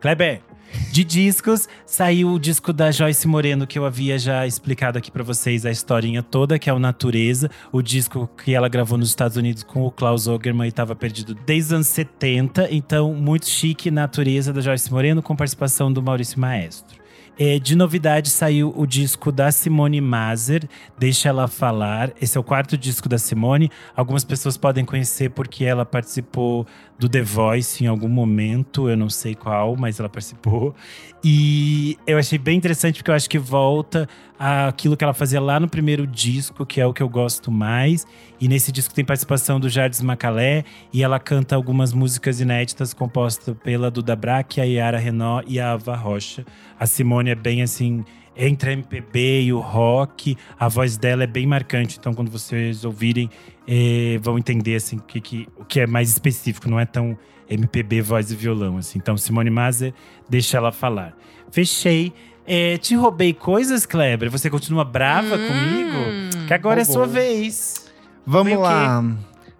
[0.00, 0.42] Kleber.
[0.90, 5.22] De discos, saiu o disco da Joyce Moreno, que eu havia já explicado aqui pra
[5.22, 7.50] vocês a historinha toda, que é o Natureza.
[7.72, 11.34] O disco que ela gravou nos Estados Unidos com o Klaus Ogerman e estava perdido
[11.34, 12.68] desde os anos 70.
[12.70, 17.04] Então, muito chique, Natureza, da Joyce Moreno, com participação do Maurício Maestro.
[17.36, 22.12] É, de novidade, saiu o disco da Simone Mazer, Deixa Ela Falar.
[22.20, 23.72] Esse é o quarto disco da Simone.
[23.96, 26.64] Algumas pessoas podem conhecer porque ela participou
[26.98, 30.74] do The Voice em algum momento, eu não sei qual, mas ela participou.
[31.22, 34.08] E eu achei bem interessante porque eu acho que volta
[34.38, 38.06] àquilo que ela fazia lá no primeiro disco, que é o que eu gosto mais.
[38.40, 43.56] E nesse disco tem participação do Jardim Macalé e ela canta algumas músicas inéditas compostas
[43.64, 46.44] pela Duda Braque, a Yara Renault e a Ava Rocha.
[46.78, 48.04] A Simone é bem assim
[48.36, 51.96] entre a MPB e o rock, a voz dela é bem marcante.
[51.98, 53.30] Então, quando vocês ouvirem,
[53.66, 56.68] eh, vão entender assim o que, que- o que é mais específico.
[56.68, 57.16] Não é tão
[57.48, 58.76] MPB, voz e violão.
[58.78, 58.98] Assim.
[58.98, 59.92] Então, Simone Mazer,
[60.28, 61.16] deixa ela falar.
[61.50, 62.12] Fechei.
[62.46, 64.30] Eh, te roubei coisas, Kleber?
[64.30, 65.46] Você continua brava Hum.
[65.48, 66.46] comigo?
[66.46, 67.04] Que agora é roubou.
[67.04, 67.86] sua vez.
[68.26, 68.66] Vamos Vem o quê?
[68.66, 69.04] lá.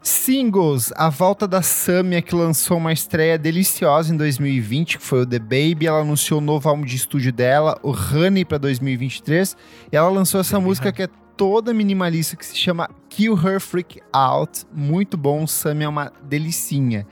[0.06, 5.26] Singles, a volta da Samia, que lançou uma estreia deliciosa em 2020, que foi o
[5.26, 5.86] The Baby.
[5.86, 9.56] Ela anunciou o novo álbum de estúdio dela, o Honey, para 2023.
[9.90, 10.97] E ela lançou essa Baby música Honey.
[10.97, 11.09] que é
[11.39, 14.66] toda minimalista, que se chama Kill Her Freak Out.
[14.74, 17.06] Muito bom, Samia é uma delicinha.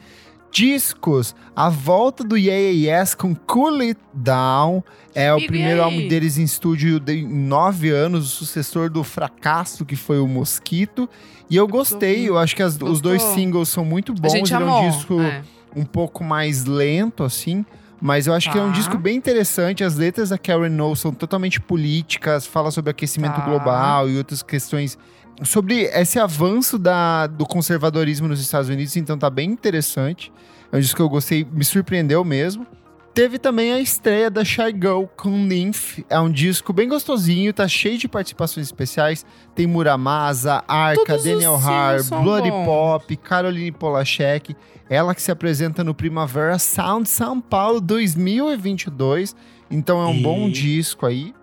[0.51, 4.85] Discos, a volta do Yeah Yeah Yes com Cool It Down.
[5.14, 5.81] É o primeiro aí?
[5.81, 10.28] álbum deles em estúdio de em nove anos, o sucessor do fracasso, que foi o
[10.28, 11.09] Mosquito.
[11.51, 14.32] E eu gostei, eu acho que as- os dois singles são muito A bons.
[14.32, 15.43] gente Ele é um disco é.
[15.77, 17.64] um pouco mais lento, assim.
[18.01, 18.73] Mas eu acho que é um Tá.
[18.73, 19.85] disco bem interessante.
[19.85, 23.43] As letras da Karen No são totalmente políticas, fala sobre aquecimento Tá.
[23.44, 24.98] global e outras questões.
[25.44, 30.32] Sobre esse avanço da, do conservadorismo nos Estados Unidos, então tá bem interessante.
[30.73, 32.66] É um disco que eu gostei, me surpreendeu mesmo.
[33.14, 35.98] Teve também a estreia da Shy Girl com Nymph.
[36.09, 39.26] É um disco bem gostosinho, tá cheio de participações especiais.
[39.55, 42.64] Tem Muramasa, Arca, Todos os Daniel Har, Bloody bons.
[42.64, 44.56] Pop, Caroline Polachek.
[44.89, 49.36] Ela que se apresenta no Primavera Sound São Paulo 2022.
[49.70, 51.34] Então é um E- bom disco aí.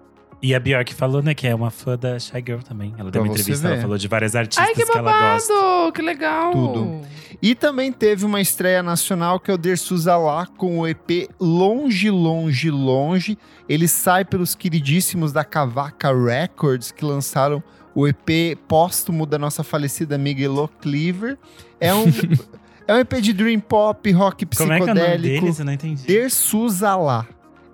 [0.41, 2.93] E a Bjork falou, né, que é uma fã da Shy Girl também.
[2.97, 3.81] Ela deu Pra uma entrevista, ela ver.
[3.81, 5.53] falou de várias artistas Ai, que que ela gosta.
[5.53, 5.91] babado!
[5.91, 6.51] Que legal!
[6.53, 7.01] Tudo.
[7.41, 12.09] E também teve uma estreia nacional que é o Dersuza lá com o EP Longe,
[12.09, 13.37] Longe, Longe.
[13.67, 17.61] Ele sai pelos queridíssimos da Cavaca Records, que lançaram
[17.93, 21.37] o EP póstumo da nossa falecida amiga Elo Cleaver.
[21.81, 22.05] É um,
[22.87, 25.41] é um EP de dream pop, rock Como é que é o nome psicodélico.
[25.45, 25.59] deles?
[25.59, 26.03] Eu não entendi.
[26.07, 27.27] Dersuza lá.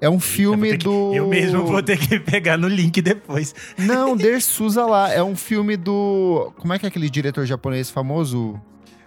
[0.05, 1.13] É um Eu filme vou ter que- do.
[1.15, 3.55] Eu mesmo vou ter que pegar no link depois.
[3.77, 5.11] Não, Dersuza lá.
[5.11, 6.53] É um filme do.
[6.57, 8.59] Como é que é aquele diretor japonês famoso?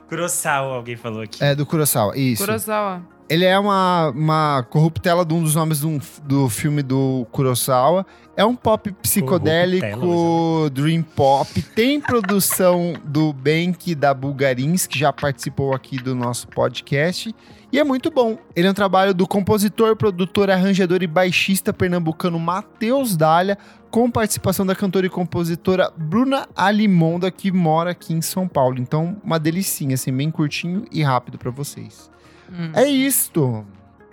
[0.08, 1.42] Kurosawa, alguém falou aqui.
[1.44, 2.16] É, do Kurosawa.
[2.18, 2.42] Isso.
[2.44, 3.02] Kurosawa.
[3.28, 8.06] Ele é uma, uma corruptela de um dos nomes do, do filme do Kurosawa.
[8.34, 11.60] É um pop psicodélico, dream pop.
[11.60, 17.34] Tem produção do Bank da Bulgarins, que já participou aqui do nosso podcast.
[17.70, 18.38] E é muito bom.
[18.56, 23.58] Ele é um trabalho do compositor, produtor, arranjador e baixista pernambucano Matheus Dália,
[23.90, 28.78] com participação da cantora e compositora Bruna Alimonda, que mora aqui em São Paulo.
[28.78, 32.10] Então, uma delicinha, assim, bem curtinho e rápido pra vocês.
[32.50, 32.70] Hum.
[32.74, 33.64] É isto.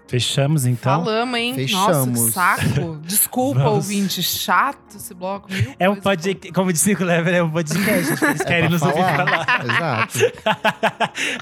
[0.07, 1.03] Fechamos então?
[1.03, 1.55] Falamos, hein?
[1.55, 2.05] Fechamos.
[2.07, 2.97] Nossa, que saco.
[3.03, 3.73] Desculpa, Vamos.
[3.73, 4.21] ouvinte.
[4.21, 5.51] Chato esse bloco.
[5.51, 8.23] Mil É um podcast, como disse o Clever, é um podcast.
[8.23, 9.65] Eles querem É pra nos ouvir falar.
[9.65, 10.19] Exato.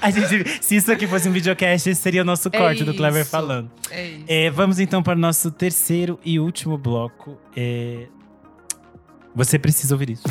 [0.00, 2.94] A gente, se isso aqui fosse um videocast, esse seria o nosso É corte do
[2.94, 3.30] Clever isso.
[3.30, 3.70] falando.
[3.90, 4.24] É isso.
[4.26, 7.36] É, vamos então para o nosso terceiro e último bloco.
[7.54, 8.06] É,
[9.34, 10.24] Você precisa ouvir isso.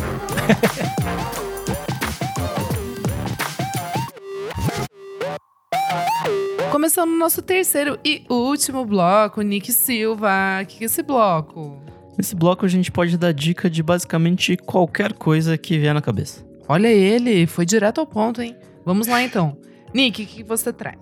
[6.71, 10.61] Começando o nosso terceiro e último bloco, Nick Silva.
[10.61, 11.81] O que é esse bloco?
[12.17, 16.45] Nesse bloco a gente pode dar dica de basicamente qualquer coisa que vier na cabeça.
[16.67, 18.55] Olha ele, foi direto ao ponto, hein?
[18.85, 19.57] Vamos lá então.
[19.93, 20.97] Nick, o que você traz?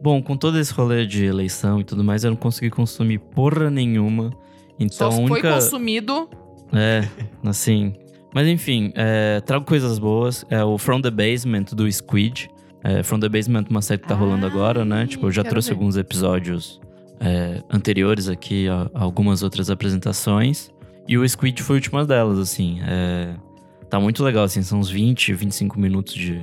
[0.00, 3.70] Bom, com todo esse rolê de eleição e tudo mais, eu não consegui consumir porra
[3.70, 4.30] nenhuma.
[4.78, 5.40] Então, Só única...
[5.40, 6.28] foi consumido.
[6.72, 7.08] É,
[7.44, 7.94] assim.
[8.32, 10.44] Mas enfim, é, trago coisas boas.
[10.48, 12.48] É o From the Basement do Squid.
[12.88, 15.06] É, From the Basement, uma série que tá rolando Ah, agora, né?
[15.06, 15.74] Tipo, eu já trouxe ver.
[15.74, 16.80] alguns episódios
[17.20, 20.70] é, anteriores aqui, a, a algumas outras apresentações.
[21.06, 22.78] E o Squid foi a última delas, assim.
[22.86, 23.34] É,
[23.90, 24.62] tá muito legal, assim.
[24.62, 26.40] São uns 20, 25 minutos de,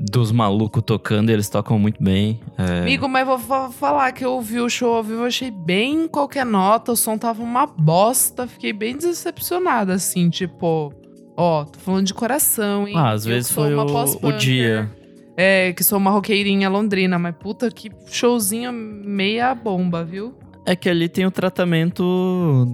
[0.00, 2.38] dos malucos tocando e eles tocam muito bem.
[2.56, 6.06] É, Amigo, mas vou fa- falar que eu vi o show ao vivo, achei bem
[6.08, 10.92] qualquer nota, o som tava uma bosta, fiquei bem decepcionada, assim, tipo,
[11.36, 12.94] ó, tô falando de coração, hein?
[12.96, 13.82] ah, às Eu vezes foi o,
[14.22, 14.90] o dia.
[15.40, 20.34] É, que sou uma roqueirinha londrina, mas puta que showzinho meia bomba, viu?
[20.66, 22.66] É que ali tem o tratamento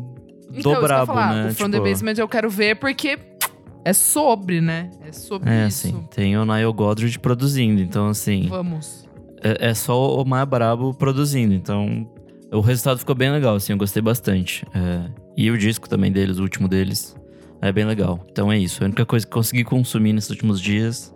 [0.53, 1.51] Então, brabo, falar, né?
[1.51, 3.19] o From Tipo, the Basement eu quero ver porque
[3.85, 4.91] é sobre, né?
[5.07, 5.89] É sobre É, isso.
[5.89, 9.07] assim, tem o Niall Godrich produzindo, então assim, Vamos.
[9.43, 12.09] é, é só o mais brabo produzindo, então
[12.51, 14.65] o resultado ficou bem legal, assim, eu gostei bastante.
[14.75, 17.15] É, e o disco também deles, o último deles,
[17.61, 18.25] é bem legal.
[18.31, 21.13] Então é isso, a única coisa que consegui consumir nesses últimos dias,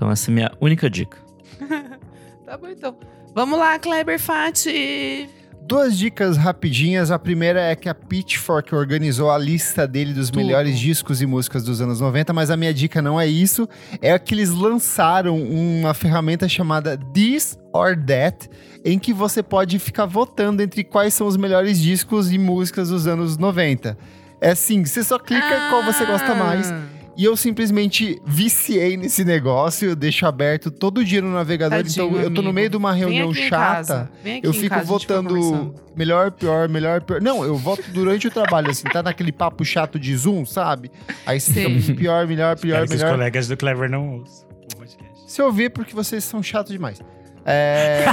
[0.00, 1.18] então essa é a minha única dica.
[2.46, 2.96] Tá bom, então.
[3.32, 5.30] Vamos lá, Kleber Fati.
[5.62, 7.12] Duas dicas rapidinhas.
[7.12, 10.38] A primeira é que a Pitchfork organizou a lista dele dos Tudo.
[10.42, 13.68] melhores discos e músicas dos anos 90, mas a minha dica não é isso.
[14.02, 18.50] É que eles lançaram uma ferramenta chamada This or That,
[18.84, 23.06] em que você pode ficar votando entre quais são os melhores discos e músicas dos
[23.06, 23.96] anos 90.
[24.40, 26.72] É assim, você só clica qual você gosta mais.
[27.20, 31.76] E eu simplesmente viciei nesse negócio, eu deixo aberto todo dia no navegador.
[31.76, 33.50] Tadinho, então eu tô no meio de uma Vem reunião chata.
[33.58, 34.10] casa.
[34.24, 37.20] Vem aqui Eu em fico casa, votando melhor, pior, melhor, pior.
[37.20, 40.90] Não, eu voto durante o trabalho, assim, tá naquele papo chato de Zoom, sabe?
[41.26, 41.78] Aí você Sim.
[41.82, 43.14] fica pior, melhor, pior, Espero que os melhor.
[43.16, 45.30] colegas do Clever não ouçam o podcast.
[45.30, 47.02] Se eu ver, porque vocês são chatos demais.
[47.44, 48.06] É...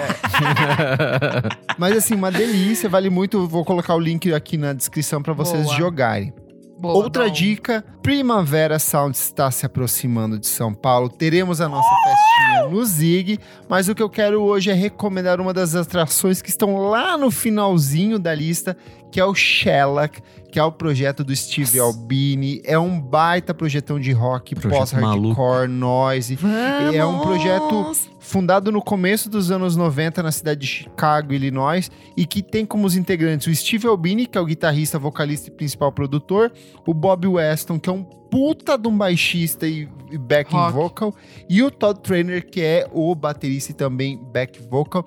[1.80, 3.48] Mas assim, uma delícia, vale muito.
[3.48, 5.78] Vou colocar o link aqui na descrição pra vocês Boa.
[5.78, 6.34] jogarem.
[6.80, 7.32] Boa, Outra bom.
[7.32, 11.10] dica: Primavera Sound está se aproximando de São Paulo.
[11.10, 15.54] Teremos a nossa festinha no Zig, mas o que eu quero hoje é recomendar uma
[15.54, 18.78] das atrações que estão lá no finalzinho da lista,
[19.12, 20.22] que é o Shellac,
[20.58, 22.64] que é o projeto do Steve Albini.
[22.66, 26.34] É um baita projetão de rock, pós-hardcore, noise.
[26.34, 26.96] Vamos!
[26.96, 32.26] É um projeto fundado no começo dos anos 90 na cidade de Chicago, Illinois, e
[32.26, 35.92] que tem como os integrantes o Steve Albini, que é o guitarrista, vocalista e principal
[35.92, 36.52] produtor,
[36.88, 40.74] o Bob Weston, que é um puta de um baixista e e backing Rock.
[40.74, 41.16] vocal,
[41.50, 45.06] e o Todd Trainer, que é o baterista e também back vocal.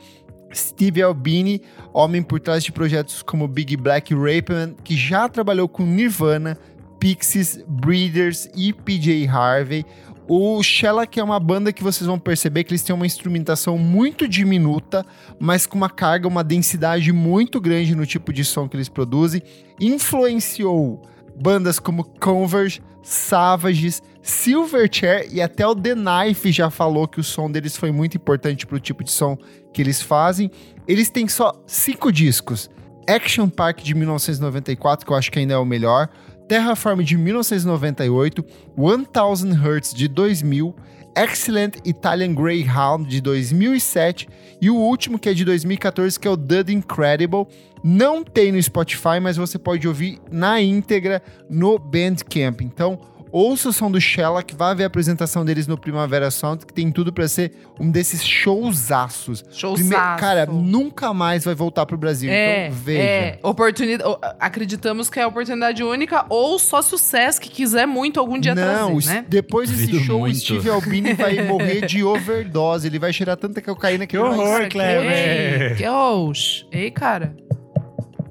[0.53, 1.63] Steve Albini,
[1.93, 6.59] homem por trás de projetos como Big Black Rapeman, que já trabalhou com Nirvana,
[6.99, 9.85] Pixies, Breeders e PJ Harvey.
[10.29, 14.29] O Shellac é uma banda que vocês vão perceber que eles têm uma instrumentação muito
[14.29, 15.05] diminuta,
[15.41, 19.43] mas com uma carga, uma densidade muito grande no tipo de som que eles produzem.
[19.81, 21.03] Influenciou
[21.35, 27.51] bandas como Converge, Savages, Silverchair e até o The Knife já falou que o som
[27.51, 29.39] deles foi muito importante pro tipo de som
[29.73, 30.51] que eles fazem.
[30.87, 32.71] Eles têm só cinco discos.
[33.09, 36.09] Action Park de 1994, que eu acho que ainda é o melhor.
[36.49, 38.45] Terraform de 1998,
[38.77, 40.75] 1000 Hertz de 2000,
[41.17, 44.29] Excellent Italian Greyhound de 2007
[44.61, 47.47] e o último que é de 2014 que é o Dud Incredible.
[47.83, 52.61] Não tem no Spotify, mas você pode ouvir na íntegra no Bandcamp.
[52.61, 52.99] Então,
[53.33, 56.91] ouça o som do Shellac, vá ver a apresentação deles no Primavera Sound, que tem
[56.91, 59.45] tudo pra ser um desses showzaços.
[59.51, 59.89] Showzaço.
[59.89, 62.31] Prime- Cara, nunca mais vai voltar pro Brasil.
[62.31, 63.03] É, então, veja.
[63.03, 63.39] é.
[63.43, 68.93] Oportunidade, acreditamos que é oportunidade única ou só sucesso que quiser muito algum dia Não,
[69.01, 69.25] trazer, né?
[69.29, 70.35] depois desse show, muito.
[70.37, 72.87] o Steve Albini vai morrer de overdose.
[72.87, 74.69] Ele vai cheirar tanta cocaína que, Que ele vai horror.
[74.69, 75.71] Clever.
[75.73, 76.67] Ei, que oxe.
[76.73, 77.35] Ei, cara.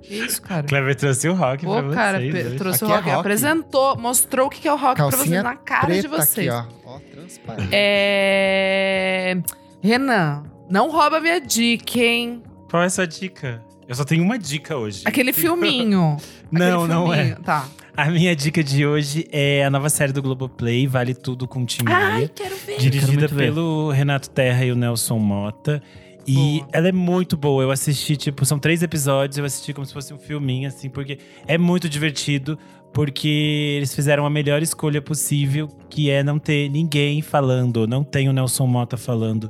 [0.09, 0.63] Que isso, cara?
[0.63, 2.33] Clever trouxe o rock Pô, pra cara, vocês.
[2.33, 2.55] pe- hoje.
[2.57, 3.19] trouxe Aqui o é rock, rock.
[3.19, 6.49] apresentou, mostrou o que é o rock pra vocês Calcinha na cara de vocês.
[6.51, 6.93] aqui, ó.
[6.95, 7.69] Ó, transparente.
[7.71, 9.37] É...
[9.81, 12.41] Renan, não rouba minha dica, hein?
[12.69, 13.61] Qual é a sua dica?
[13.87, 15.03] Eu só tenho uma dica hoje.
[15.05, 16.17] Aquele filminho.
[16.51, 17.17] Não, Aquele não é.
[17.17, 17.43] filminho.
[17.43, 17.67] Tá.
[17.95, 21.83] A minha dica de hoje é a nova série do Globoplay, Vale Tudo com Tim
[21.85, 22.65] Ai, quero ver.
[22.77, 23.35] Quero Dirigida ver.
[23.45, 25.79] pelo Renato Terra e o Nelson Mota.
[26.27, 26.67] E Boa.
[26.71, 27.63] ela é muito boa.
[27.63, 31.17] Eu assisti, tipo, são três episódios, eu assisti como se fosse um filminho, assim, porque
[31.47, 32.57] é muito divertido,
[32.93, 38.29] porque eles fizeram a melhor escolha possível, que é não ter ninguém falando, não tem
[38.29, 39.49] o Nelson Mota falando.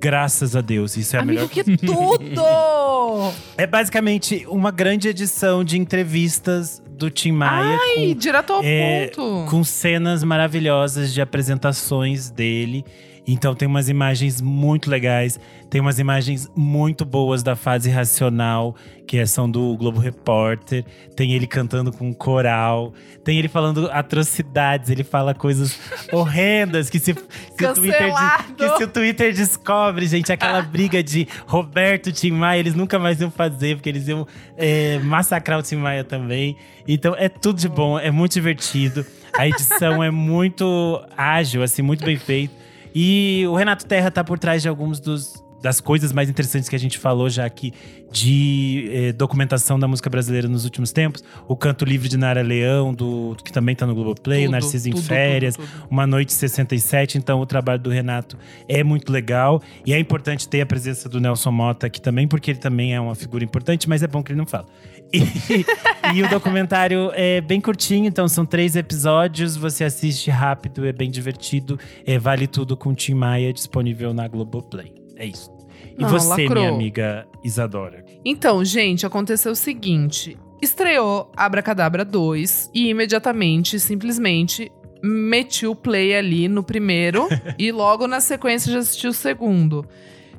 [0.00, 2.42] Graças a Deus, isso é a Amigo, melhor que tudo!
[3.56, 9.08] É basicamente uma grande edição de entrevistas do Tim Maia Ai, com, direto ao é,
[9.08, 9.50] ponto.
[9.50, 12.84] com cenas maravilhosas de apresentações dele.
[13.26, 15.38] Então tem umas imagens muito legais,
[15.70, 18.74] tem umas imagens muito boas da fase racional,
[19.06, 20.84] que são do Globo Repórter.
[21.14, 22.92] Tem ele cantando com coral,
[23.22, 25.78] tem ele falando atrocidades, ele fala coisas
[26.12, 28.12] horrendas que se, se o Twitter
[28.56, 33.20] que se o Twitter descobre, gente, aquela briga de Roberto Tim Maia, eles nunca mais
[33.20, 34.26] iam fazer, porque eles iam
[34.56, 36.56] é, massacrar o Tim Maia também.
[36.88, 39.06] Então é tudo de bom, é muito divertido.
[39.32, 42.61] A edição é muito ágil, assim, muito bem feita.
[42.94, 46.74] E o Renato Terra tá por trás de alguns dos das coisas mais interessantes que
[46.74, 47.72] a gente falou já aqui
[48.10, 51.22] de eh, documentação da música brasileira nos últimos tempos.
[51.46, 54.88] O Canto Livre de Nara Leão, do, que também tá no Globoplay, o Tudo, Narciso
[54.88, 55.86] em tudo, Férias, tudo, tudo.
[55.88, 57.16] Uma Noite 67.
[57.16, 58.36] Então, o trabalho do Renato
[58.68, 59.62] é muito legal.
[59.86, 63.00] E é importante ter a presença do Nelson Mota aqui também, porque ele também é
[63.00, 64.66] uma figura importante, mas é bom que ele não fala.
[65.12, 65.20] E,
[66.16, 69.56] e o documentário é bem curtinho, então são três episódios.
[69.56, 71.78] Você assiste rápido, é bem divertido.
[72.04, 75.01] É, vale tudo com Tim Maia, disponível na Globoplay.
[75.22, 75.52] É isso.
[75.96, 76.64] E Não, você, lacrou.
[76.64, 78.04] minha amiga Isadora?
[78.24, 86.48] Então, gente, aconteceu o seguinte: estreou Abracadabra 2 e imediatamente, simplesmente, meti o play ali
[86.48, 89.86] no primeiro e logo na sequência já assisti o segundo.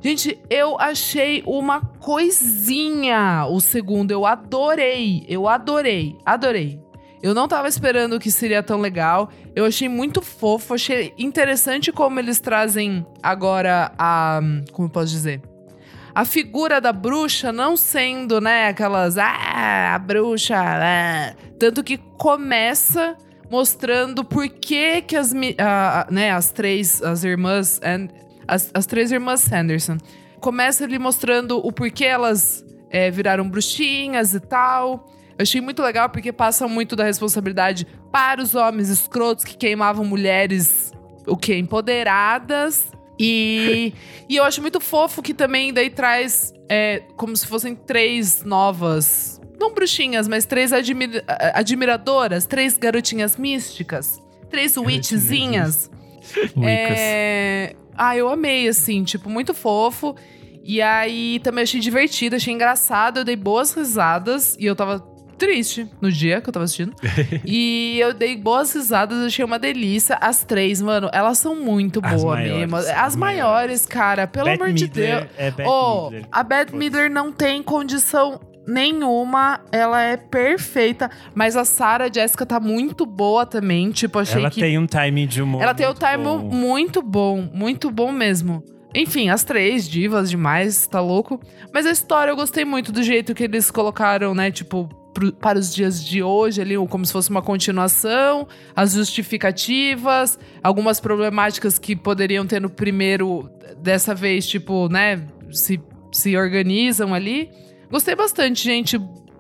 [0.01, 4.11] Gente, eu achei uma coisinha o segundo.
[4.11, 5.23] Eu adorei.
[5.29, 6.17] Eu adorei.
[6.25, 6.82] Adorei.
[7.23, 9.31] Eu não tava esperando que seria tão legal.
[9.55, 10.73] Eu achei muito fofo.
[10.73, 14.41] Achei interessante como eles trazem agora a.
[14.73, 15.41] Como eu posso dizer?
[16.13, 19.17] A figura da bruxa não sendo, né, aquelas.
[19.17, 20.57] Ah, a bruxa.
[20.57, 23.15] ah." Tanto que começa
[23.49, 27.79] mostrando por que, que as, ah, né, as três, as irmãs.
[27.81, 28.09] and-
[28.45, 29.97] as, as três irmãs Sanderson.
[30.41, 35.09] Começa ali mostrando o porquê elas é, viraram bruxinhas e tal.
[35.37, 40.05] Eu achei muito legal porque passam muito da responsabilidade para os homens escrotos que queimavam
[40.05, 40.91] mulheres,
[41.25, 41.55] o que?
[41.55, 42.87] Empoderadas.
[43.19, 43.93] E,
[44.29, 49.39] e eu acho muito fofo que também daí traz é, como se fossem três novas.
[49.59, 55.89] Não bruxinhas, mas três admi- a- admiradoras, três garotinhas místicas, três witchzinhas.
[56.61, 57.75] É...
[57.95, 60.15] Ah, eu amei, assim, tipo, muito fofo.
[60.63, 64.99] E aí também achei divertido, achei engraçado, eu dei boas risadas e eu tava
[65.33, 66.93] triste no dia que eu tava assistindo.
[67.45, 70.17] e eu dei boas risadas, achei uma delícia.
[70.21, 72.75] As três, mano, elas são muito As boas maiores, mesmo.
[72.77, 75.31] As, as maiores, cara, pelo amor de Midler Deus.
[75.37, 76.27] É Bette Oh, Midler.
[76.31, 76.77] a Beth Foda-se.
[76.77, 83.45] Midler não tem condição nenhuma, ela é perfeita, mas a Sarah Jessica tá muito boa
[83.45, 85.61] também, tipo, achei Ela que tem um timing de humor.
[85.61, 86.37] ela tem muito time bom.
[86.39, 88.63] muito bom, muito bom mesmo.
[88.95, 91.39] Enfim, as três divas demais, tá louco.
[91.73, 94.51] Mas a história eu gostei muito do jeito que eles colocaram, né?
[94.51, 94.87] Tipo,
[95.39, 101.77] para os dias de hoje ali, como se fosse uma continuação, as justificativas, algumas problemáticas
[101.77, 105.25] que poderiam ter no primeiro, dessa vez, tipo, né?
[105.51, 105.79] Se,
[106.11, 107.49] se organizam ali.
[107.89, 108.99] Gostei bastante, gente.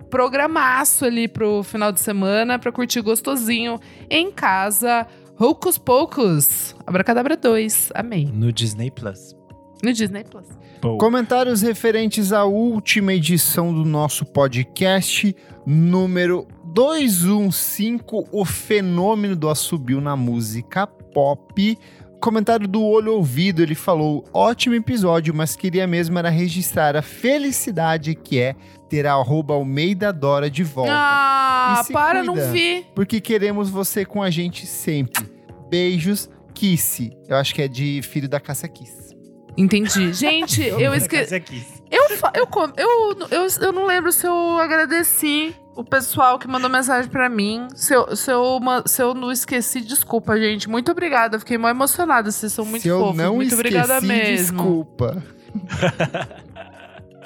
[0.09, 3.79] Programaço ali pro final de semana pra curtir gostosinho
[4.09, 5.07] em casa.
[5.39, 7.91] Hocus Pocus, Abracadabra 2.
[7.95, 8.29] Amei.
[8.31, 9.35] No Disney Plus.
[9.83, 10.47] No Disney Plus.
[10.97, 15.35] Comentários referentes à última edição do nosso podcast,
[15.65, 18.01] número 215,
[18.31, 21.77] o fenômeno do assobio na música pop.
[22.21, 28.15] Comentário do Olho Ouvido, ele falou: ótimo episódio, mas queria mesmo era registrar a felicidade
[28.15, 28.55] que é
[28.87, 30.93] ter a arroba Almeida Dora de volta.
[30.95, 32.23] Ah, para, cuida.
[32.23, 32.85] não vi.
[32.95, 35.29] Porque queremos você com a gente sempre.
[35.69, 37.11] Beijos, Kissy.
[37.27, 39.02] Eu acho que é de filho da Cássia Kiss.
[39.57, 40.11] Entendi.
[40.13, 41.35] Gente, eu esqueci.
[41.35, 41.65] aqui.
[41.91, 42.03] Eu,
[42.33, 47.09] eu, com- eu, eu, eu não lembro se eu agradeci o pessoal que mandou mensagem
[47.09, 47.67] pra mim.
[47.75, 50.67] Se eu, se, eu, se eu não esqueci, desculpa, gente.
[50.67, 51.37] Muito obrigada.
[51.37, 52.31] Fiquei mó emocionada.
[52.31, 53.15] Vocês são muito Se eu fofos.
[53.17, 54.57] não muito esqueci, obrigada mesmo.
[54.57, 55.23] desculpa.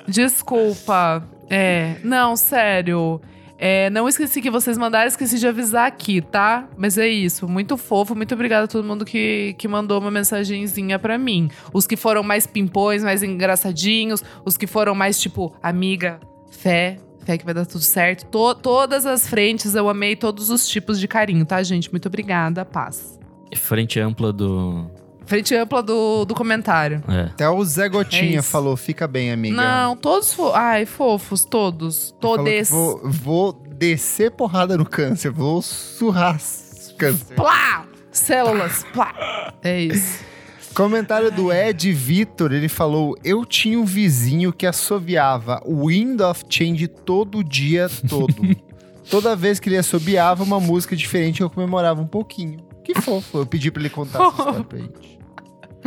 [0.08, 1.24] Desculpa.
[1.50, 3.22] É, não, sério.
[3.60, 6.68] É, não esqueci que vocês mandaram, esqueci de avisar aqui, tá?
[6.78, 11.00] Mas é isso, muito fofo, muito obrigada a todo mundo que, que mandou uma mensagenzinha
[11.00, 11.50] pra mim.
[11.74, 16.20] Os que foram mais pimpões, mais engraçadinhos, os que foram mais tipo, amiga,
[16.52, 18.26] fé, fé que vai dar tudo certo.
[18.28, 21.92] To- todas as frentes, eu amei todos os tipos de carinho, tá, gente?
[21.92, 23.18] Muito obrigada, paz.
[23.56, 24.86] Frente ampla do.
[25.28, 27.04] Frente ampla do, do comentário.
[27.08, 27.22] É.
[27.24, 28.50] Até o Zé Gotinha isso.
[28.50, 29.58] falou, fica bem, amiga.
[29.58, 30.34] Não, todos.
[30.34, 32.16] Fo Ai, fofos, todos.
[32.20, 32.70] Todes.
[32.70, 36.40] Vou, vou descer porrada no câncer, vou surrar
[36.98, 37.36] câncer.
[37.36, 37.86] Plá!
[38.12, 39.54] Células, plá!
[39.62, 40.26] É isso.
[40.74, 46.88] Comentário do Ed Vitor, ele falou: Eu tinha um vizinho que assoviava Wind of Change
[46.88, 48.36] todo dia todo.
[49.10, 52.60] Toda vez que ele assobiava uma música diferente, eu comemorava um pouquinho.
[52.84, 53.40] Que fofo.
[53.40, 55.17] Eu pedi pra ele contar essa história pra gente.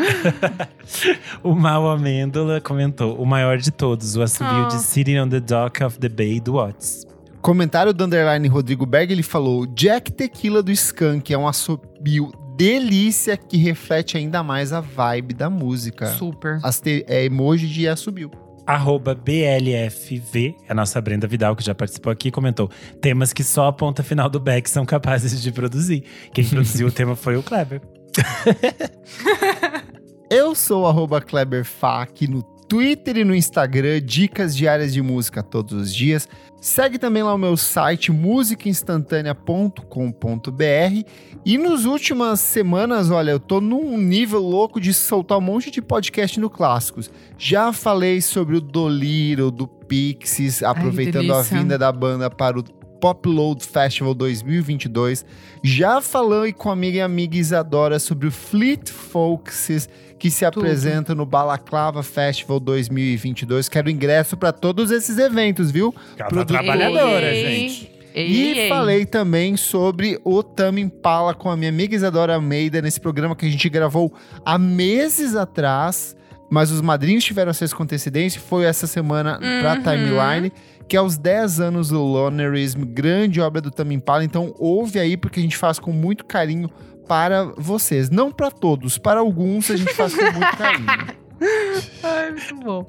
[1.42, 4.68] O Mal Amêndola comentou: o maior de todos, o assobio Ah.
[4.68, 7.06] de Sitting on the Dock of the Bay do Watts.
[7.40, 13.36] Comentário do underline Rodrigo Berg, ele falou: Jack Tequila do Skank é um assobio delícia
[13.36, 16.06] que reflete ainda mais a vibe da música.
[16.08, 16.60] Super.
[16.62, 18.30] As te- é emoji de assobio.
[18.66, 22.70] Arroba BLFV, a nossa Brenda Vidal, que já participou aqui, comentou:
[23.00, 26.04] temas que só a ponta final do Beck são capazes de produzir.
[26.34, 27.80] Quem produziu o tema foi o Kleber.
[30.30, 35.72] Eu sou arroba KleberFá aqui no Twitter e no Instagram, dicas diárias de música todos
[35.72, 36.28] os dias.
[36.60, 41.10] Segue também lá o meu site musicainstantanea.com.br
[41.44, 45.82] e nas últimas semanas, olha, eu tô num nível louco de soltar um monte de
[45.82, 47.10] podcast no Clássicos.
[47.36, 51.58] Já falei sobre o Doliro, do Pixies, aproveitando a delícia.
[51.58, 52.62] vinda da banda para o
[53.00, 55.24] Pop Load Festival 2022.
[55.62, 60.60] Já falei com a amiga e amiga Isadora sobre o Fleet Foxes, que se Tudo.
[60.64, 63.68] apresenta no Balaclava Festival 2022.
[63.68, 65.94] Quero ingresso para todos esses eventos, viu?
[66.16, 66.46] Produtor.
[66.46, 67.92] trabalhadora, Ei, gente.
[68.14, 68.68] Ei, E ei.
[68.68, 73.46] falei também sobre o Tame Impala com a minha amiga Isadora Almeida nesse programa que
[73.46, 74.12] a gente gravou
[74.44, 76.16] há meses atrás,
[76.50, 78.40] mas os madrinhos tiveram acesso com antecedência.
[78.40, 79.82] Foi essa semana pra Uhum.
[79.82, 80.52] Timeline,
[80.90, 84.24] que é os 10 anos do Lonerism, grande obra do Tame Impala.
[84.24, 86.68] Então ouve aí porque a gente faz com muito carinho
[87.06, 88.10] para vocês.
[88.10, 90.88] Não para todos, para alguns a gente faz com muito carinho.
[92.02, 92.86] Ai, muito bom.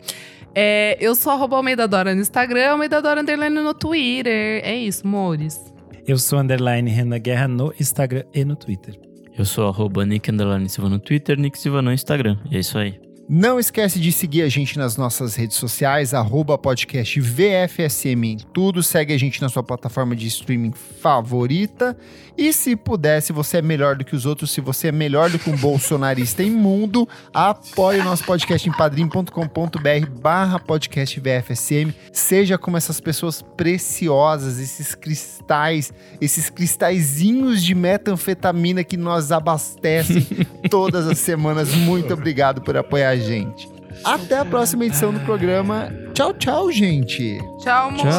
[0.56, 4.62] É, eu sou arroba Almeida Dora no Instagram, Almeida Dora Underline no Twitter.
[4.66, 5.72] É isso, Mores.
[6.08, 9.00] Eu sou underline Renan Guerra no Instagram e no Twitter.
[9.38, 12.36] Eu sou arroba Nick Underline Silva no Twitter, Nick Silva no Instagram.
[12.50, 13.00] E é isso aí.
[13.30, 18.84] Não esquece de seguir a gente nas nossas redes sociais, arroba podcast VFSM em tudo.
[18.84, 21.96] Segue a gente na sua plataforma de streaming favorita.
[22.38, 25.30] E se puder, se você é melhor do que os outros, se você é melhor
[25.30, 31.94] do que um bolsonarista imundo, apoie o nosso podcast em padrim.com.br barra podcast VFSM.
[32.12, 40.26] Seja como essas pessoas preciosas, esses cristais, esses cristalzinhos de metanfetamina que nos abastecem
[40.70, 41.74] todas as semanas.
[41.74, 43.70] Muito obrigado por apoiar a gente.
[44.04, 45.92] Até a próxima edição do programa.
[46.14, 47.38] Tchau, tchau, gente.
[47.60, 48.16] Tchau, Mores.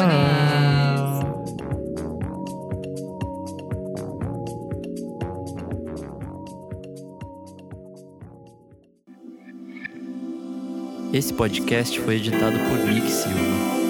[11.11, 13.82] Esse podcast foi editado por Nick Silva.